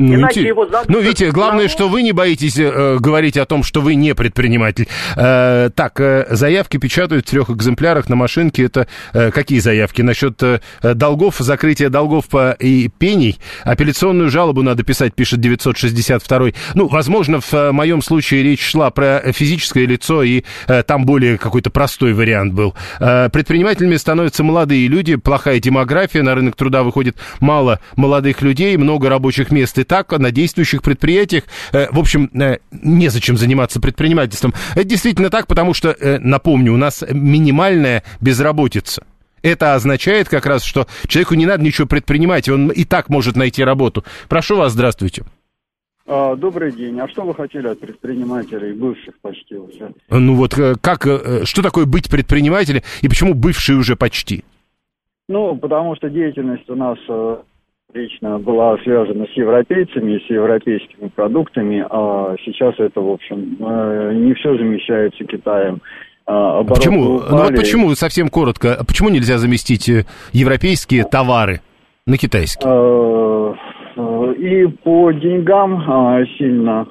Ну, 0.00 0.14
Иначе 0.14 0.40
его. 0.40 0.66
Ну, 0.88 1.00
видите, 1.00 1.30
главное, 1.30 1.68
что 1.68 1.88
вы 1.88 2.02
не 2.02 2.12
боитесь 2.12 2.58
э, 2.58 2.96
говорить 2.98 3.36
о 3.36 3.44
том, 3.44 3.62
что 3.62 3.82
вы 3.82 3.96
не 3.96 4.14
предприниматель. 4.14 4.88
Э, 5.14 5.68
так, 5.74 6.00
э, 6.00 6.26
заявки 6.30 6.78
печатают 6.78 7.26
в 7.26 7.30
трех 7.30 7.50
экземплярах 7.50 8.08
на 8.08 8.16
машинке. 8.16 8.64
Это 8.64 8.88
э, 9.12 9.30
какие 9.30 9.58
заявки? 9.58 10.00
Насчет 10.00 10.42
э, 10.42 10.60
долгов, 10.82 11.36
закрытия 11.38 11.90
долгов 11.90 12.28
по 12.28 12.52
и 12.52 12.88
пений. 12.88 13.38
Апелляционную 13.64 14.30
жалобу 14.30 14.62
надо 14.62 14.84
писать, 14.84 15.14
пишет 15.14 15.40
962. 15.40 16.52
Ну, 16.74 16.88
возможно, 16.88 17.42
в 17.42 17.52
э, 17.52 17.70
моем 17.70 18.00
случае 18.00 18.42
речь 18.42 18.62
шла 18.62 18.90
про 18.90 19.20
физическое 19.32 19.84
лицо, 19.84 20.22
и 20.22 20.44
э, 20.66 20.82
там 20.82 21.04
более 21.04 21.36
какой-то 21.36 21.68
простой 21.68 22.14
вариант 22.14 22.54
был. 22.54 22.74
Э, 23.00 23.28
предпринимателями 23.30 23.96
становятся 23.96 24.44
молодые 24.44 24.88
люди, 24.88 25.16
плохая 25.16 25.60
демография, 25.60 26.22
на 26.22 26.34
рынок 26.34 26.56
труда 26.56 26.84
выходит 26.84 27.18
мало 27.40 27.80
молодых 27.96 28.40
людей, 28.40 28.78
много 28.78 29.10
рабочих 29.10 29.50
мест 29.50 29.76
и 29.78 29.89
так 29.90 30.16
на 30.16 30.30
действующих 30.30 30.82
предприятиях, 30.82 31.44
э, 31.72 31.88
в 31.90 31.98
общем, 31.98 32.30
э, 32.40 32.58
незачем 32.70 33.36
заниматься 33.36 33.80
предпринимательством. 33.80 34.54
Это 34.74 34.84
действительно 34.84 35.30
так, 35.30 35.48
потому 35.48 35.74
что, 35.74 35.88
э, 35.88 36.18
напомню, 36.20 36.72
у 36.72 36.76
нас 36.76 37.04
минимальная 37.10 38.04
безработица. 38.20 39.04
Это 39.42 39.74
означает 39.74 40.28
как 40.28 40.46
раз, 40.46 40.62
что 40.62 40.86
человеку 41.08 41.34
не 41.34 41.44
надо 41.44 41.64
ничего 41.64 41.88
предпринимать, 41.88 42.48
он 42.48 42.68
и 42.68 42.84
так 42.84 43.08
может 43.08 43.34
найти 43.34 43.64
работу. 43.64 44.04
Прошу 44.28 44.56
вас, 44.58 44.74
здравствуйте. 44.74 45.24
А, 46.06 46.36
добрый 46.36 46.70
день. 46.70 47.00
А 47.00 47.08
что 47.08 47.22
вы 47.22 47.34
хотели 47.34 47.66
от 47.66 47.80
предпринимателей, 47.80 48.72
бывших 48.72 49.18
почти 49.20 49.56
уже? 49.56 49.92
Ну 50.08 50.36
вот 50.36 50.54
как, 50.80 51.02
что 51.44 51.62
такое 51.62 51.86
быть 51.86 52.08
предпринимателем 52.08 52.82
и 53.02 53.08
почему 53.08 53.34
бывшие 53.34 53.76
уже 53.76 53.96
почти? 53.96 54.44
Ну, 55.28 55.56
потому 55.56 55.96
что 55.96 56.08
деятельность 56.10 56.68
у 56.70 56.76
нас 56.76 56.98
лично 57.94 58.38
была 58.38 58.76
связана 58.78 59.26
с 59.26 59.36
европейцами, 59.36 60.22
с 60.26 60.30
европейскими 60.30 61.08
продуктами, 61.08 61.84
а 61.88 62.34
сейчас 62.44 62.74
это, 62.78 63.00
в 63.00 63.10
общем, 63.10 63.56
э, 63.60 64.12
не 64.14 64.34
все 64.34 64.56
замещается 64.56 65.24
Китаем. 65.24 65.80
А, 66.26 66.60
а 66.60 66.64
почему? 66.64 67.16
Упали. 67.16 67.30
Ну 67.30 67.36
вот 67.38 67.56
почему, 67.56 67.94
совсем 67.94 68.28
коротко, 68.28 68.74
а 68.74 68.84
почему 68.84 69.08
нельзя 69.08 69.38
заместить 69.38 69.88
э, 69.88 70.04
европейские 70.32 71.04
товары 71.04 71.60
на 72.06 72.16
китайские? 72.16 72.70
Э, 72.70 73.54
и 74.38 74.66
по 74.66 75.10
деньгам 75.12 75.82
сильно 76.38 76.86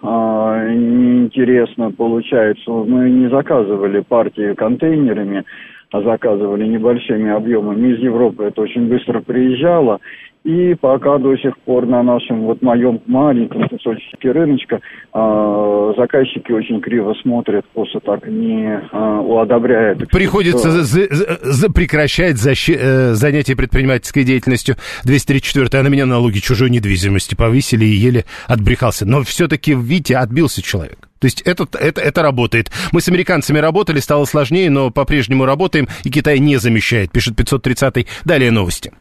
неинтересно 0.70 1.92
получается. 1.92 2.70
Мы 2.70 3.10
не 3.10 3.30
заказывали 3.30 4.02
партии 4.02 4.54
контейнерами, 4.54 5.40
а 5.40 5.44
заказывали 5.92 6.68
небольшими 6.68 7.32
объемами 7.32 7.94
из 7.94 8.00
Европы. 8.00 8.46
Это 8.46 8.62
очень 8.62 8.88
быстро 8.88 9.22
приезжало. 9.22 10.00
И 10.46 10.74
пока 10.80 11.18
до 11.18 11.36
сих 11.36 11.58
пор 11.60 11.86
на 11.86 12.02
нашем 12.02 12.44
вот 12.44 12.62
моем 12.62 13.02
маленьком 13.08 13.68
кусочке 13.68 14.32
рыночка 14.32 14.80
э, 15.14 15.94
заказчики 15.98 16.52
очень 16.54 16.80
криво 16.80 17.14
смотрят, 17.22 17.66
просто 17.74 18.00
так 18.00 18.26
не 18.26 18.66
э, 18.66 19.42
одобряют. 19.42 20.10
Приходится 20.10 20.72
за, 20.72 20.84
за, 20.84 21.40
за, 21.42 21.72
прекращать 21.72 22.38
защи, 22.38 22.78
э, 22.80 23.14
занятие 23.16 23.58
предпринимательской 23.58 24.24
деятельностью. 24.24 24.76
234 25.04 25.68
а 25.78 25.84
на 25.84 25.90
меня 25.90 26.06
налоги 26.06 26.40
чужой 26.40 26.70
недвижимости 26.70 27.36
повысили 27.36 27.84
и 27.84 27.90
еле 27.90 28.24
отбрехался. 28.48 29.06
Но 29.06 29.24
все-таки, 29.24 29.74
видите, 29.74 30.16
отбился 30.16 30.62
человек. 30.62 31.09
То 31.20 31.26
есть 31.26 31.42
это, 31.42 31.68
это, 31.78 32.02
это 32.02 32.22
работает. 32.22 32.72
Мы 32.92 33.02
с 33.02 33.08
американцами 33.08 33.60
работали, 33.60 34.00
стало 34.00 34.26
сложнее, 34.26 34.70
но 34.70 34.90
по-прежнему 34.90 35.46
работаем, 35.46 35.88
и 36.04 36.10
Китай 36.10 36.40
не 36.40 36.58
замещает, 36.58 37.12
пишет 37.12 37.40
530-й. 37.40 38.08
Далее 38.26 38.52
новости. 38.52 38.92